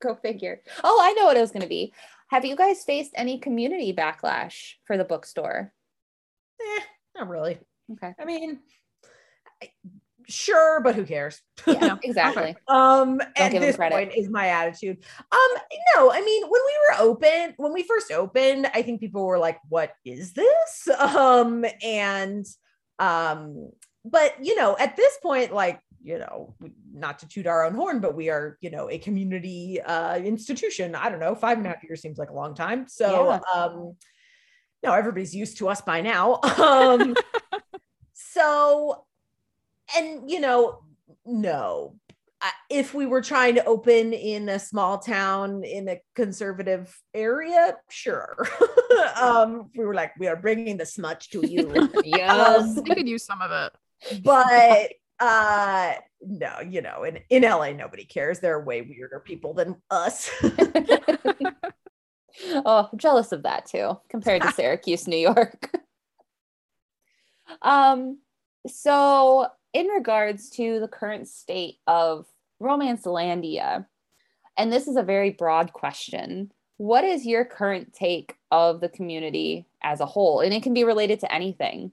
Go 0.02 0.16
figure. 0.16 0.62
Oh, 0.84 1.00
I 1.02 1.14
know 1.14 1.26
what 1.26 1.38
it 1.38 1.42
was 1.42 1.52
going 1.52 1.64
to 1.64 1.68
be. 1.68 1.94
Have 2.30 2.46
you 2.46 2.56
guys 2.56 2.84
faced 2.84 3.12
any 3.16 3.40
community 3.40 3.94
backlash 3.94 4.74
for 4.86 4.98
the 4.98 5.06
bookstore? 5.06 5.74
Eh, 6.62 6.82
not 7.16 7.28
really. 7.28 7.58
Okay. 7.92 8.14
I 8.20 8.26
mean, 8.26 8.60
sure, 10.28 10.80
but 10.82 10.96
who 10.96 11.06
cares? 11.06 11.42
Yeah, 11.68 11.98
exactly. 12.04 12.56
um, 12.68 13.18
Don't 13.18 13.32
at 13.38 13.52
this 13.52 13.78
point 13.78 14.14
is 14.16 14.30
my 14.30 14.48
attitude. 14.48 14.98
Um, 15.32 15.62
no, 15.96 16.12
I 16.12 16.22
mean, 16.22 16.44
when 16.44 16.62
we 16.66 16.78
were 16.88 17.02
open, 17.02 17.54
when 17.58 17.74
we 17.74 17.84
first 17.84 18.12
opened, 18.12 18.68
I 18.74 18.82
think 18.82 19.00
people 19.00 19.26
were 19.26 19.38
like, 19.38 19.60
"What 19.68 19.92
is 20.06 20.34
this?" 20.34 20.88
Um, 21.00 21.66
and 21.84 22.46
um, 22.98 23.72
but 24.06 24.44
you 24.44 24.56
know, 24.56 24.76
at 24.80 24.96
this 24.96 25.18
point, 25.22 25.54
like 25.54 25.80
you 26.02 26.20
know, 26.20 26.56
not 26.94 27.20
to 27.20 27.28
toot 27.28 27.48
our 27.48 27.66
own 27.66 27.74
horn, 27.74 28.00
but 28.00 28.16
we 28.16 28.30
are, 28.30 28.58
you 28.62 28.72
know, 28.72 28.90
a 28.90 28.98
community 28.98 29.82
uh, 29.82 30.18
institution. 30.18 30.96
I 30.96 31.10
don't 31.10 31.20
know, 31.20 31.36
five 31.36 31.58
and 31.58 31.66
a 31.66 31.70
half 31.70 31.84
years 31.84 32.02
seems 32.02 32.18
like 32.18 32.30
a 32.30 32.34
long 32.34 32.56
time. 32.56 32.88
So, 32.88 33.30
yeah. 33.30 33.40
um, 33.54 33.96
no, 34.84 34.94
everybody's 34.94 35.36
used 35.36 35.58
to 35.60 35.70
us 35.70 35.82
by 35.82 36.02
now. 36.02 36.40
Um, 36.60 37.16
so, 38.14 39.06
and 39.98 40.30
you 40.30 40.40
know, 40.40 40.84
no, 41.26 41.96
if 42.70 42.94
we 42.94 43.06
were 43.06 43.22
trying 43.22 43.56
to 43.56 43.66
open 43.66 44.14
in 44.14 44.50
a 44.50 44.60
small 44.60 45.00
town 45.00 45.64
in 45.64 45.90
a 45.90 46.00
conservative 46.16 46.96
area, 47.14 47.76
sure. 47.90 48.48
um, 49.20 49.70
we 49.76 49.86
were 49.86 49.94
like, 49.94 50.14
we 50.20 50.28
are 50.28 50.36
bringing 50.36 50.78
the 50.78 50.86
smudge 50.86 51.30
to 51.30 51.46
you. 51.48 51.90
yes, 52.04 52.78
um, 52.78 52.84
we 52.84 52.96
could 52.96 53.08
use 53.08 53.26
some 53.26 53.42
of 53.42 53.52
it. 53.52 54.24
But 54.24 54.92
uh 55.20 55.94
no 56.22 56.60
you 56.68 56.82
know 56.82 57.04
in 57.04 57.20
in 57.30 57.44
la 57.44 57.70
nobody 57.72 58.06
cares. 58.06 58.40
There 58.40 58.56
are 58.56 58.64
way 58.64 58.82
weirder 58.82 59.20
people 59.20 59.54
than 59.54 59.82
us. 59.90 60.30
Oh 62.42 62.88
I'm 62.90 62.98
jealous 62.98 63.34
of 63.34 63.44
that 63.44 63.66
too 63.66 64.00
compared 64.10 64.44
to 64.44 64.52
syracuse 64.54 65.08
new 65.08 65.18
york. 65.18 65.72
Um 67.62 68.20
so 68.66 69.48
in 69.74 69.88
regards 69.88 70.50
to 70.52 70.80
the 70.80 70.88
current 70.88 71.28
state 71.28 71.80
of 71.86 72.28
Romancelandia 72.62 73.88
and 74.58 74.72
this 74.72 74.88
is 74.88 74.96
a 74.96 75.04
very 75.04 75.32
broad 75.32 75.74
question 75.74 76.54
what 76.80 77.04
is 77.04 77.26
your 77.26 77.44
current 77.44 77.92
take 77.92 78.38
of 78.52 78.80
the 78.80 78.88
community 78.88 79.68
as 79.84 80.00
a 80.00 80.06
whole? 80.06 80.40
And 80.40 80.54
it 80.54 80.64
can 80.64 80.74
be 80.74 80.86
related 80.86 81.20
to 81.20 81.34
anything 81.34 81.92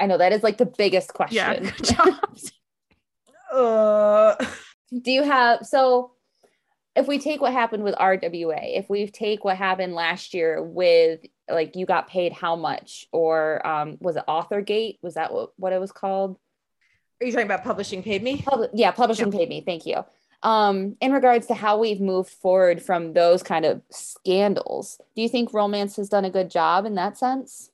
I 0.00 0.06
know 0.06 0.18
that 0.18 0.32
is 0.32 0.42
like 0.42 0.58
the 0.58 0.66
biggest 0.66 1.14
question. 1.14 1.72
Yeah. 1.82 2.16
uh. 3.52 4.34
Do 5.02 5.10
you 5.10 5.22
have 5.22 5.66
so 5.66 6.12
if 6.98 7.06
we 7.06 7.18
take 7.18 7.40
what 7.40 7.52
happened 7.52 7.84
with 7.84 7.94
RWA, 7.94 8.76
if 8.76 8.90
we 8.90 9.08
take 9.08 9.44
what 9.44 9.56
happened 9.56 9.94
last 9.94 10.34
year 10.34 10.60
with 10.62 11.20
like 11.48 11.76
you 11.76 11.86
got 11.86 12.08
paid 12.08 12.32
how 12.32 12.56
much, 12.56 13.06
or 13.12 13.64
um, 13.66 13.98
was 14.00 14.16
it 14.16 14.24
AuthorGate? 14.28 14.98
Was 15.00 15.14
that 15.14 15.32
what, 15.32 15.50
what 15.56 15.72
it 15.72 15.80
was 15.80 15.92
called? 15.92 16.38
Are 17.20 17.26
you 17.26 17.32
talking 17.32 17.46
about 17.46 17.64
publishing 17.64 18.02
paid 18.02 18.22
me? 18.22 18.42
Pub- 18.42 18.70
yeah, 18.74 18.90
publishing 18.90 19.32
yeah. 19.32 19.38
paid 19.38 19.48
me. 19.48 19.62
Thank 19.64 19.86
you. 19.86 20.04
Um, 20.42 20.96
in 21.00 21.12
regards 21.12 21.46
to 21.48 21.54
how 21.54 21.78
we've 21.78 22.00
moved 22.00 22.30
forward 22.30 22.82
from 22.82 23.12
those 23.12 23.42
kind 23.42 23.64
of 23.64 23.82
scandals, 23.90 25.00
do 25.14 25.22
you 25.22 25.28
think 25.28 25.52
romance 25.52 25.96
has 25.96 26.08
done 26.08 26.24
a 26.24 26.30
good 26.30 26.50
job 26.50 26.84
in 26.84 26.94
that 26.96 27.16
sense? 27.16 27.70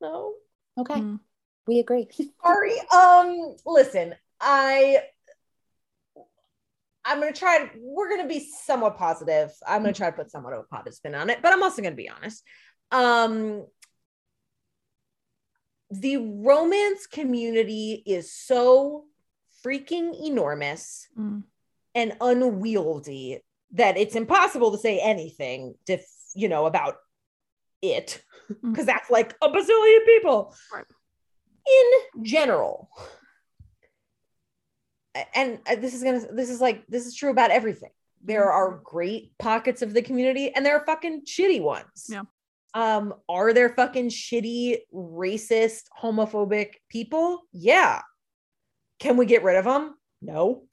No. 0.00 0.34
Okay. 0.78 1.00
Mm. 1.00 1.20
We 1.66 1.78
agree. 1.78 2.08
Sorry. 2.44 2.78
Um, 2.92 3.56
listen, 3.66 4.14
I 4.40 5.02
I'm 7.04 7.20
gonna 7.20 7.32
try 7.32 7.58
to 7.58 7.70
we're 7.80 8.08
gonna 8.08 8.28
be 8.28 8.48
somewhat 8.64 8.96
positive. 8.96 9.50
I'm 9.66 9.82
gonna 9.82 9.92
try 9.92 10.10
to 10.10 10.16
put 10.16 10.30
somewhat 10.30 10.52
of 10.52 10.60
a 10.60 10.62
positive 10.64 10.94
spin 10.94 11.14
on 11.14 11.30
it, 11.30 11.40
but 11.42 11.52
I'm 11.52 11.62
also 11.62 11.82
gonna 11.82 11.94
be 11.94 12.08
honest. 12.08 12.42
Um 12.90 13.66
the 15.90 16.16
romance 16.16 17.06
community 17.06 18.02
is 18.06 18.32
so 18.32 19.04
freaking 19.64 20.18
enormous 20.24 21.06
mm. 21.18 21.42
and 21.94 22.16
unwieldy 22.20 23.40
that 23.72 23.98
it's 23.98 24.16
impossible 24.16 24.72
to 24.72 24.78
say 24.78 24.98
anything 25.00 25.74
to 25.86 25.98
you 26.34 26.48
know 26.48 26.66
about 26.66 26.96
it 27.82 28.22
because 28.48 28.84
mm. 28.84 28.86
that's 28.86 29.10
like 29.10 29.34
a 29.42 29.48
bazillion 29.48 30.04
people. 30.06 30.54
Right. 30.72 30.84
in 32.16 32.24
general 32.24 32.88
and 35.34 35.58
uh, 35.66 35.76
this 35.76 35.94
is 35.94 36.02
gonna 36.02 36.20
this 36.32 36.50
is 36.50 36.60
like 36.60 36.86
this 36.88 37.06
is 37.06 37.14
true 37.14 37.30
about 37.30 37.50
everything. 37.50 37.90
There 38.24 38.46
mm-hmm. 38.46 38.56
are 38.56 38.80
great 38.82 39.36
pockets 39.38 39.82
of 39.82 39.92
the 39.92 40.02
community 40.02 40.54
and 40.54 40.64
there 40.64 40.76
are 40.76 40.86
fucking 40.86 41.22
shitty 41.26 41.60
ones. 41.60 42.08
Yeah. 42.08 42.22
Um 42.74 43.14
are 43.28 43.52
there 43.52 43.68
fucking 43.70 44.08
shitty 44.08 44.78
racist 44.94 45.82
homophobic 46.00 46.74
people? 46.88 47.42
Yeah. 47.52 48.00
Can 49.00 49.16
we 49.16 49.26
get 49.26 49.42
rid 49.42 49.56
of 49.56 49.64
them 49.64 49.94
no. 50.20 50.64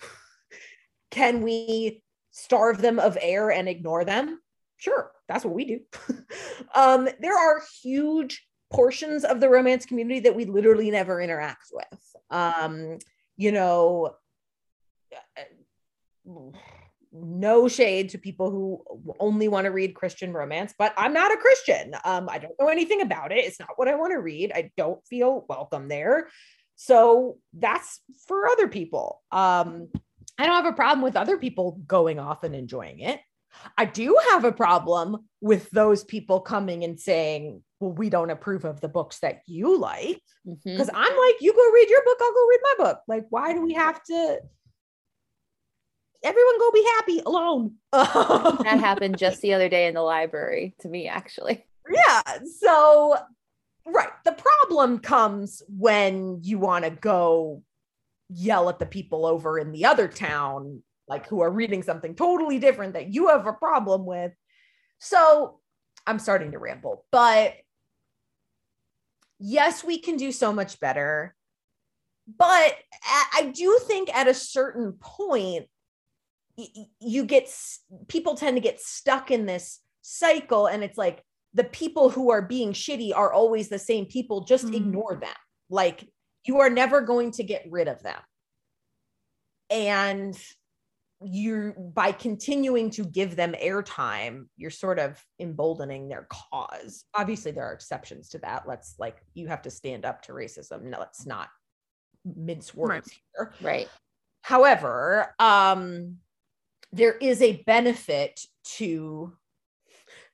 Can 1.12 1.42
we 1.42 2.04
starve 2.32 2.82
them 2.82 3.00
of 3.00 3.18
air 3.20 3.50
and 3.52 3.68
ignore 3.68 4.06
them? 4.06 4.40
Sure 4.78 5.12
that's 5.30 5.46
what 5.46 5.54
we 5.54 5.64
do 5.64 5.80
um, 6.76 7.08
there 7.22 7.38
are 7.38 7.62
huge 7.82 8.46
portions 8.70 9.24
of 9.24 9.40
the 9.40 9.50
romance 9.50 9.86
community 9.86 10.20
that 10.20 10.36
we 10.36 10.44
literally 10.44 10.92
never 10.92 11.22
interact 11.22 11.72
with 11.72 12.10
um, 12.32 13.00
you 13.40 13.52
know, 13.52 14.16
no 17.12 17.68
shade 17.68 18.10
to 18.10 18.18
people 18.18 18.52
who 18.52 19.14
only 19.20 19.48
want 19.48 19.66
to 19.66 19.72
read 19.72 19.96
Christian 19.96 20.34
romance, 20.34 20.74
but 20.78 20.94
I'm 20.98 21.14
not 21.14 21.32
a 21.32 21.38
Christian. 21.38 21.96
Um, 22.04 22.28
I 22.30 22.38
don't 22.38 22.54
know 22.60 22.68
anything 22.68 23.02
about 23.02 23.32
it. 23.32 23.46
It's 23.46 23.60
not 23.60 23.70
what 23.78 23.88
I 23.88 23.96
want 23.96 24.12
to 24.12 24.20
read. 24.20 24.52
I 24.54 24.72
don't 24.78 25.04
feel 25.08 25.46
welcome 25.48 25.88
there. 25.88 26.28
So 26.76 27.38
that's 27.54 28.02
for 28.28 28.48
other 28.48 28.68
people. 28.68 29.22
Um, 29.32 29.88
I 30.38 30.46
don't 30.46 30.64
have 30.64 30.74
a 30.74 30.76
problem 30.76 31.02
with 31.02 31.16
other 31.16 31.38
people 31.38 31.82
going 31.88 32.20
off 32.20 32.44
and 32.44 32.54
enjoying 32.54 33.00
it. 33.00 33.20
I 33.78 33.86
do 33.86 34.18
have 34.32 34.46
a 34.46 34.52
problem 34.52 35.18
with 35.42 35.70
those 35.72 36.04
people 36.04 36.40
coming 36.42 36.84
and 36.84 37.00
saying, 37.00 37.64
well, 37.80 37.92
we 37.92 38.10
don't 38.10 38.30
approve 38.30 38.66
of 38.66 38.82
the 38.82 38.88
books 38.90 39.20
that 39.20 39.42
you 39.46 39.78
like. 39.78 40.22
Because 40.46 40.90
Mhm. 40.90 40.94
I'm 40.94 41.18
like, 41.18 41.36
you 41.42 41.54
go 41.54 41.72
read 41.72 41.90
your 41.90 42.04
book, 42.04 42.18
I'll 42.22 42.34
go 42.34 42.48
read 42.48 42.60
my 42.64 42.84
book. 42.86 43.02
Like, 43.08 43.26
why 43.30 43.54
do 43.54 43.62
we 43.62 43.74
have 43.74 44.02
to? 44.04 44.40
Everyone 46.22 46.60
go 46.60 46.72
be 46.72 46.86
happy 46.98 47.20
alone. 47.26 47.76
That 47.94 48.80
happened 48.80 49.18
just 49.18 49.42
the 49.42 49.54
other 49.54 49.70
day 49.70 49.88
in 49.88 49.94
the 49.94 50.02
library 50.02 50.76
to 50.80 50.90
me, 50.90 51.08
actually. 51.08 51.66
yeah. 51.90 52.22
So, 52.60 53.16
right. 53.86 54.10
The 54.26 54.34
problem 54.34 55.00
comes 55.00 55.62
when 55.70 56.40
you 56.44 56.60
want 56.60 56.84
to 56.86 56.92
go 56.92 57.64
yell 58.30 58.70
at 58.70 58.80
the 58.80 58.86
people 58.86 59.26
over 59.26 59.58
in 59.58 59.72
the 59.72 59.86
other 59.86 60.08
town, 60.08 60.84
like 61.10 61.28
who 61.28 61.42
are 61.42 61.52
reading 61.52 61.84
something 61.84 62.16
totally 62.16 62.60
different 62.60 62.94
that 62.94 63.14
you 63.14 63.28
have 63.28 63.48
a 63.48 63.54
problem 63.54 64.06
with. 64.06 64.32
So, 65.00 65.60
I'm 66.08 66.20
starting 66.20 66.52
to 66.54 66.60
ramble, 66.60 67.06
but 67.12 67.56
yes, 69.40 69.84
we 69.84 70.00
can 70.00 70.16
do 70.18 70.32
so 70.32 70.54
much 70.54 70.80
better. 70.80 71.36
But 72.38 72.76
I 73.34 73.52
do 73.54 73.80
think 73.88 74.16
at 74.16 74.28
a 74.28 74.34
certain 74.34 74.94
point, 74.94 75.66
you 77.00 77.26
get 77.26 77.50
people 78.08 78.36
tend 78.36 78.58
to 78.58 78.62
get 78.62 78.80
stuck 78.80 79.32
in 79.32 79.46
this 79.46 79.80
cycle, 80.02 80.68
and 80.68 80.84
it's 80.84 80.98
like 80.98 81.24
the 81.54 81.64
people 81.64 82.10
who 82.10 82.32
are 82.32 82.42
being 82.42 82.74
shitty 82.74 83.16
are 83.16 83.34
always 83.34 83.70
the 83.70 83.80
same 83.80 84.06
people. 84.06 84.42
Just 84.42 84.66
Mm. 84.66 84.76
ignore 84.76 85.16
them. 85.20 85.36
Like 85.70 86.08
you 86.46 86.60
are 86.60 86.70
never 86.70 87.02
going 87.02 87.32
to 87.32 87.44
get 87.44 87.66
rid 87.70 87.88
of 87.88 88.02
them. 88.04 88.22
And 89.70 90.38
you 91.22 91.74
by 91.94 92.12
continuing 92.14 92.90
to 92.90 93.04
give 93.04 93.36
them 93.36 93.54
airtime 93.62 94.46
you're 94.56 94.72
sort 94.72 95.00
of 95.00 95.22
emboldening 95.40 96.08
their 96.08 96.28
cause. 96.30 97.04
Obviously 97.14 97.52
there 97.52 97.66
are 97.66 97.74
exceptions 97.74 98.30
to 98.30 98.40
that. 98.40 98.64
Let's 98.68 98.96
like 99.00 99.18
you 99.34 99.48
have 99.48 99.62
to 99.64 99.70
stand 99.70 100.06
up 100.06 100.22
to 100.24 100.32
racism. 100.32 100.84
No 100.84 101.00
let's 101.00 101.26
not 101.26 101.50
mince 102.24 102.74
words 102.74 103.12
here. 103.34 103.54
Right. 103.62 103.90
however 104.44 105.36
um 105.40 106.18
there 106.92 107.14
is 107.14 107.42
a 107.42 107.62
benefit 107.64 108.40
to 108.78 109.34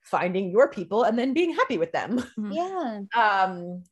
finding 0.02 0.52
your 0.52 0.70
people 0.70 1.04
and 1.04 1.18
then 1.18 1.34
being 1.34 1.54
happy 1.54 1.80
with 1.80 1.92
them. 1.92 2.24
Yeah. 2.52 3.02
um 3.16 3.84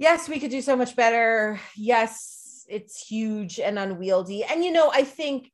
yes 0.00 0.28
we 0.28 0.40
could 0.40 0.50
do 0.50 0.62
so 0.62 0.74
much 0.74 0.96
better. 0.96 1.60
Yes 1.76 2.39
it's 2.70 3.06
huge 3.06 3.58
and 3.60 3.78
unwieldy. 3.78 4.44
And 4.44 4.64
you 4.64 4.70
know 4.72 4.90
i 4.94 5.02
think 5.04 5.50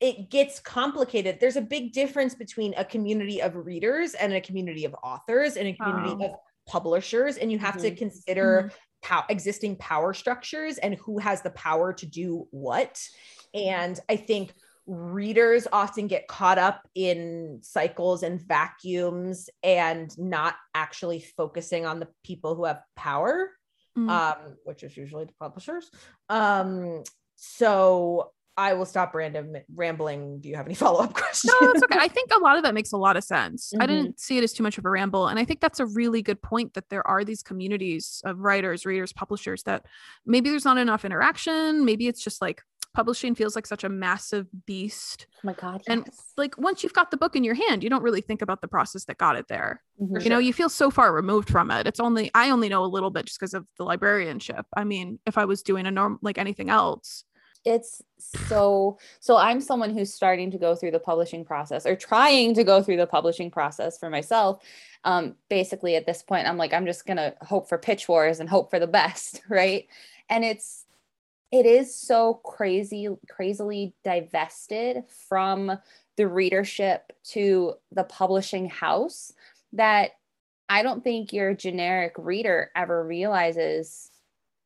it 0.00 0.30
gets 0.30 0.58
complicated. 0.60 1.38
There's 1.40 1.56
a 1.56 1.60
big 1.60 1.92
difference 1.92 2.34
between 2.34 2.72
a 2.78 2.84
community 2.86 3.42
of 3.42 3.54
readers 3.54 4.14
and 4.14 4.32
a 4.32 4.40
community 4.40 4.86
of 4.86 4.94
authors 5.04 5.58
and 5.58 5.68
a 5.68 5.74
community 5.74 6.16
Oh. 6.20 6.24
of 6.28 6.32
publishers. 6.66 7.36
And 7.36 7.52
you 7.52 7.58
have 7.58 7.76
to 7.82 7.90
Mhm. 7.90 7.98
consider 7.98 8.72
pow- 9.02 9.26
existing 9.28 9.76
power 9.76 10.14
structures 10.14 10.78
and 10.78 10.94
who 10.94 11.18
has 11.18 11.42
the 11.42 11.50
power 11.50 11.92
to 11.92 12.06
do 12.06 12.48
what. 12.50 12.98
And 13.52 14.00
i 14.08 14.16
think 14.16 14.54
readers 14.86 15.66
often 15.70 16.06
get 16.06 16.26
caught 16.28 16.56
up 16.58 16.88
in 16.94 17.60
cycles 17.62 18.22
and 18.22 18.40
vacuums 18.40 19.50
and 19.62 20.16
not 20.18 20.56
actually 20.74 21.20
focusing 21.20 21.84
on 21.84 22.00
the 22.00 22.08
people 22.24 22.54
who 22.54 22.64
have 22.64 22.80
power 22.96 23.50
Mm. 23.98 24.08
um, 24.08 24.56
which 24.64 24.82
is 24.84 24.96
usually 24.96 25.24
the 25.24 25.32
publishers 25.40 25.90
um, 26.28 27.02
so 27.36 28.30
i 28.56 28.72
will 28.74 28.84
stop 28.84 29.14
random 29.14 29.56
rambling 29.74 30.38
do 30.40 30.48
you 30.48 30.54
have 30.56 30.66
any 30.66 30.74
follow-up 30.84 31.12
questions 31.14 31.52
No, 31.60 31.66
that's 31.72 31.82
okay. 31.84 31.98
I 31.98 32.08
think 32.08 32.30
a 32.32 32.38
lot 32.38 32.56
of 32.56 32.62
that 32.64 32.74
makes 32.74 32.92
a 32.92 32.96
lot 32.96 33.16
of 33.16 33.24
sense. 33.24 33.72
I 33.80 33.84
Mhm. 33.84 33.88
didn't 33.88 34.20
see 34.20 34.36
it 34.38 34.44
as 34.44 34.52
too 34.52 34.62
much 34.62 34.76
of 34.78 34.84
a 34.84 34.90
ramble. 34.90 35.28
And 35.28 35.38
I 35.38 35.44
think 35.44 35.60
that's 35.60 35.80
a 35.80 35.86
really 35.86 36.20
good 36.22 36.42
point 36.42 36.74
that 36.74 36.88
there 36.90 37.06
are 37.06 37.24
these 37.24 37.42
communities 37.42 38.20
of 38.24 38.38
writers, 38.38 38.84
readers, 38.84 39.12
publishers 39.12 39.62
that 39.64 39.86
maybe 40.26 40.50
there's 40.50 40.64
not 40.64 40.76
enough 40.78 41.04
interaction. 41.04 41.84
Maybe 41.84 42.06
it's 42.08 42.22
just 42.22 42.42
like 42.42 42.62
publishing 42.92 43.34
feels 43.34 43.54
like 43.54 43.66
such 43.66 43.84
a 43.84 43.88
massive 43.88 44.46
beast. 44.66 45.26
Oh 45.36 45.38
my 45.44 45.52
God. 45.52 45.82
And 45.86 46.08
like 46.36 46.58
once 46.58 46.82
you've 46.82 46.92
got 46.92 47.10
the 47.10 47.16
book 47.16 47.36
in 47.36 47.44
your 47.44 47.54
hand, 47.54 47.82
you 47.84 47.90
don't 47.90 48.02
really 48.02 48.20
think 48.20 48.42
about 48.42 48.60
the 48.60 48.68
process 48.68 49.04
that 49.04 49.18
got 49.18 49.36
it 49.36 49.48
there. 49.48 49.82
Mhm. 50.00 50.22
You 50.22 50.30
know, 50.30 50.38
you 50.38 50.52
feel 50.52 50.68
so 50.68 50.90
far 50.90 51.12
removed 51.12 51.48
from 51.48 51.70
it. 51.70 51.86
It's 51.86 52.00
only 52.00 52.30
I 52.34 52.50
only 52.50 52.68
know 52.68 52.84
a 52.84 52.86
little 52.86 53.10
bit 53.10 53.26
just 53.26 53.38
because 53.38 53.54
of 53.54 53.66
the 53.78 53.84
librarianship. 53.84 54.66
I 54.76 54.84
mean, 54.84 55.18
if 55.26 55.38
I 55.38 55.44
was 55.44 55.62
doing 55.62 55.86
a 55.86 55.90
norm 55.90 56.18
like 56.22 56.38
anything 56.38 56.70
else, 56.70 57.24
it's 57.64 58.02
so 58.18 58.98
so 59.18 59.36
i'm 59.36 59.60
someone 59.60 59.90
who's 59.90 60.12
starting 60.12 60.50
to 60.50 60.56
go 60.56 60.74
through 60.74 60.90
the 60.90 60.98
publishing 60.98 61.44
process 61.44 61.84
or 61.84 61.94
trying 61.94 62.54
to 62.54 62.64
go 62.64 62.82
through 62.82 62.96
the 62.96 63.06
publishing 63.06 63.50
process 63.50 63.98
for 63.98 64.08
myself 64.08 64.62
um 65.04 65.34
basically 65.50 65.94
at 65.94 66.06
this 66.06 66.22
point 66.22 66.48
i'm 66.48 66.56
like 66.56 66.72
i'm 66.72 66.86
just 66.86 67.04
gonna 67.04 67.34
hope 67.42 67.68
for 67.68 67.76
pitch 67.76 68.08
wars 68.08 68.40
and 68.40 68.48
hope 68.48 68.70
for 68.70 68.78
the 68.78 68.86
best 68.86 69.42
right 69.48 69.88
and 70.30 70.42
it's 70.42 70.86
it 71.52 71.66
is 71.66 71.94
so 71.94 72.34
crazy 72.44 73.08
crazily 73.28 73.94
divested 74.04 75.04
from 75.28 75.72
the 76.16 76.26
readership 76.26 77.12
to 77.24 77.74
the 77.92 78.04
publishing 78.04 78.68
house 78.68 79.32
that 79.72 80.10
i 80.68 80.82
don't 80.82 81.04
think 81.04 81.32
your 81.32 81.54
generic 81.54 82.14
reader 82.16 82.70
ever 82.74 83.04
realizes 83.04 84.10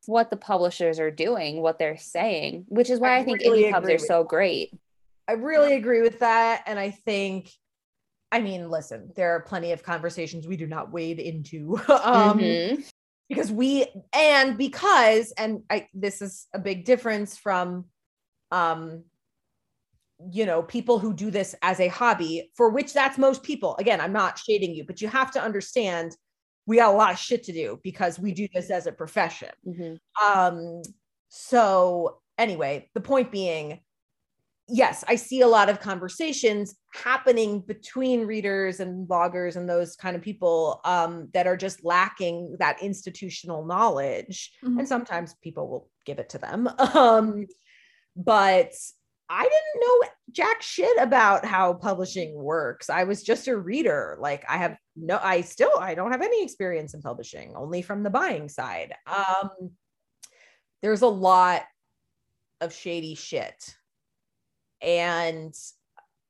what 0.06 0.30
the 0.30 0.36
publishers 0.36 0.98
are 1.00 1.10
doing, 1.10 1.60
what 1.60 1.78
they're 1.78 1.96
saying, 1.96 2.66
which 2.68 2.90
is 2.90 3.00
why 3.00 3.16
I 3.16 3.18
I, 3.20 3.24
think 3.24 3.40
really 3.40 3.64
indie 3.64 3.72
pubs 3.72 3.88
are 3.88 3.98
so 3.98 4.24
great. 4.24 4.72
I 5.28 5.32
really 5.32 5.74
agree 5.74 6.02
with 6.02 6.18
that. 6.20 6.62
And 6.66 6.78
I 6.78 6.90
think, 6.90 7.50
I 8.30 8.40
mean, 8.40 8.68
listen, 8.70 9.12
there 9.16 9.30
are 9.34 9.40
plenty 9.40 9.72
of 9.72 9.82
conversations 9.82 10.46
we 10.46 10.56
do 10.56 10.66
not 10.66 10.92
wade 10.92 11.18
into. 11.18 11.76
um, 11.88 12.38
Mhm. 12.38 12.92
Because 13.28 13.50
we 13.50 13.86
and 14.12 14.58
because 14.58 15.32
and 15.32 15.62
I 15.70 15.88
this 15.94 16.22
is 16.22 16.46
a 16.52 16.58
big 16.58 16.84
difference 16.84 17.36
from 17.36 17.86
um 18.50 19.04
you 20.30 20.46
know 20.46 20.62
people 20.62 20.98
who 20.98 21.12
do 21.12 21.30
this 21.30 21.54
as 21.62 21.80
a 21.80 21.88
hobby 21.88 22.50
for 22.54 22.70
which 22.70 22.92
that's 22.92 23.18
most 23.18 23.42
people 23.42 23.76
again 23.78 24.00
i'm 24.00 24.12
not 24.12 24.38
shading 24.38 24.72
you 24.74 24.84
but 24.84 25.00
you 25.00 25.08
have 25.08 25.30
to 25.32 25.42
understand 25.42 26.16
we 26.66 26.76
got 26.76 26.94
a 26.94 26.96
lot 26.96 27.12
of 27.12 27.18
shit 27.18 27.42
to 27.42 27.52
do 27.52 27.80
because 27.82 28.18
we 28.18 28.32
do 28.32 28.46
this 28.54 28.70
as 28.70 28.86
a 28.86 28.92
profession 28.92 29.48
Mhm. 29.66 29.98
um 30.22 30.82
so 31.28 32.20
anyway 32.38 32.88
the 32.94 33.00
point 33.00 33.32
being 33.32 33.80
yes 34.68 35.04
i 35.08 35.14
see 35.14 35.42
a 35.42 35.46
lot 35.46 35.68
of 35.68 35.78
conversations 35.80 36.74
happening 36.94 37.60
between 37.60 38.26
readers 38.26 38.80
and 38.80 39.06
bloggers 39.06 39.56
and 39.56 39.68
those 39.68 39.94
kind 39.96 40.16
of 40.16 40.22
people 40.22 40.80
um 40.84 41.28
that 41.34 41.46
are 41.46 41.56
just 41.56 41.84
lacking 41.84 42.56
that 42.58 42.82
institutional 42.82 43.66
knowledge. 43.66 44.52
Mhm. 44.64 44.78
and 44.78 44.88
sometimes 44.88 45.34
people 45.42 45.68
will 45.68 45.90
give 46.06 46.18
it 46.18 46.30
to 46.30 46.38
them. 46.38 46.68
Um 46.94 47.46
but 48.16 48.72
i 49.28 49.42
didn't 49.42 49.80
know 49.80 50.08
jack 50.30 50.62
shit 50.62 50.96
about 51.00 51.44
how 51.44 51.74
publishing 51.74 52.34
works. 52.34 52.88
I 52.90 53.04
was 53.04 53.22
just 53.22 53.48
a 53.48 53.56
reader. 53.56 54.16
Like 54.20 54.44
i 54.48 54.56
have 54.56 54.76
no 54.96 55.18
i 55.22 55.40
still 55.42 55.72
i 55.78 55.94
don't 55.94 56.12
have 56.12 56.22
any 56.22 56.42
experience 56.42 56.94
in 56.94 57.02
publishing 57.02 57.54
only 57.56 57.82
from 57.82 58.02
the 58.02 58.10
buying 58.10 58.48
side. 58.48 58.94
Um 59.06 59.50
there's 60.82 61.02
a 61.02 61.06
lot 61.08 61.62
of 62.60 62.72
shady 62.72 63.14
shit 63.14 63.74
and 64.84 65.54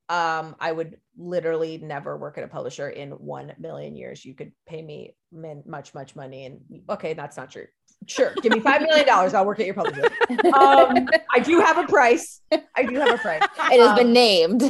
um 0.09 0.55
i 0.59 0.71
would 0.71 0.97
literally 1.17 1.77
never 1.77 2.17
work 2.17 2.37
at 2.37 2.43
a 2.43 2.47
publisher 2.47 2.89
in 2.89 3.11
1 3.11 3.53
million 3.57 3.95
years. 3.95 4.25
You 4.25 4.33
could 4.33 4.51
pay 4.67 4.81
me 4.81 5.15
min- 5.31 5.63
much 5.65 5.93
much 5.93 6.15
money 6.15 6.45
and 6.45 6.59
okay 6.89 7.13
that's 7.13 7.37
not 7.37 7.51
true. 7.51 7.67
Sure 8.07 8.33
give 8.41 8.51
me 8.51 8.59
5 8.59 8.81
million 8.81 9.07
dollars 9.07 9.33
i'll 9.33 9.45
work 9.45 9.59
at 9.59 9.65
your 9.65 9.75
publisher. 9.75 10.09
Um 10.53 11.07
i 11.33 11.39
do 11.39 11.59
have 11.59 11.77
a 11.77 11.87
price. 11.87 12.41
I 12.75 12.83
do 12.83 12.95
have 12.95 13.13
a 13.13 13.17
price. 13.17 13.43
It 13.71 13.79
has 13.81 13.97
been 13.97 14.07
um, 14.07 14.13
named. 14.13 14.63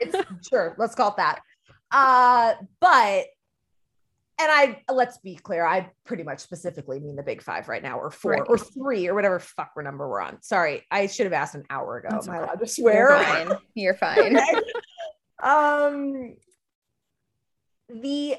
it's 0.00 0.48
sure 0.48 0.74
let's 0.78 0.94
call 0.94 1.10
it 1.10 1.16
that. 1.16 1.40
Uh 1.90 2.54
but 2.80 3.26
and 4.40 4.50
i 4.50 4.82
let's 4.92 5.18
be 5.18 5.34
clear 5.36 5.64
i 5.66 5.90
pretty 6.04 6.22
much 6.22 6.40
specifically 6.40 7.00
mean 7.00 7.16
the 7.16 7.22
big 7.22 7.42
five 7.42 7.68
right 7.68 7.82
now 7.82 7.98
or 7.98 8.10
four 8.10 8.32
Right. 8.32 8.42
or 8.48 8.56
three 8.58 9.08
or 9.08 9.14
whatever 9.14 9.38
fuck 9.38 9.72
number 9.76 10.08
we're 10.08 10.20
on 10.20 10.40
sorry 10.42 10.84
i 10.90 11.06
should 11.06 11.24
have 11.26 11.32
asked 11.32 11.54
an 11.54 11.64
hour 11.70 11.98
ago 11.98 12.08
That's 12.10 12.28
am 12.28 12.34
i 12.34 12.38
allowed 12.38 12.52
to 12.54 12.58
You're 12.60 12.66
swear 12.66 13.18
fine. 13.24 13.58
You're 13.74 13.94
fine. 13.94 14.38
Um 15.42 16.34
the 17.88 18.36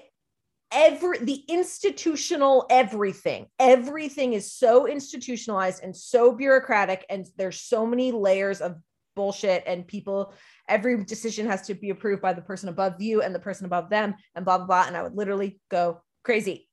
every 0.71 1.17
the 1.19 1.43
institutional 1.47 2.65
everything 2.69 3.47
everything 3.57 4.33
is 4.33 4.53
so 4.53 4.85
institutionalized 4.87 5.83
and 5.83 5.95
so 5.95 6.31
bureaucratic 6.31 7.05
and 7.09 7.25
there's 7.37 7.59
so 7.59 7.85
many 7.87 8.11
layers 8.11 8.61
of 8.61 8.75
bullshit 9.19 9.63
and 9.67 9.85
people 9.85 10.33
every 10.69 11.03
decision 11.03 11.45
has 11.45 11.61
to 11.67 11.73
be 11.73 11.89
approved 11.89 12.21
by 12.21 12.31
the 12.31 12.41
person 12.41 12.69
above 12.69 13.01
you 13.01 13.21
and 13.21 13.35
the 13.35 13.39
person 13.47 13.65
above 13.65 13.89
them 13.89 14.15
and 14.35 14.45
blah 14.45 14.57
blah 14.57 14.67
blah. 14.67 14.85
And 14.87 14.95
i 14.95 15.03
would 15.03 15.15
literally 15.21 15.59
go 15.69 16.01
crazy. 16.23 16.69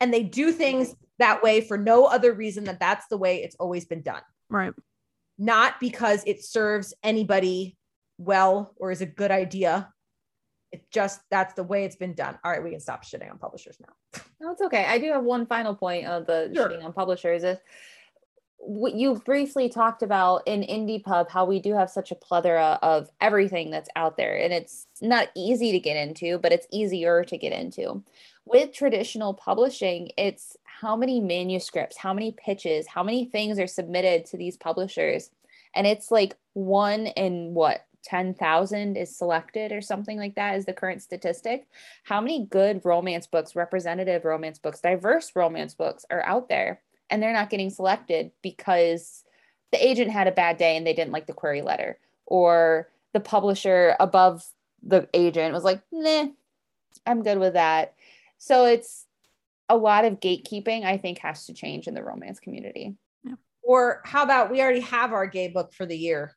And 0.00 0.12
they 0.12 0.22
do 0.22 0.52
things 0.52 0.94
that 1.18 1.42
way 1.42 1.62
for 1.62 1.78
no 1.78 2.04
other 2.04 2.32
reason 2.34 2.64
than 2.64 2.76
that's 2.78 3.06
the 3.08 3.16
way 3.16 3.42
it's 3.42 3.56
always 3.58 3.84
been 3.86 4.02
done. 4.02 4.22
Right. 4.50 4.74
not 5.38 5.80
because 5.80 6.20
it 6.26 6.44
serves 6.44 6.92
anybody 7.02 7.76
well 8.18 8.74
or 8.76 8.90
is 8.90 9.00
a 9.00 9.06
good 9.20 9.30
idea. 9.30 9.74
It 10.74 10.82
just 10.98 11.20
that's 11.30 11.54
the 11.54 11.64
way 11.70 11.80
it's 11.86 11.96
been 12.04 12.14
done. 12.14 12.34
All 12.44 12.50
right 12.52 12.62
we 12.62 12.72
can 12.72 12.80
stop 12.80 13.02
shitting 13.02 13.30
on 13.30 13.38
publishers 13.38 13.78
now. 13.86 14.20
No, 14.40 14.52
it's 14.52 14.62
okay. 14.68 14.84
I 14.84 14.98
do 14.98 15.06
have 15.14 15.24
one 15.24 15.46
final 15.46 15.74
point 15.74 16.04
of 16.06 16.26
the 16.26 16.38
Sure. 16.54 16.68
shitting 16.68 16.84
on 16.84 16.92
publishers. 16.92 17.42
Is 17.44 17.56
what 17.56 17.62
you 18.66 19.14
briefly 19.24 19.68
talked 19.68 20.02
about 20.02 20.46
in 20.46 20.62
indie 20.62 21.02
pub 21.02 21.30
how 21.30 21.44
we 21.44 21.60
do 21.60 21.74
have 21.74 21.90
such 21.90 22.10
a 22.10 22.16
plethora 22.16 22.78
of 22.82 23.08
everything 23.20 23.70
that's 23.70 23.88
out 23.96 24.16
there 24.16 24.36
and 24.36 24.52
it's 24.52 24.86
not 25.00 25.28
easy 25.36 25.72
to 25.72 25.78
get 25.78 25.96
into 25.96 26.38
but 26.38 26.52
it's 26.52 26.66
easier 26.72 27.24
to 27.24 27.38
get 27.38 27.52
into. 27.52 28.02
With 28.44 28.72
traditional 28.72 29.34
publishing 29.34 30.10
it's 30.16 30.56
how 30.64 30.96
many 30.96 31.20
manuscripts 31.20 31.96
how 31.96 32.12
many 32.12 32.32
pitches 32.32 32.86
how 32.86 33.02
many 33.02 33.24
things 33.24 33.58
are 33.58 33.66
submitted 33.66 34.24
to 34.26 34.36
these 34.36 34.56
publishers 34.56 35.30
and 35.74 35.86
it's 35.86 36.10
like 36.10 36.36
one 36.54 37.06
in 37.06 37.54
what 37.54 37.84
10,000 38.04 38.96
is 38.96 39.14
selected 39.14 39.72
or 39.72 39.80
something 39.80 40.18
like 40.18 40.34
that 40.36 40.56
is 40.56 40.64
the 40.64 40.72
current 40.72 41.02
statistic. 41.02 41.66
How 42.04 42.20
many 42.20 42.46
good 42.46 42.80
romance 42.84 43.26
books, 43.26 43.56
representative 43.56 44.24
romance 44.24 44.58
books, 44.58 44.80
diverse 44.80 45.32
romance 45.34 45.74
books 45.74 46.06
are 46.10 46.24
out 46.24 46.48
there 46.48 46.80
and 47.10 47.22
they're 47.22 47.32
not 47.32 47.50
getting 47.50 47.70
selected 47.70 48.30
because 48.42 49.24
the 49.72 49.86
agent 49.86 50.10
had 50.10 50.26
a 50.28 50.32
bad 50.32 50.56
day 50.56 50.76
and 50.76 50.86
they 50.86 50.94
didn't 50.94 51.12
like 51.12 51.26
the 51.26 51.32
query 51.32 51.62
letter 51.62 51.98
or 52.26 52.88
the 53.12 53.20
publisher 53.20 53.96
above 54.00 54.44
the 54.82 55.08
agent 55.14 55.54
was 55.54 55.64
like, 55.64 55.82
"Nah, 55.90 56.26
I'm 57.06 57.22
good 57.22 57.38
with 57.38 57.54
that." 57.54 57.94
So 58.38 58.66
it's 58.66 59.06
a 59.68 59.76
lot 59.76 60.04
of 60.04 60.20
gatekeeping 60.20 60.84
I 60.84 60.96
think 60.98 61.18
has 61.18 61.46
to 61.46 61.54
change 61.54 61.86
in 61.88 61.94
the 61.94 62.02
romance 62.02 62.40
community. 62.40 62.96
or 63.62 64.00
how 64.04 64.22
about 64.22 64.50
we 64.50 64.62
already 64.62 64.80
have 64.80 65.12
our 65.12 65.26
gay 65.26 65.48
book 65.48 65.74
for 65.74 65.84
the 65.84 65.96
year 65.96 66.34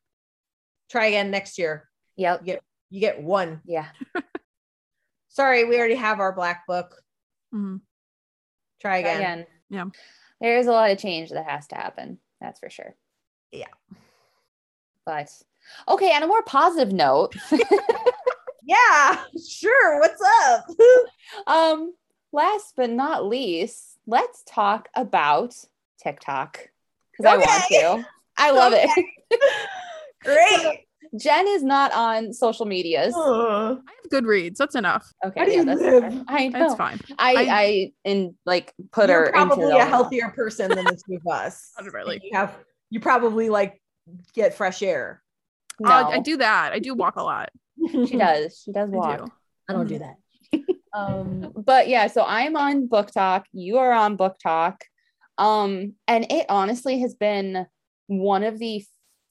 try 0.90 1.06
again 1.06 1.30
next 1.30 1.56
year 1.56 1.88
Yep. 2.16 2.42
you 2.90 3.00
get 3.00 3.22
one 3.22 3.62
Yeah. 3.64 3.86
sorry 5.28 5.64
we 5.64 5.78
already 5.78 5.94
have 5.94 6.20
our 6.20 6.32
black 6.34 6.66
book 6.66 7.00
mm-hmm. 7.54 7.76
try 8.82 8.98
again, 8.98 9.16
Again. 9.16 9.46
Yeah. 9.70 9.84
There's 10.42 10.66
a 10.66 10.72
lot 10.72 10.90
of 10.90 10.98
change 10.98 11.30
that 11.30 11.48
has 11.48 11.68
to 11.68 11.76
happen. 11.76 12.18
That's 12.40 12.58
for 12.58 12.68
sure. 12.68 12.94
Yeah. 13.52 13.66
But 15.06 15.30
okay, 15.88 16.12
on 16.12 16.22
a 16.22 16.26
more 16.26 16.42
positive 16.42 16.92
note, 16.92 17.34
yeah 18.64 19.24
sure 19.48 19.98
what's 20.00 20.22
up 20.44 20.64
um, 21.46 21.94
last 22.32 22.74
but 22.76 22.90
not 22.90 23.26
least, 23.26 23.98
let's 24.06 24.42
talk 24.46 24.88
about 24.94 25.54
TikTok 26.02 26.68
because 27.12 27.26
I 27.26 27.36
want 27.36 27.64
Okay. 27.64 27.80
to. 27.80 28.04
I 28.36 28.50
love 28.50 28.72
it. 28.74 28.90
great 30.24 30.86
Jen 31.20 31.46
is 31.48 31.62
not 31.62 31.92
on 31.92 32.32
social 32.32 32.64
medias. 32.66 33.14
Ugh. 33.16 33.78
I 33.86 33.92
have 34.02 34.10
Goodreads. 34.24 34.56
That's 34.56 34.74
enough. 34.74 35.06
How 35.22 35.28
Okay, 35.28 35.44
do 35.44 35.50
yeah, 35.50 35.56
you 35.58 35.64
that's 35.66 35.80
live? 35.82 36.02
fine. 36.02 36.24
I 36.28 36.48
know. 36.48 36.58
That's 36.58 36.74
fine. 36.74 37.00
I, 37.18 37.32
I- 37.34 37.46
I 37.50 37.92
and 38.04 38.34
like 38.46 38.72
put 38.92 39.08
you're 39.10 39.26
her 39.26 39.32
probably 39.32 39.64
into 39.64 39.76
a 39.76 39.78
the- 39.78 39.84
healthier 39.84 40.28
person 40.30 40.70
than 40.70 40.84
the 40.86 40.98
two 41.06 41.16
of 41.16 41.26
us 41.30 41.70
Literally. 41.82 42.20
you 42.22 42.30
have 42.36 42.56
you 42.90 43.00
probably 43.00 43.48
like 43.50 43.80
get 44.34 44.54
fresh 44.54 44.82
air 44.82 45.22
No, 45.80 45.90
Uh, 45.90 46.08
I 46.12 46.18
do 46.20 46.36
that. 46.38 46.72
I 46.72 46.78
do 46.78 46.94
walk 46.94 47.16
a 47.16 47.22
lot. 47.22 47.50
She 47.90 48.16
does. 48.18 48.60
She 48.64 48.72
does 48.72 48.88
I 48.92 48.96
walk. 48.96 49.18
do. 49.26 49.32
I 49.68 49.72
don't 49.74 49.86
do 49.88 49.98
that. 49.98 50.16
um, 50.94 51.52
but 51.56 51.88
yeah, 51.88 52.06
so 52.06 52.24
I'm 52.26 52.56
on 52.56 52.88
BookTok. 52.88 53.44
You 53.52 53.78
are 53.78 53.92
on 53.92 54.16
BookTok. 54.16 54.76
Um, 55.38 55.94
and 56.06 56.26
it 56.30 56.46
honestly 56.48 57.00
has 57.00 57.14
been 57.14 57.66
one 58.06 58.42
of 58.44 58.58
the 58.58 58.84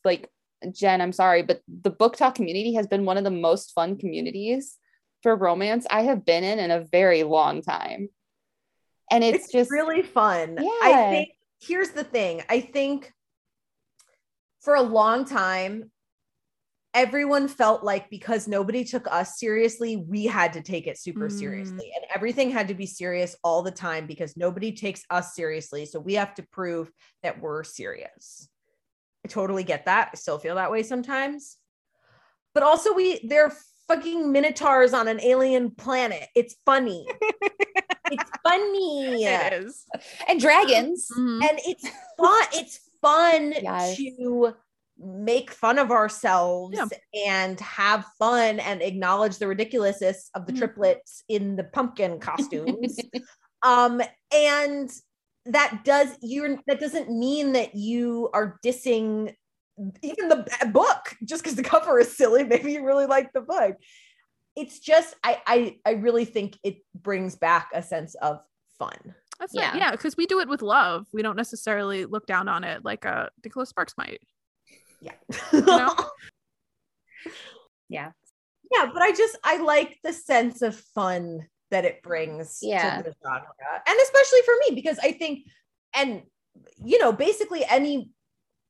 like 0.03 0.29
Jen, 0.71 1.01
I'm 1.01 1.11
sorry, 1.11 1.43
but 1.43 1.61
the 1.67 1.91
BookTok 1.91 2.35
community 2.35 2.73
has 2.73 2.87
been 2.87 3.05
one 3.05 3.17
of 3.17 3.23
the 3.23 3.31
most 3.31 3.73
fun 3.73 3.97
communities 3.97 4.77
for 5.23 5.35
romance 5.35 5.85
I 5.89 6.03
have 6.03 6.25
been 6.25 6.43
in 6.43 6.59
in 6.59 6.71
a 6.71 6.85
very 6.91 7.23
long 7.23 7.61
time. 7.61 8.09
And 9.09 9.23
it's, 9.23 9.45
it's, 9.45 9.51
just 9.51 9.71
really 9.71 10.01
fun. 10.03 10.57
Yeah. 10.59 10.69
I 10.83 11.07
think 11.09 11.29
here's 11.59 11.91
the 11.91 12.03
thing. 12.03 12.43
I 12.49 12.61
think 12.61 13.11
for 14.61 14.75
a 14.75 14.81
long 14.81 15.25
time, 15.25 15.91
everyone 16.93 17.47
felt 17.47 17.83
like 17.83 18.09
because 18.09 18.47
nobody 18.47 18.83
took 18.83 19.07
us 19.11 19.39
seriously, 19.39 19.95
we 19.95 20.25
had 20.25 20.53
to 20.53 20.61
take 20.61 20.87
it 20.87 20.97
super 20.97 21.27
Mm. 21.27 21.31
seriously. 21.31 21.91
And 21.95 22.05
everything 22.13 22.51
had 22.51 22.67
to 22.67 22.73
be 22.73 22.85
serious 22.85 23.35
all 23.43 23.63
the 23.63 23.71
time 23.71 24.07
because 24.07 24.35
nobody 24.37 24.71
takes 24.71 25.03
us 25.09 25.33
seriously. 25.33 25.85
So 25.85 25.99
we 25.99 26.15
have 26.15 26.33
to 26.35 26.43
prove 26.51 26.91
that 27.23 27.41
we're 27.41 27.63
serious. 27.63 28.49
I 29.31 29.33
totally 29.33 29.63
get 29.63 29.85
that. 29.85 30.09
I 30.13 30.15
still 30.15 30.39
feel 30.39 30.55
that 30.55 30.71
way 30.71 30.83
sometimes. 30.83 31.57
But 32.53 32.63
also 32.63 32.93
we 32.93 33.25
they're 33.29 33.53
fucking 33.87 34.31
minotaurs 34.31 34.93
on 34.93 35.07
an 35.07 35.19
alien 35.21 35.71
planet. 35.71 36.27
It's 36.35 36.55
funny. 36.65 37.07
it's 38.11 38.29
funny. 38.43 39.23
It 39.23 39.53
is. 39.53 39.85
and 40.27 40.39
dragons. 40.39 41.07
Mhm. 41.17 41.43
And 41.49 41.59
it's 41.65 41.87
fun. 42.17 42.45
It's 42.53 42.79
fun 43.01 43.53
Yes. 43.61 43.97
to 43.97 44.53
make 44.97 45.49
fun 45.51 45.79
of 45.79 45.91
ourselves 45.91 46.77
Yeah. 46.77 46.85
and 47.27 47.59
have 47.59 48.05
fun 48.19 48.59
and 48.59 48.81
acknowledge 48.81 49.37
the 49.37 49.47
ridiculousness 49.47 50.29
of 50.35 50.45
the 50.45 50.53
Mhm. 50.53 50.57
triplets 50.57 51.23
in 51.29 51.55
the 51.55 51.63
pumpkin 51.63 52.19
costumes. 52.19 52.97
um 53.63 54.01
and 54.33 54.91
that 55.45 55.81
does 55.83 56.15
you're 56.21 56.57
that 56.67 56.79
doesn't 56.79 57.09
mean 57.09 57.53
that 57.53 57.75
you 57.75 58.29
are 58.33 58.59
dissing 58.63 59.33
even 60.03 60.29
the 60.29 60.45
book 60.71 61.15
just 61.23 61.41
because 61.43 61.55
the 61.55 61.63
cover 61.63 61.99
is 61.99 62.15
silly 62.15 62.43
maybe 62.53 62.73
you 62.73 62.85
really 62.85 63.05
like 63.07 63.33
the 63.33 63.41
book 63.41 63.75
it's 64.55 64.79
just 64.79 65.15
I, 65.23 65.41
I 65.47 65.77
i 65.85 65.91
really 65.93 66.25
think 66.25 66.59
it 66.63 66.77
brings 66.93 67.35
back 67.35 67.69
a 67.73 67.81
sense 67.81 68.15
of 68.15 68.41
fun 68.77 69.15
That's 69.39 69.53
Yeah. 69.55 69.73
yeah, 69.73 69.77
yeah, 69.77 69.91
because 69.91 70.15
we 70.17 70.25
do 70.27 70.39
it 70.39 70.47
with 70.49 70.61
love. 70.61 71.07
We 71.13 71.21
don't 71.23 71.35
necessarily 71.37 72.05
look 72.05 72.27
down 72.27 72.47
on 72.47 72.63
it 72.63 72.83
like 72.85 73.05
uh 73.05 73.27
Nicholas 73.43 73.69
Sparks 73.69 73.93
might. 73.97 74.21
yeah 75.01 75.13
know? 75.53 75.95
Yeah. 77.89 78.11
yeah 78.71 78.89
but 78.93 79.01
i 79.01 79.11
just 79.11 79.37
i 79.43 79.57
like 79.57 79.97
the 80.03 80.13
sense 80.13 80.61
of 80.61 80.75
fun 80.75 81.47
that 81.71 81.85
it 81.85 82.01
brings 82.03 82.59
Yeah. 82.61 82.97
to 82.97 83.03
the 83.03 83.15
genre. 83.23 83.47
And 83.87 83.99
especially 84.03 84.41
for 84.45 84.53
me 84.67 84.75
because 84.75 84.99
i 85.01 85.11
think 85.11 85.45
and 85.95 86.21
you 86.83 86.99
know 86.99 87.11
basically 87.11 87.65
any 87.69 88.11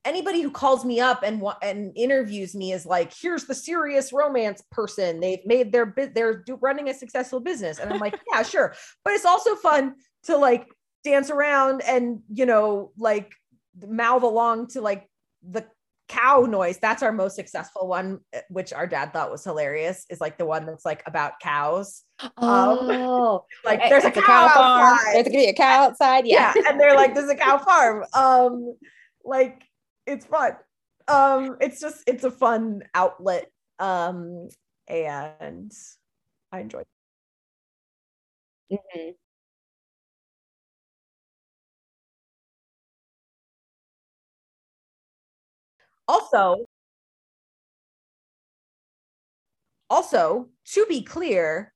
anybody 0.06 0.42
who 0.42 0.50
calls 0.50 0.84
me 0.84 1.00
up 1.00 1.22
and 1.24 1.44
and 1.62 1.92
interviews 1.96 2.56
me 2.56 2.72
is 2.74 2.86
like 2.86 3.14
here's 3.14 3.46
the 3.46 3.54
serious 3.54 4.12
romance 4.12 4.64
person. 4.72 5.20
They've 5.20 5.46
made 5.46 5.72
their 5.72 5.86
bit 5.86 6.16
they're 6.16 6.38
do- 6.44 6.58
running 6.62 6.90
a 6.90 6.94
successful 6.94 7.40
business. 7.40 7.78
And 7.80 7.92
i'm 7.94 8.00
like 8.00 8.20
yeah 8.34 8.42
sure. 8.44 8.74
But 9.04 9.14
it's 9.14 9.26
also 9.26 9.56
fun 9.56 9.96
to 10.24 10.38
like 10.38 10.68
dance 11.04 11.30
around 11.30 11.82
and 11.82 12.22
you 12.34 12.46
know 12.46 12.92
like 12.98 13.32
mouth 13.88 14.24
along 14.24 14.68
to 14.70 14.82
like 14.82 15.08
the 15.48 15.66
cow 16.12 16.42
noise 16.42 16.78
that's 16.78 17.02
our 17.04 17.14
most 17.14 17.36
successful 17.38 17.88
one 17.88 18.20
eh, 18.34 18.42
which 18.50 18.74
our 18.74 18.86
dad 18.86 19.14
thought 19.14 19.32
was 19.32 19.44
hilarious 19.46 20.06
is 20.10 20.20
like 20.20 20.38
the 20.38 20.46
one 20.46 20.66
that's 20.66 20.84
like 20.86 21.02
about 21.08 21.40
cows 21.40 22.04
Oh, 22.38 23.46
like 23.66 23.80
Hey, 23.80 23.90
there's 23.90 24.04
a 24.04 24.08
it's 24.10 24.20
cow, 24.20 24.48
farm. 24.50 24.98
There's 25.14 25.24
gonna 25.24 25.38
be 25.38 25.46
a 25.46 25.54
cow 25.54 25.86
outside. 25.86 26.28
Yeah. 26.28 26.54
yeah 26.56 26.64
and 26.70 26.80
they're 26.80 26.96
like 26.96 27.14
there's 27.16 27.30
a 27.30 27.36
cow 27.36 27.58
farm 27.58 28.04
um 28.14 28.76
like 29.24 29.64
it's 30.06 30.26
fun 30.26 30.58
um 31.08 31.58
it's 31.62 31.80
just 31.80 32.04
it's 32.08 32.26
a 32.26 32.32
fun 32.32 32.84
outlet 32.94 33.50
um 33.80 34.50
and 34.88 35.72
i 36.52 36.60
enjoy 36.60 36.82
it. 38.70 38.80
Mhm. 38.96 39.14
Also 46.12 46.66
also 49.90 50.50
to 50.66 50.86
be 50.88 51.02
clear 51.02 51.74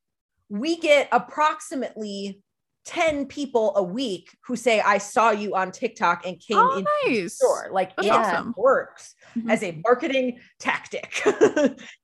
we 0.50 0.78
get 0.78 1.08
approximately 1.12 2.42
10 2.86 3.26
people 3.26 3.74
a 3.76 3.84
week 3.84 4.30
who 4.46 4.56
say 4.56 4.80
i 4.82 4.98
saw 4.98 5.32
you 5.32 5.56
on 5.56 5.72
tiktok 5.72 6.26
and 6.26 6.40
came 6.40 6.58
Oh, 6.60 6.78
into 6.78 6.90
the 7.06 7.20
nice. 7.20 7.36
store 7.36 7.70
like 7.72 7.96
That's 7.98 8.08
it 8.08 8.12
awesome. 8.14 8.54
works 8.58 9.16
Mhm. 9.38 9.50
as 9.52 9.64
a 9.64 9.82
marketing 9.84 10.40
tactic 10.60 11.22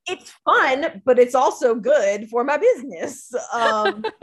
it's 0.07 0.31
fun 0.43 1.01
but 1.05 1.19
it's 1.19 1.35
also 1.35 1.75
good 1.75 2.29
for 2.29 2.43
my 2.43 2.57
business 2.57 3.31
um 3.53 4.03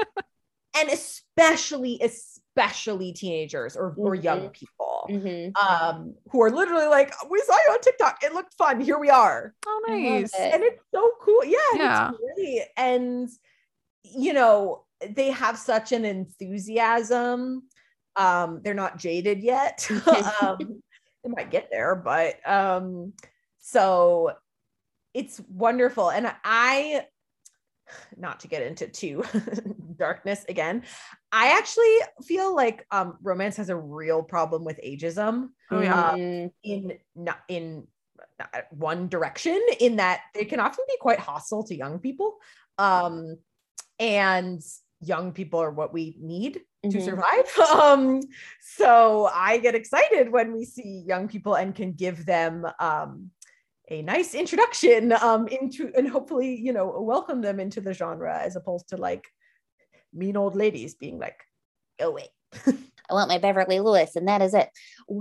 and 0.79 0.89
especially 0.91 2.01
especially 2.03 3.13
teenagers 3.13 3.77
or, 3.77 3.95
or 3.99 4.15
young 4.15 4.49
people 4.51 5.07
Mhm. 5.11 5.53
um 5.63 6.15
who 6.31 6.43
are 6.43 6.51
literally 6.51 6.87
like 6.87 7.13
we 7.31 7.41
saw 7.47 7.55
you 7.55 7.73
on 7.73 7.81
tiktok. 7.81 8.19
It 8.23 8.35
looked 8.35 8.55
fun. 8.55 8.81
Here 8.81 8.99
we 8.99 9.11
are. 9.11 9.55
Oh, 9.67 9.81
nice. 9.89 10.33
it. 10.35 10.55
and 10.55 10.63
it's 10.63 10.83
so 10.95 11.11
cool. 11.21 11.45
Yeah, 11.45 11.59
and 11.73 11.81
Yeah. 11.81 12.11
it's 12.11 12.19
great. 12.37 12.63
And 12.77 13.29
you 14.05 14.33
know 14.33 14.85
they 15.09 15.31
have 15.31 15.57
such 15.59 15.93
an 15.93 16.05
enthusiasm. 16.05 17.63
Um 18.17 18.61
they're 18.65 18.75
not 18.75 18.99
jaded 18.99 19.43
yet. 19.43 19.89
Um 20.43 20.83
they 21.25 21.31
might 21.31 21.51
get 21.51 21.69
there 21.71 21.95
but 21.95 22.37
um 22.49 23.13
so 23.59 24.33
it's 25.15 25.41
wonderful. 25.49 26.11
And 26.11 26.31
i 26.45 27.07
not 28.17 28.41
to 28.41 28.49
get 28.49 28.63
into 28.63 28.87
too 28.89 29.25
darkness 29.99 30.45
again 30.49 30.83
i 31.33 31.49
actually 31.59 31.97
feel 32.25 32.55
like 32.55 32.87
um 32.91 33.19
romance 33.23 33.57
has 33.57 33.69
a 33.69 33.77
real 33.77 34.23
problem 34.23 34.65
with 34.65 34.81
ageism 34.85 35.49
Oh, 35.71 35.81
yeah. 35.81 36.15
Mhm. 36.15 36.53
in 36.65 36.99
not 37.15 37.41
in 37.49 37.87
uh, 38.41 38.63
one 38.71 39.09
direction 39.09 39.61
in 39.81 39.97
that 39.97 40.21
they 40.35 40.45
can 40.45 40.61
often 40.61 40.85
be 40.89 40.97
quite 41.01 41.19
hostile 41.19 41.65
to 41.65 41.75
young 41.77 41.99
people 41.99 42.39
um 42.79 43.37
and 43.99 44.63
young 45.01 45.33
people 45.33 45.61
are 45.61 45.71
what 45.71 45.93
we 45.93 46.17
need 46.21 46.61
to 46.91 46.99
Mhm. 46.99 47.05
survive 47.05 47.59
um 47.75 48.21
so 48.61 49.29
i 49.35 49.59
get 49.59 49.75
excited 49.75 50.31
when 50.31 50.53
we 50.53 50.65
see 50.65 51.05
young 51.07 51.29
people 51.29 51.55
and 51.55 51.75
can 51.75 51.93
give 51.93 52.25
them 52.27 52.67
um 52.81 53.31
a 53.91 54.03
nice 54.03 54.35
introduction 54.35 55.13
um 55.13 55.49
into 55.49 55.91
and 55.97 56.09
hopefully 56.09 56.55
you 56.55 56.73
know 56.73 57.01
welcome 57.01 57.41
them 57.41 57.59
into 57.61 57.81
the 57.81 57.95
genre 57.95 58.39
as 58.39 58.57
opposed 58.57 58.89
to 58.89 58.97
like 58.97 59.27
mean 60.13 60.37
old 60.37 60.57
ladies 60.57 60.95
being 60.95 61.19
like 61.19 61.41
oh 62.01 62.11
wait 62.11 62.29
I 63.11 63.15
want 63.15 63.31
my 63.31 63.39
Beverly 63.39 63.81
Lewis, 63.81 64.17
and 64.17 64.29
that 64.29 64.43
is 64.43 64.53
it. 64.53 64.69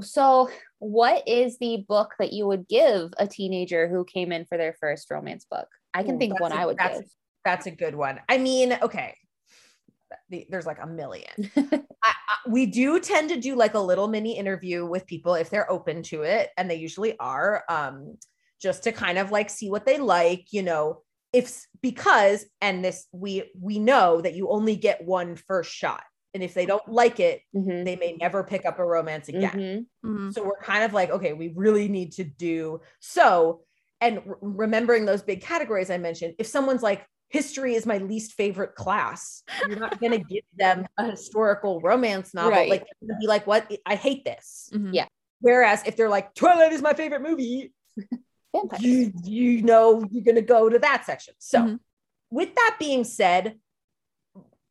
So, 0.02 0.50
what 0.80 1.26
is 1.26 1.58
the 1.58 1.86
book 1.88 2.16
that 2.20 2.34
you 2.34 2.46
would 2.46 2.68
give 2.68 3.14
a 3.18 3.26
teenager 3.28 3.88
who 3.88 4.04
came 4.04 4.34
in 4.34 4.44
for 4.44 4.58
their 4.58 4.76
first 4.82 5.10
romance 5.10 5.46
book? 5.50 5.68
I 5.94 6.04
can 6.04 6.16
Ooh, 6.16 6.20
think 6.20 6.34
of 6.34 6.40
one 6.42 6.52
a- 6.52 6.56
I 6.56 6.66
would 6.66 6.78
that's- 6.78 7.00
give. 7.00 7.10
That's 7.46 7.66
a 7.66 7.72
good 7.72 7.96
one. 7.96 8.20
I 8.28 8.40
mean, 8.40 8.78
okay. 8.82 9.16
The- 10.30 10.48
There's 10.50 10.66
like 10.66 10.84
a 10.84 10.88
million. 10.88 11.32
I, 11.56 11.80
I, 12.04 12.14
we 12.50 12.66
do 12.66 13.00
tend 13.00 13.30
to 13.30 13.40
do 13.40 13.56
like 13.56 13.74
a 13.74 13.80
little 13.80 14.10
mini 14.10 14.38
interview 14.38 14.86
with 14.86 15.08
people 15.08 15.36
if 15.36 15.50
they're 15.50 15.72
open 15.72 16.04
to 16.04 16.24
it, 16.24 16.50
and 16.58 16.70
they 16.70 16.76
usually 16.76 17.18
are, 17.20 17.64
um, 17.70 18.18
just 18.62 18.84
to 18.84 18.92
kind 18.92 19.18
of 19.18 19.32
like 19.32 19.50
see 19.50 19.70
what 19.70 19.86
they 19.86 19.98
like, 19.98 20.48
you 20.52 20.64
know, 20.64 21.04
if 21.34 21.66
because 21.82 22.46
and 22.62 22.84
this 22.84 23.08
we 23.12 23.52
we 23.60 23.80
know 23.80 24.22
that 24.22 24.34
you 24.34 24.50
only 24.50 24.76
get 24.76 25.04
one 25.06 25.36
first 25.36 25.72
shot, 25.72 26.04
and 26.34 26.42
if 26.44 26.54
they 26.54 26.66
don't 26.66 26.88
like 26.88 27.20
it, 27.20 27.42
Mhm. 27.56 27.86
they 27.86 27.96
may 27.96 28.16
never 28.20 28.44
pick 28.44 28.66
up 28.66 28.80
a 28.80 28.86
romance 28.86 29.30
again. 29.30 29.88
Mhm. 30.04 30.10
Mhm. 30.10 30.34
So 30.34 30.44
we're 30.44 30.62
kind 30.62 30.84
of 30.84 30.94
like, 30.94 31.10
okay, 31.10 31.34
we 31.34 31.54
really 31.56 31.88
need 31.88 32.14
to 32.14 32.24
do 32.24 32.82
so. 33.00 33.64
And 34.00 34.22
re- 34.26 34.36
remembering 34.42 35.06
those 35.06 35.22
big 35.24 35.42
categories 35.42 35.90
I 35.90 35.98
mentioned, 35.98 36.36
if 36.38 36.48
someone's 36.48 36.84
like, 36.84 37.06
history 37.30 37.76
is 37.76 37.86
my 37.86 37.98
least 37.98 38.34
favorite 38.34 38.76
class, 38.76 39.44
you're 39.68 39.80
not 39.80 40.00
going 40.00 40.12
to 40.20 40.24
give 40.24 40.44
them 40.56 40.86
a 40.98 41.12
historical 41.12 41.82
romance 41.82 42.34
novel. 42.34 42.52
Right. 42.52 42.70
Like, 42.70 42.86
be 43.20 43.28
like, 43.28 43.46
what? 43.48 43.70
I 43.86 43.96
hate 43.96 44.24
this. 44.24 44.70
Mhm. 44.74 44.94
Yeah. 44.94 45.08
Whereas 45.42 45.84
if 45.86 45.98
they're 45.98 46.10
like, 46.10 46.34
Twilight 46.36 46.72
is 46.74 46.82
my 46.82 46.94
favorite 46.94 47.22
movie, 47.22 47.74
Vampires. 48.54 48.82
you, 48.84 49.12
you 49.24 49.62
know, 49.62 50.04
you're 50.12 50.24
going 50.24 50.36
to 50.36 50.42
go 50.42 50.70
to 50.70 50.80
that 50.80 51.06
section. 51.06 51.34
So, 51.38 51.60
Mhm. 51.62 51.80
with 52.32 52.54
that 52.56 52.78
being 52.80 53.04
said, 53.04 53.60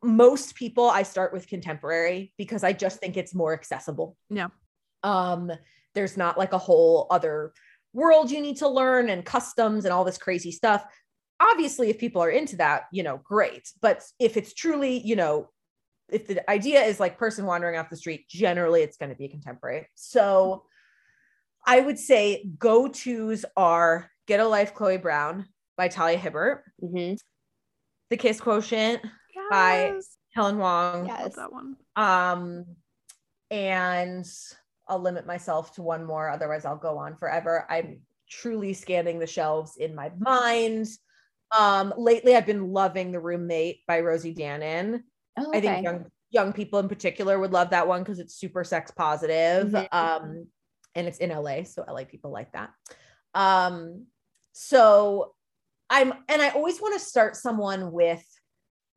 most 0.02 0.54
people 0.54 0.88
I 0.88 1.02
start 1.02 1.32
with 1.32 1.48
contemporary 1.48 2.32
because 2.36 2.62
I 2.62 2.72
just 2.72 3.00
think 3.00 3.16
it's 3.16 3.34
more 3.34 3.52
accessible. 3.52 4.16
Yeah. 4.28 4.48
Um, 5.02 5.50
there's 5.94 6.16
not 6.16 6.38
like 6.38 6.52
a 6.52 6.58
whole 6.58 7.06
other 7.10 7.52
world 7.92 8.30
you 8.30 8.40
need 8.40 8.58
to 8.58 8.68
learn 8.68 9.08
and 9.08 9.24
customs 9.24 9.84
and 9.84 9.92
all 9.92 10.04
this 10.04 10.18
crazy 10.18 10.52
stuff. 10.52 10.84
Obviously, 11.40 11.88
if 11.90 11.98
people 11.98 12.22
are 12.22 12.30
into 12.30 12.56
that, 12.56 12.84
you 12.92 13.02
know, 13.02 13.18
great. 13.24 13.72
But 13.80 14.02
if 14.18 14.36
it's 14.36 14.52
truly, 14.52 14.98
you 15.00 15.16
know, 15.16 15.48
if 16.10 16.26
the 16.26 16.48
idea 16.48 16.82
is 16.82 17.00
like 17.00 17.18
person 17.18 17.46
wandering 17.46 17.78
off 17.78 17.90
the 17.90 17.96
street, 17.96 18.28
generally 18.28 18.82
it's 18.82 18.96
going 18.96 19.10
to 19.10 19.16
be 19.16 19.28
contemporary. 19.28 19.88
So 19.94 20.64
I 21.66 21.80
would 21.80 21.98
say 21.98 22.48
go 22.58 22.88
tos 22.88 23.44
are 23.56 24.10
Get 24.26 24.40
a 24.40 24.46
Life, 24.46 24.74
Chloe 24.74 24.96
Brown 24.98 25.46
by 25.76 25.88
Talia 25.88 26.18
Hibbert, 26.18 26.62
Mhm. 26.82 27.18
The 28.10 28.16
Kiss 28.16 28.40
Quotient. 28.40 29.02
Yes. 29.34 30.16
Helen 30.34 30.56
Hoang, 30.58 31.06
Yes. 31.06 31.34
That 31.36 31.52
one. 31.52 31.76
um, 31.96 32.64
and 33.50 34.26
I'll 34.88 35.00
limit 35.00 35.26
myself 35.26 35.74
to 35.74 35.82
one 35.82 36.04
more, 36.04 36.28
otherwise 36.28 36.64
I'll 36.64 36.76
go 36.76 36.98
on 36.98 37.16
forever. 37.16 37.66
I'm 37.68 38.00
truly 38.30 38.72
scanning 38.74 39.18
the 39.18 39.26
shelves 39.26 39.76
in 39.76 39.94
my 39.94 40.10
mind. 40.18 40.86
Um, 41.56 41.94
lately 41.96 42.34
I've 42.36 42.46
been 42.46 42.72
loving 42.72 43.12
The 43.12 43.20
Roommate 43.20 43.80
by 43.86 44.00
Rosie 44.00 44.34
Danan. 44.34 45.02
Oh, 45.38 45.50
I 45.54 45.60
think 45.60 45.84
young 45.84 46.06
young 46.30 46.52
people 46.52 46.80
in 46.80 46.88
particular 46.88 47.38
would 47.38 47.52
love 47.52 47.70
that 47.70 47.86
one 47.86 48.02
because 48.02 48.18
it's 48.18 48.34
super 48.34 48.64
sex 48.64 48.90
positive. 48.90 49.68
Mhm. 49.68 49.88
Um, 49.92 50.46
and 50.96 51.06
it's 51.06 51.18
in 51.18 51.30
LA, 51.30 51.62
so 51.62 51.84
LA 51.86 52.02
people 52.04 52.32
like 52.32 52.50
that. 52.52 52.70
Um, 53.34 54.06
so 54.52 55.34
I'm 55.90 56.12
and 56.28 56.42
I 56.42 56.48
always 56.50 56.80
want 56.80 56.94
to 56.94 57.00
start 57.00 57.36
someone 57.36 57.92
with 57.92 58.24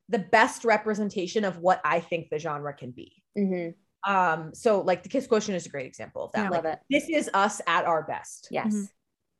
the 0.08 0.18
best 0.18 0.64
representation 0.64 1.44
of 1.44 1.58
what 1.58 1.80
I 1.84 2.00
think 2.00 2.30
the 2.30 2.38
genre 2.38 2.72
can 2.74 2.90
be. 2.90 3.22
Mhm. 3.38 3.74
Um, 4.04 4.52
so 4.54 4.80
like 4.80 5.02
the 5.04 5.08
Kiss 5.08 5.26
Quotient 5.28 5.54
is 5.56 5.66
a 5.66 5.68
great 5.68 5.86
example 5.86 6.24
of 6.24 6.32
that. 6.32 6.44
Yeah. 6.44 6.48
Like 6.48 6.64
Love 6.64 6.72
it. 6.72 6.78
this 6.90 7.08
is 7.08 7.30
us 7.34 7.60
at 7.66 7.84
our 7.84 8.02
best 8.02 8.48
Yes. 8.50 8.74
Mhm. 8.74 8.88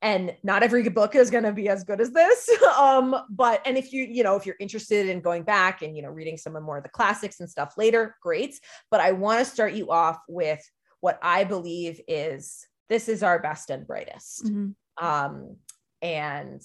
and 0.03 0.37
not 0.43 0.63
every 0.63 0.87
book 0.89 1.15
is 1.15 1.31
going 1.31 1.45
to 1.45 1.53
be 1.53 1.69
as 1.69 1.83
good 1.85 2.01
as 2.01 2.11
this 2.13 2.49
um 2.79 3.17
but 3.31 3.61
and 3.67 3.77
if 3.77 3.93
you 3.93 4.05
you 4.05 4.23
know 4.23 4.37
if 4.37 4.47
you're 4.47 4.57
interested 4.61 5.09
in 5.09 5.21
going 5.21 5.43
back 5.43 5.83
and 5.83 5.95
you 5.97 6.03
know 6.03 6.09
reading 6.09 6.37
some 6.39 6.57
of 6.57 6.63
more 6.63 6.79
of 6.79 6.83
the 6.83 6.89
classics 6.91 7.41
and 7.41 7.51
stuff 7.51 7.75
later 7.77 8.17
great 8.23 8.59
but 8.91 8.99
i 9.01 9.13
want 9.13 9.39
to 9.39 9.45
start 9.45 9.73
you 9.75 9.91
off 9.91 10.19
with 10.29 10.63
what 11.01 11.19
i 11.23 11.45
believe 11.45 12.01
is 12.09 12.67
this 12.89 13.09
is 13.09 13.23
our 13.23 13.39
best 13.39 13.71
and 13.71 13.87
brightest 13.87 14.45
Mhm. 14.47 14.75
um 15.01 15.57
and 16.03 16.63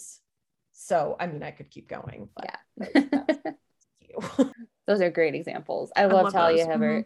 so 0.74 1.16
i 1.20 1.28
mean 1.28 1.44
i 1.44 1.52
could 1.52 1.70
keep 1.70 1.88
going 1.88 2.30
but 2.36 2.50
Yeah. 2.80 3.34
Those 4.88 5.02
are 5.02 5.10
great 5.10 5.34
examples. 5.34 5.92
I 5.96 6.06
love, 6.06 6.26
love 6.26 6.34
Talia 6.34 6.66
those. 6.66 6.74
Hibbert. 6.74 7.06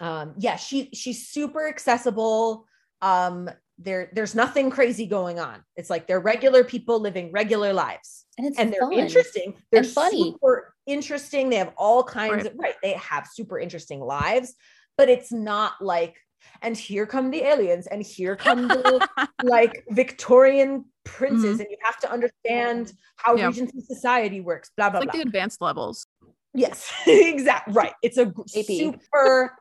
um 0.00 0.34
yeah 0.38 0.56
she 0.56 0.90
she's 0.92 1.28
super 1.28 1.68
accessible 1.68 2.66
um 3.00 3.48
there 3.78 4.10
there's 4.12 4.34
nothing 4.34 4.70
crazy 4.70 5.06
going 5.06 5.38
on 5.38 5.62
it's 5.76 5.88
like 5.90 6.06
they're 6.06 6.20
regular 6.20 6.64
people 6.64 6.98
living 7.00 7.30
regular 7.32 7.72
lives 7.72 8.24
And 8.38 8.46
it's 8.48 8.58
and 8.58 8.72
they're 8.72 8.80
fun. 8.80 8.92
interesting. 8.94 9.54
They're 9.70 9.82
and 9.82 9.88
funny. 9.88 10.32
super 10.32 10.74
interesting. 10.86 11.48
They 11.50 11.56
have 11.56 11.72
all 11.76 12.02
kinds 12.02 12.32
Right. 12.44 12.46
of 12.46 12.52
right. 12.58 12.74
They 12.82 12.92
have 12.94 13.28
super 13.32 13.58
interesting 13.60 14.00
lives, 14.00 14.54
but 14.96 15.08
it's 15.08 15.32
not 15.32 15.74
like, 15.80 16.16
and 16.62 16.76
here 16.76 17.06
come 17.06 17.30
the 17.30 17.42
aliens, 17.42 17.86
and 17.86 18.02
here 18.02 18.36
come 18.36 18.68
the 18.68 19.06
like 19.42 19.84
Victorian 19.90 20.84
princes, 21.04 21.60
and 21.60 21.68
you 21.70 21.76
have 21.82 21.98
to 22.00 22.10
understand 22.10 22.92
how 23.16 23.36
Yeah. 23.36 23.46
Regency 23.46 23.80
society 23.80 24.40
works. 24.40 24.70
Blah 24.76 24.90
blah 24.90 25.00
It's 25.00 25.06
like 25.06 25.12
blah. 25.12 25.22
the 25.22 25.26
advanced 25.28 25.60
levels. 25.60 26.06
yes, 26.54 26.92
exactly. 27.06 27.74
Right. 27.74 27.94
It's 28.02 28.18
a 28.18 28.32
super. 28.48 29.56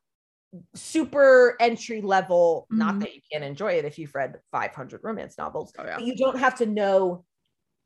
super 0.75 1.55
entry 1.59 1.99
level 1.99 2.67
not 2.69 2.93
Mhm. 2.95 2.99
that 2.99 3.15
you 3.15 3.21
can't 3.31 3.43
enjoy 3.43 3.73
it 3.73 3.85
if 3.85 3.97
you've 3.97 4.13
read 4.13 4.39
500 4.51 5.03
romance 5.03 5.35
novels 5.35 5.73
Oh 5.79 5.83
yeah. 5.83 5.95
but 5.95 6.05
you 6.05 6.15
don't 6.15 6.37
have 6.37 6.53
to 6.59 6.67
know 6.67 7.25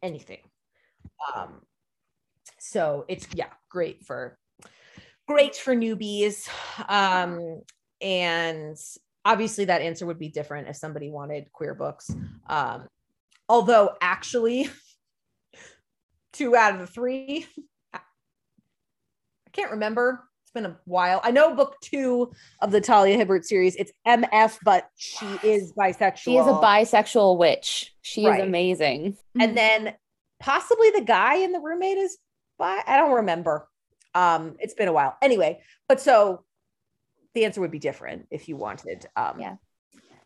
anything. 0.03 0.41
Um, 1.33 1.61
so 2.59 3.05
it's 3.07 3.25
yeah, 3.33 3.47
great 3.69 4.03
for 4.05 4.37
great 5.27 5.55
for 5.55 5.75
newbies. 5.75 6.47
Um, 6.87 7.61
and 8.01 8.77
obviously 9.25 9.65
that 9.65 9.81
answer 9.81 10.05
would 10.05 10.19
be 10.19 10.29
different 10.29 10.67
if 10.67 10.75
somebody 10.75 11.09
wanted 11.09 11.51
queer 11.51 11.73
books. 11.75 12.09
Um, 12.47 12.87
although 13.49 13.91
actually, 14.01 14.69
two 16.33 16.55
out 16.55 16.73
of 16.75 16.79
the 16.79 16.87
three, 16.87 17.45
I 17.93 17.99
can't 19.51 19.71
remember. 19.71 20.23
It's 20.43 20.51
been 20.51 20.65
a 20.65 20.77
while. 20.85 21.19
I 21.23 21.31
know 21.31 21.53
book 21.55 21.75
two 21.81 22.31
of 22.61 22.71
the 22.71 22.79
Talia 22.79 23.17
Hibbert 23.17 23.43
series. 23.45 23.75
It's 23.75 23.91
MF, 24.07 24.59
but 24.63 24.89
she 24.95 25.25
is 25.43 25.73
bisexual. 25.73 26.17
She 26.17 26.37
is 26.37 26.47
a 26.47 26.51
bisexual 26.51 27.37
witch. 27.37 27.93
She 28.01 28.25
Right. 28.25 28.39
is 28.39 28.45
amazing. 28.47 29.17
And 29.39 29.57
then 29.57 29.93
possibly 30.39 30.89
the 30.91 31.01
guy 31.01 31.35
in 31.37 31.51
the 31.51 31.59
roommate 31.59 31.97
is 31.97 32.17
bi. 32.57 32.81
I 32.87 32.95
don't 32.95 33.11
remember. 33.11 33.67
Um, 34.17 34.55
it's 34.59 34.73
been 34.73 34.87
a 34.87 34.93
while. 34.93 35.15
Anyway, 35.21 35.61
but 35.87 36.01
so 36.01 36.43
the 37.35 37.45
answer 37.45 37.61
would 37.61 37.71
be 37.71 37.79
different 37.79 38.27
if 38.31 38.49
you 38.49 38.55
wanted 38.57 39.05
um 39.15 39.39
Yeah. 39.39 39.55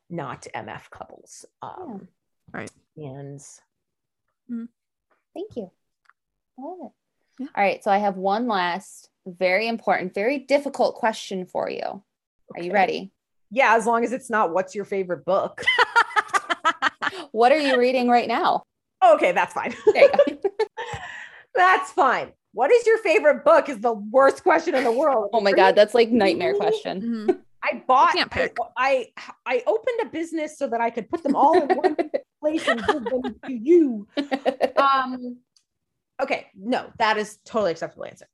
not 0.09 0.47
MF 0.55 0.89
couples. 0.89 1.45
Um 1.61 2.07
Right. 2.53 2.71
and 2.97 3.41
Thank 5.33 5.55
you. 5.55 5.71
I 6.57 6.61
love 6.61 6.77
it. 6.83 6.91
Yeah. 7.43 7.47
All 7.55 7.63
right. 7.63 7.83
So 7.83 7.89
I 7.91 7.97
have 7.97 8.17
one 8.17 8.47
last 8.47 9.09
very 9.25 9.67
important, 9.67 10.13
very 10.13 10.39
difficult 10.39 10.95
question 10.95 11.45
for 11.45 11.69
you. 11.69 12.03
Are 12.55 12.61
you 12.61 12.71
ready? 12.73 13.11
Yeah, 13.49 13.75
as 13.75 13.85
long 13.85 14.03
as 14.03 14.11
it's 14.13 14.29
not 14.29 14.53
what's 14.53 14.73
your 14.75 14.85
favorite 14.85 15.25
book. 15.25 15.63
What 17.31 17.51
are 17.51 17.57
you 17.59 17.77
reading 17.79 18.07
right 18.09 18.27
now? 18.27 18.63
okay, 19.03 19.31
that's 19.31 19.53
fine. 19.53 19.73
There 19.93 20.03
you 20.03 20.11
go. 20.11 20.49
that's 21.55 21.91
fine. 21.91 22.31
What 22.53 22.71
is 22.71 22.85
your 22.85 22.97
favorite 22.99 23.43
book? 23.45 23.69
Is 23.69 23.79
the 23.79 23.93
worst 23.93 24.43
question 24.43 24.75
in 24.75 24.83
the 24.83 24.91
world. 24.91 25.29
Oh 25.33 25.41
my 25.41 25.51
god, 25.53 25.75
that's 25.75 25.93
like 25.93 26.09
nightmare 26.09 26.53
question. 26.55 27.01
Mhm. 27.29 27.39
I 27.63 27.83
bought. 27.87 28.13
can't 28.13 28.31
pick. 28.31 28.57
I, 28.77 29.07
I 29.17 29.31
I 29.45 29.63
opened 29.67 29.99
a 30.01 30.05
business 30.05 30.57
so 30.57 30.67
that 30.67 30.81
I 30.81 30.89
could 30.89 31.09
put 31.09 31.23
them 31.23 31.35
all 31.35 31.61
in 31.61 31.77
one 31.77 31.95
place 32.41 32.67
and 32.67 32.85
give 32.87 33.03
them 33.09 33.35
to 33.45 33.53
you. 33.53 34.07
Um. 34.77 35.37
Okay, 36.21 36.47
no, 36.55 36.91
that 36.99 37.17
is 37.17 37.37
totally 37.45 37.71
acceptable 37.71 38.05
answer. 38.05 38.27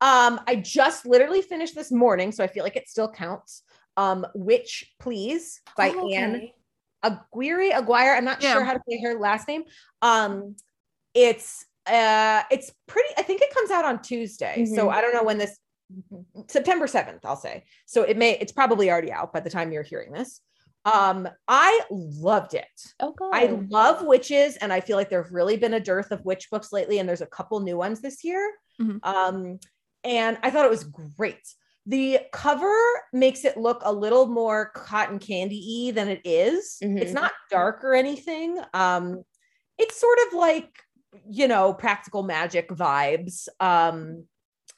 Um, 0.00 0.40
I 0.46 0.56
just 0.56 1.06
literally 1.06 1.42
finished 1.42 1.74
this 1.74 1.90
morning, 1.92 2.30
so 2.32 2.42
I 2.42 2.46
feel 2.46 2.62
like 2.64 2.76
it 2.76 2.88
still 2.88 3.08
counts. 3.10 3.62
Um, 3.96 4.26
Witch 4.34 4.92
Please 5.00 5.60
by 5.76 5.92
Oh, 5.94 6.08
Ann. 6.12 6.50
Aguirre 7.02 7.70
Aguirre. 7.72 8.16
I'm 8.16 8.24
not 8.24 8.42
Yeah. 8.42 8.52
sure 8.54 8.64
how 8.64 8.72
to 8.74 8.80
say 8.88 9.00
her 9.02 9.14
last 9.18 9.46
name. 9.48 9.64
Um, 10.02 10.54
it's 11.14 11.64
uh, 11.88 12.42
it's 12.50 12.72
pretty. 12.86 13.08
I 13.16 13.22
think 13.22 13.40
it 13.42 13.52
comes 13.54 13.70
out 13.70 13.84
on 13.84 14.00
Tuesday, 14.02 14.64
so 14.66 14.86
Mhm. 14.88 14.92
I 14.92 15.00
don't 15.00 15.14
know 15.14 15.22
when 15.24 15.38
this. 15.38 15.58
September 16.48 16.86
7th, 16.86 17.24
I'll 17.24 17.36
say. 17.36 17.64
So 17.86 18.02
it 18.02 18.16
may. 18.18 18.36
It's 18.38 18.52
probably 18.52 18.90
already 18.90 19.10
out 19.10 19.32
by 19.32 19.40
the 19.40 19.48
time 19.50 19.72
you're 19.72 19.82
hearing 19.82 20.12
this. 20.12 20.40
Um, 20.84 21.28
I 21.48 21.80
loved 21.90 22.54
it. 22.54 22.66
Oh 23.00 23.12
god. 23.12 23.30
I 23.34 23.46
love 23.68 24.04
witches, 24.06 24.56
and 24.58 24.72
I 24.72 24.80
feel 24.80 24.96
like 24.96 25.08
there've 25.10 25.32
really 25.32 25.56
been 25.56 25.74
a 25.74 25.80
dearth 25.80 26.10
of 26.12 26.24
witch 26.24 26.50
books 26.50 26.72
lately, 26.72 26.98
and 26.98 27.08
there's 27.08 27.20
a 27.22 27.26
couple 27.26 27.58
new 27.60 27.76
ones 27.76 28.00
this 28.00 28.22
year. 28.22 28.52
Mhm. 28.80 29.00
Um, 29.02 29.58
and 30.04 30.38
I 30.42 30.50
thought 30.50 30.64
it 30.64 30.70
was 30.70 30.84
great. 30.84 31.40
The 31.86 32.20
cover 32.32 32.74
makes 33.14 33.44
it 33.46 33.56
look 33.56 33.80
a 33.82 33.92
little 33.92 34.26
more 34.26 34.70
cotton 34.74 35.18
candy-y 35.18 35.90
than 35.92 36.08
it 36.08 36.20
is. 36.24 36.76
It's 36.82 37.10
Mhm. 37.10 37.14
not 37.14 37.32
dark 37.50 37.82
or 37.82 37.94
anything. 37.94 38.58
Um, 38.74 39.24
it's 39.78 39.98
sort 39.98 40.18
of 40.26 40.34
like 40.34 40.70
you 41.28 41.48
know 41.48 41.72
practical 41.72 42.22
magic 42.22 42.68
vibes. 42.68 43.48
Um, 43.60 44.24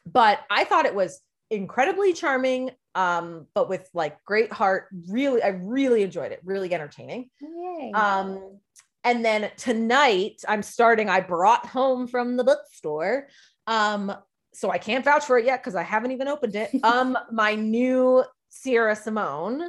but 0.06 0.40
I 0.50 0.64
thought 0.64 0.86
it 0.86 0.94
was 0.94 1.20
incredibly 1.50 2.12
charming. 2.12 2.70
Um, 2.94 3.46
but 3.54 3.68
with 3.68 3.88
like 3.94 4.22
great 4.24 4.52
heart. 4.52 4.88
Really, 5.08 5.42
I 5.42 5.48
really 5.48 6.02
enjoyed 6.02 6.32
it. 6.32 6.40
Really 6.44 6.74
entertaining. 6.74 7.30
Yay. 7.40 7.92
Um, 7.94 8.58
and 9.04 9.24
then 9.24 9.50
tonight 9.56 10.42
I'm 10.46 10.62
starting, 10.62 11.08
I 11.08 11.20
brought 11.20 11.66
home 11.66 12.06
from 12.06 12.36
the 12.36 12.44
bookstore. 12.44 13.28
Um, 13.66 14.12
so 14.52 14.70
I 14.70 14.78
can't 14.78 15.04
vouch 15.04 15.24
for 15.24 15.38
it 15.38 15.46
yet 15.46 15.62
because 15.62 15.74
I 15.74 15.82
haven't 15.82 16.10
even 16.10 16.28
opened 16.28 16.56
it. 16.56 16.70
Um, 16.82 17.16
my 17.30 17.54
new 17.54 18.24
Sierra 18.48 18.96
Simone, 18.96 19.62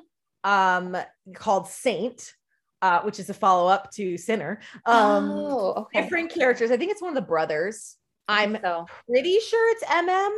um, 0.44 0.98
called 1.36 1.68
Saint, 1.68 2.34
uh, 2.82 3.02
which 3.02 3.20
is 3.20 3.30
a 3.30 3.34
follow-up 3.34 3.92
to 3.92 4.18
Sinner. 4.18 4.60
Um 4.86 5.30
oh, 5.32 5.74
okay. 5.84 6.02
different 6.02 6.32
characters. 6.32 6.72
I 6.72 6.78
think 6.78 6.92
it's 6.92 7.02
one 7.02 7.10
of 7.10 7.16
the 7.16 7.22
brothers. 7.22 7.98
I'm 8.28 8.58
so 8.62 8.86
pretty 9.08 9.40
sure 9.40 9.72
it's 9.72 9.84
MM, 9.84 10.32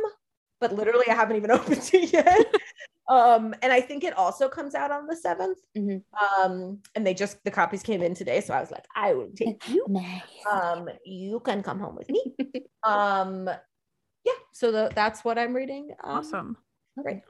but 0.60 0.72
literally 0.74 1.06
I 1.08 1.14
haven't 1.14 1.36
even 1.36 1.50
opened 1.58 1.88
it 1.92 2.12
yet. 2.12 2.54
um, 3.08 3.54
and 3.62 3.72
I 3.72 3.80
think 3.80 4.02
it 4.02 4.16
also 4.16 4.48
comes 4.48 4.74
out 4.74 4.90
on 4.90 5.06
the 5.06 5.14
7th. 5.14 5.56
Mhm. 5.76 6.02
Um, 6.42 6.80
and 6.94 7.06
they 7.06 7.14
just 7.14 7.42
the 7.44 7.50
copies 7.50 7.82
came 7.82 8.02
in 8.02 8.14
today, 8.14 8.40
so 8.40 8.54
I 8.54 8.60
was 8.60 8.70
like, 8.70 8.86
I 8.96 9.12
will 9.14 9.30
take 9.36 9.68
you. 9.68 9.84
nice. 9.88 10.22
Um, 10.50 10.88
you 11.04 11.40
can 11.40 11.62
come 11.62 11.78
home 11.78 11.94
with 11.96 12.08
me. 12.10 12.34
um, 12.82 13.48
yeah, 14.24 14.32
so 14.52 14.72
the, 14.72 14.90
that's 14.94 15.22
what 15.24 15.38
I'm 15.38 15.54
reading. 15.54 15.90
Um, 16.02 16.18
Awesome. 16.18 16.56
Right. 16.96 17.22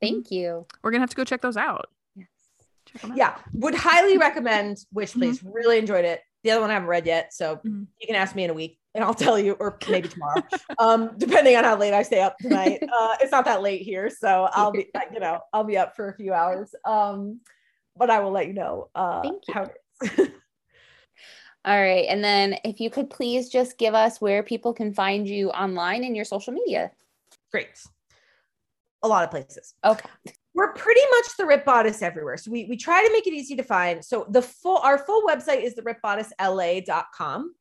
Thank 0.00 0.30
you. 0.30 0.66
We're 0.82 0.92
gonna 0.92 1.00
have 1.02 1.10
to 1.10 1.16
go 1.16 1.24
check 1.24 1.40
those 1.42 1.56
out. 1.56 1.88
Yes. 2.14 2.28
Check 2.58 2.58
them 2.58 2.66
out. 2.68 2.75
Yeah, 3.14 3.36
would 3.52 3.74
highly 3.74 4.18
recommend 4.18 4.76
Mhm. 4.94 5.12
Please. 5.12 5.42
Really 5.44 5.78
enjoyed 5.78 6.04
it. 6.04 6.22
The 6.42 6.50
other 6.52 6.60
one 6.60 6.70
I 6.70 6.74
haven't 6.74 6.88
read 6.88 7.06
yet, 7.06 7.32
so 7.32 7.56
Mhm. 7.56 7.86
you 8.00 8.06
can 8.06 8.16
ask 8.16 8.34
me 8.34 8.44
in 8.44 8.50
a 8.50 8.54
week 8.54 8.78
and 8.94 9.04
I'll 9.04 9.14
tell 9.14 9.38
you, 9.38 9.52
or 9.60 9.78
maybe 9.88 10.08
tomorrow, 10.08 10.42
um, 10.78 11.16
depending 11.18 11.56
on 11.56 11.64
how 11.64 11.76
late 11.76 11.92
I 11.92 12.02
stay 12.02 12.20
up 12.20 12.36
tonight. 12.38 12.82
Uh, 12.92 13.16
it's 13.20 13.32
not 13.32 13.44
that 13.44 13.62
late 13.62 13.82
here, 13.82 14.08
so 14.08 14.48
I'll 14.52 14.72
be, 14.72 14.90
you 15.12 15.20
know, 15.20 15.40
I'll 15.52 15.64
be 15.64 15.76
up 15.76 15.94
for 15.96 16.08
a 16.08 16.14
few 16.16 16.32
hours. 16.32 16.74
Um, 16.84 17.40
but 17.96 18.10
I 18.10 18.20
will 18.20 18.30
let 18.30 18.46
you 18.46 18.52
know 18.54 18.88
uh, 18.94 19.22
Thank 19.22 19.48
you. 19.48 19.54
how 19.54 19.62
it 19.64 19.76
is. 20.02 20.28
All 21.64 21.80
right. 21.80 22.06
And 22.08 22.22
then 22.22 22.58
if 22.64 22.78
you 22.78 22.90
could 22.90 23.10
please 23.10 23.48
just 23.48 23.76
give 23.76 23.92
us 23.94 24.20
where 24.20 24.42
people 24.44 24.72
can 24.72 24.94
find 24.94 25.26
you 25.28 25.50
online 25.50 26.04
in 26.04 26.14
your 26.14 26.24
social 26.24 26.52
media. 26.52 26.92
Great. 27.50 27.68
A 29.02 29.08
lot 29.08 29.24
of 29.24 29.30
places. 29.30 29.74
Okay. 29.84 30.08
We're 30.56 30.72
pretty 30.72 31.02
much 31.10 31.36
the 31.36 31.44
Ripped 31.44 31.66
Bodice 31.66 32.00
everywhere. 32.00 32.38
So 32.38 32.50
we, 32.50 32.64
we 32.64 32.78
try 32.78 33.04
to 33.04 33.12
make 33.12 33.26
it 33.26 33.34
easy 33.34 33.56
to 33.56 33.62
find. 33.62 34.02
So 34.02 34.26
the 34.30 34.40
full 34.40 34.78
our 34.78 34.96
full 34.96 35.22
website 35.26 35.62
is 35.62 35.74
the 35.74 35.82
rippedbodicela.com. 35.82 37.54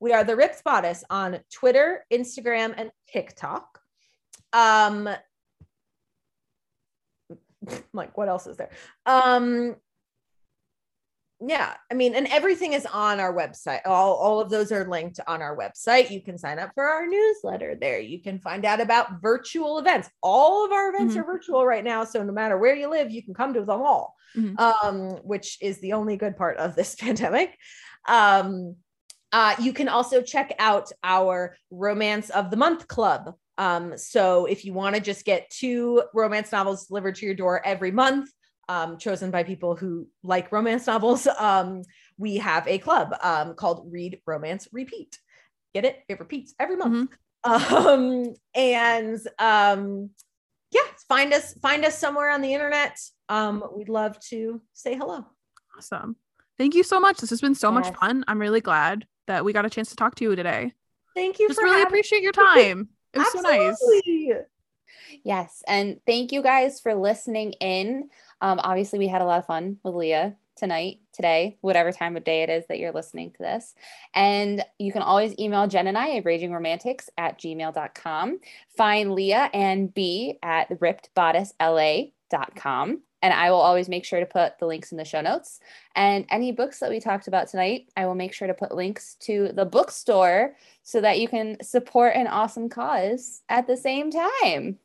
We 0.00 0.14
are 0.14 0.24
the 0.24 0.34
Ripped 0.34 0.64
Bodice 0.64 1.04
on 1.10 1.40
Twitter, 1.52 2.06
Instagram, 2.10 2.72
and 2.74 2.90
TikTok. 3.12 3.78
Um 4.54 5.10
like 7.92 8.16
what 8.16 8.30
else 8.30 8.46
is 8.46 8.56
there? 8.56 8.70
Um 9.04 9.76
yeah, 11.40 11.74
I 11.90 11.94
mean, 11.94 12.14
and 12.14 12.26
everything 12.28 12.72
is 12.72 12.84
on 12.86 13.20
our 13.20 13.32
website. 13.32 13.80
All, 13.86 14.14
all 14.14 14.40
of 14.40 14.50
those 14.50 14.72
are 14.72 14.84
linked 14.88 15.20
on 15.26 15.40
our 15.40 15.56
website. 15.56 16.10
You 16.10 16.20
can 16.20 16.36
sign 16.36 16.58
up 16.58 16.72
for 16.74 16.84
our 16.88 17.06
newsletter 17.06 17.76
there. 17.76 18.00
You 18.00 18.20
can 18.20 18.40
find 18.40 18.64
out 18.64 18.80
about 18.80 19.22
virtual 19.22 19.78
events. 19.78 20.08
All 20.22 20.64
of 20.64 20.72
our 20.72 20.88
events 20.90 21.14
Mhm. 21.14 21.20
are 21.20 21.24
virtual 21.24 21.64
right 21.64 21.84
now. 21.84 22.02
So 22.04 22.22
no 22.24 22.32
matter 22.32 22.58
where 22.58 22.74
you 22.74 22.88
live, 22.88 23.10
you 23.12 23.22
can 23.22 23.34
come 23.34 23.54
to 23.54 23.60
them 23.60 23.82
all, 23.82 24.16
Mhm. 24.36 24.58
um, 24.58 25.10
which 25.22 25.58
is 25.62 25.78
the 25.80 25.92
only 25.92 26.16
good 26.16 26.36
part 26.36 26.56
of 26.56 26.74
this 26.74 26.94
pandemic. 27.00 27.56
Um, 28.08 28.76
uh, 29.32 29.54
you 29.60 29.72
can 29.72 29.88
also 29.88 30.22
check 30.22 30.54
out 30.58 30.90
our 31.04 31.54
Romance 31.70 32.30
of 32.30 32.50
the 32.50 32.56
Month 32.56 32.88
Club. 32.88 33.34
Um, 33.58 33.96
so 33.98 34.46
if 34.46 34.64
you 34.64 34.72
want 34.72 34.94
to 34.96 35.00
just 35.00 35.24
get 35.24 35.50
two 35.50 36.02
romance 36.14 36.50
novels 36.50 36.86
delivered 36.86 37.16
to 37.16 37.26
your 37.26 37.34
door 37.34 37.60
every 37.64 37.90
month, 37.90 38.30
um, 38.68 38.98
chosen 38.98 39.30
by 39.30 39.42
people 39.42 39.74
who 39.74 40.08
like 40.22 40.52
romance 40.52 40.86
novels, 40.86 41.26
um, 41.26 41.82
we 42.18 42.36
have 42.36 42.66
a 42.66 42.78
club 42.78 43.14
um, 43.22 43.54
called 43.54 43.88
Read 43.90 44.20
Romance 44.26 44.68
Repeat. 44.72 45.18
Get 45.74 45.84
it? 45.84 45.98
It 46.08 46.20
repeats 46.20 46.54
every 46.58 46.76
month. 46.76 47.10
Um, 47.44 48.34
and 48.54 49.20
um, 49.38 50.10
yeah, 50.70 50.80
find 51.08 51.32
us 51.32 51.54
find 51.54 51.84
us 51.84 51.98
somewhere 51.98 52.30
on 52.30 52.40
the 52.40 52.52
internet. 52.52 52.98
Um, 53.28 53.64
we'd 53.74 53.88
love 53.88 54.18
to 54.30 54.60
say 54.74 54.96
hello. 54.96 55.24
Awesome. 55.76 56.16
Thank 56.58 56.74
you 56.74 56.82
so 56.82 56.98
much. 56.98 57.18
This 57.18 57.30
has 57.30 57.40
been 57.40 57.54
so 57.54 57.70
much 57.70 57.94
fun. 57.94 58.24
I'm 58.26 58.40
really 58.40 58.60
glad 58.60 59.06
that 59.28 59.44
we 59.44 59.52
got 59.52 59.64
a 59.64 59.70
chance 59.70 59.90
to 59.90 59.96
talk 59.96 60.16
to 60.16 60.24
you 60.24 60.34
today. 60.34 60.72
Thank 61.14 61.38
you 61.38 61.48
Just 61.48 61.60
for 61.60 61.64
really 61.64 61.82
appreciate 61.82 62.22
your 62.22 62.32
time. 62.54 62.88
It 63.12 63.18
was 63.20 63.32
so 63.32 63.40
nice. 63.40 63.80
Yes. 65.24 65.62
And 65.66 66.00
thank 66.06 66.32
you 66.32 66.42
guys 66.42 66.80
for 66.80 66.94
listening 66.94 67.52
in. 67.60 68.10
Um, 68.40 68.60
obviously, 68.62 68.98
we 68.98 69.08
had 69.08 69.22
a 69.22 69.24
lot 69.24 69.38
of 69.38 69.46
fun 69.46 69.78
with 69.82 69.94
Leah 69.94 70.36
tonight, 70.58 71.00
today, 71.12 71.56
whatever 71.60 71.92
time 71.92 72.16
of 72.16 72.24
day 72.24 72.42
it 72.42 72.50
is 72.50 72.66
that 72.66 72.78
you're 72.78 72.92
listening 72.92 73.30
to 73.30 73.38
this. 73.38 73.74
And 74.14 74.64
you 74.78 74.92
can 74.92 75.02
always 75.02 75.38
email 75.38 75.68
Jen 75.68 75.86
and 75.86 75.96
I 75.96 76.16
at 76.16 76.24
ragingromantics 76.24 77.08
at 77.16 77.38
gmail.com. 77.38 78.40
Find 78.76 79.14
Leah 79.14 79.48
and 79.54 79.94
Bea 79.94 80.38
at 80.42 80.68
rippedbodice.la.com. 80.68 83.02
And 83.20 83.34
I 83.34 83.50
will 83.50 83.58
always 83.58 83.88
make 83.88 84.04
sure 84.04 84.20
to 84.20 84.26
put 84.26 84.58
the 84.58 84.66
links 84.66 84.92
in 84.92 84.98
the 84.98 85.04
show 85.04 85.20
notes. 85.20 85.58
And 85.96 86.24
any 86.30 86.52
books 86.52 86.78
that 86.78 86.90
we 86.90 87.00
talked 87.00 87.26
about 87.26 87.48
tonight, 87.48 87.90
I 87.96 88.06
will 88.06 88.14
make 88.14 88.32
sure 88.32 88.46
to 88.46 88.54
put 88.54 88.72
links 88.74 89.16
to 89.20 89.50
the 89.52 89.64
bookstore 89.64 90.54
so 90.84 91.00
that 91.00 91.18
you 91.18 91.26
can 91.26 91.56
support 91.60 92.14
an 92.14 92.28
awesome 92.28 92.68
cause 92.68 93.42
at 93.48 93.66
the 93.66 93.76
same 93.76 94.12
time. 94.12 94.78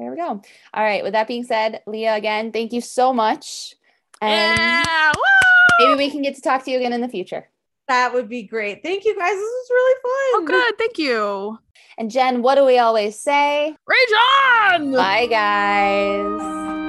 There 0.00 0.10
we 0.10 0.16
go. 0.16 0.40
All 0.72 0.82
right. 0.82 1.04
With 1.04 1.12
that 1.12 1.28
being 1.28 1.44
said, 1.44 1.82
Leah, 1.86 2.14
again, 2.14 2.52
thank 2.52 2.72
you 2.72 2.80
so 2.80 3.12
much. 3.12 3.74
And 4.22 4.58
yeah. 4.58 5.12
Woo! 5.14 5.86
maybe 5.86 5.98
we 5.98 6.10
can 6.10 6.22
get 6.22 6.36
to 6.36 6.40
talk 6.40 6.64
to 6.64 6.70
you 6.70 6.78
again 6.78 6.94
in 6.94 7.02
the 7.02 7.08
future. 7.08 7.50
That 7.86 8.14
would 8.14 8.28
be 8.28 8.44
great. 8.44 8.82
Thank 8.82 9.04
you 9.04 9.14
guys. 9.14 9.32
This 9.32 9.40
was 9.40 9.70
really 9.70 9.94
fun. 10.02 10.42
Oh, 10.42 10.44
good. 10.46 10.78
Thank 10.78 10.96
you. 10.96 11.58
And 11.98 12.10
Jen, 12.10 12.40
what 12.40 12.54
do 12.54 12.64
we 12.64 12.78
always 12.78 13.20
say? 13.20 13.76
Rage 13.86 14.78
on! 14.78 14.92
Bye, 14.92 15.26
guys. 15.26 16.79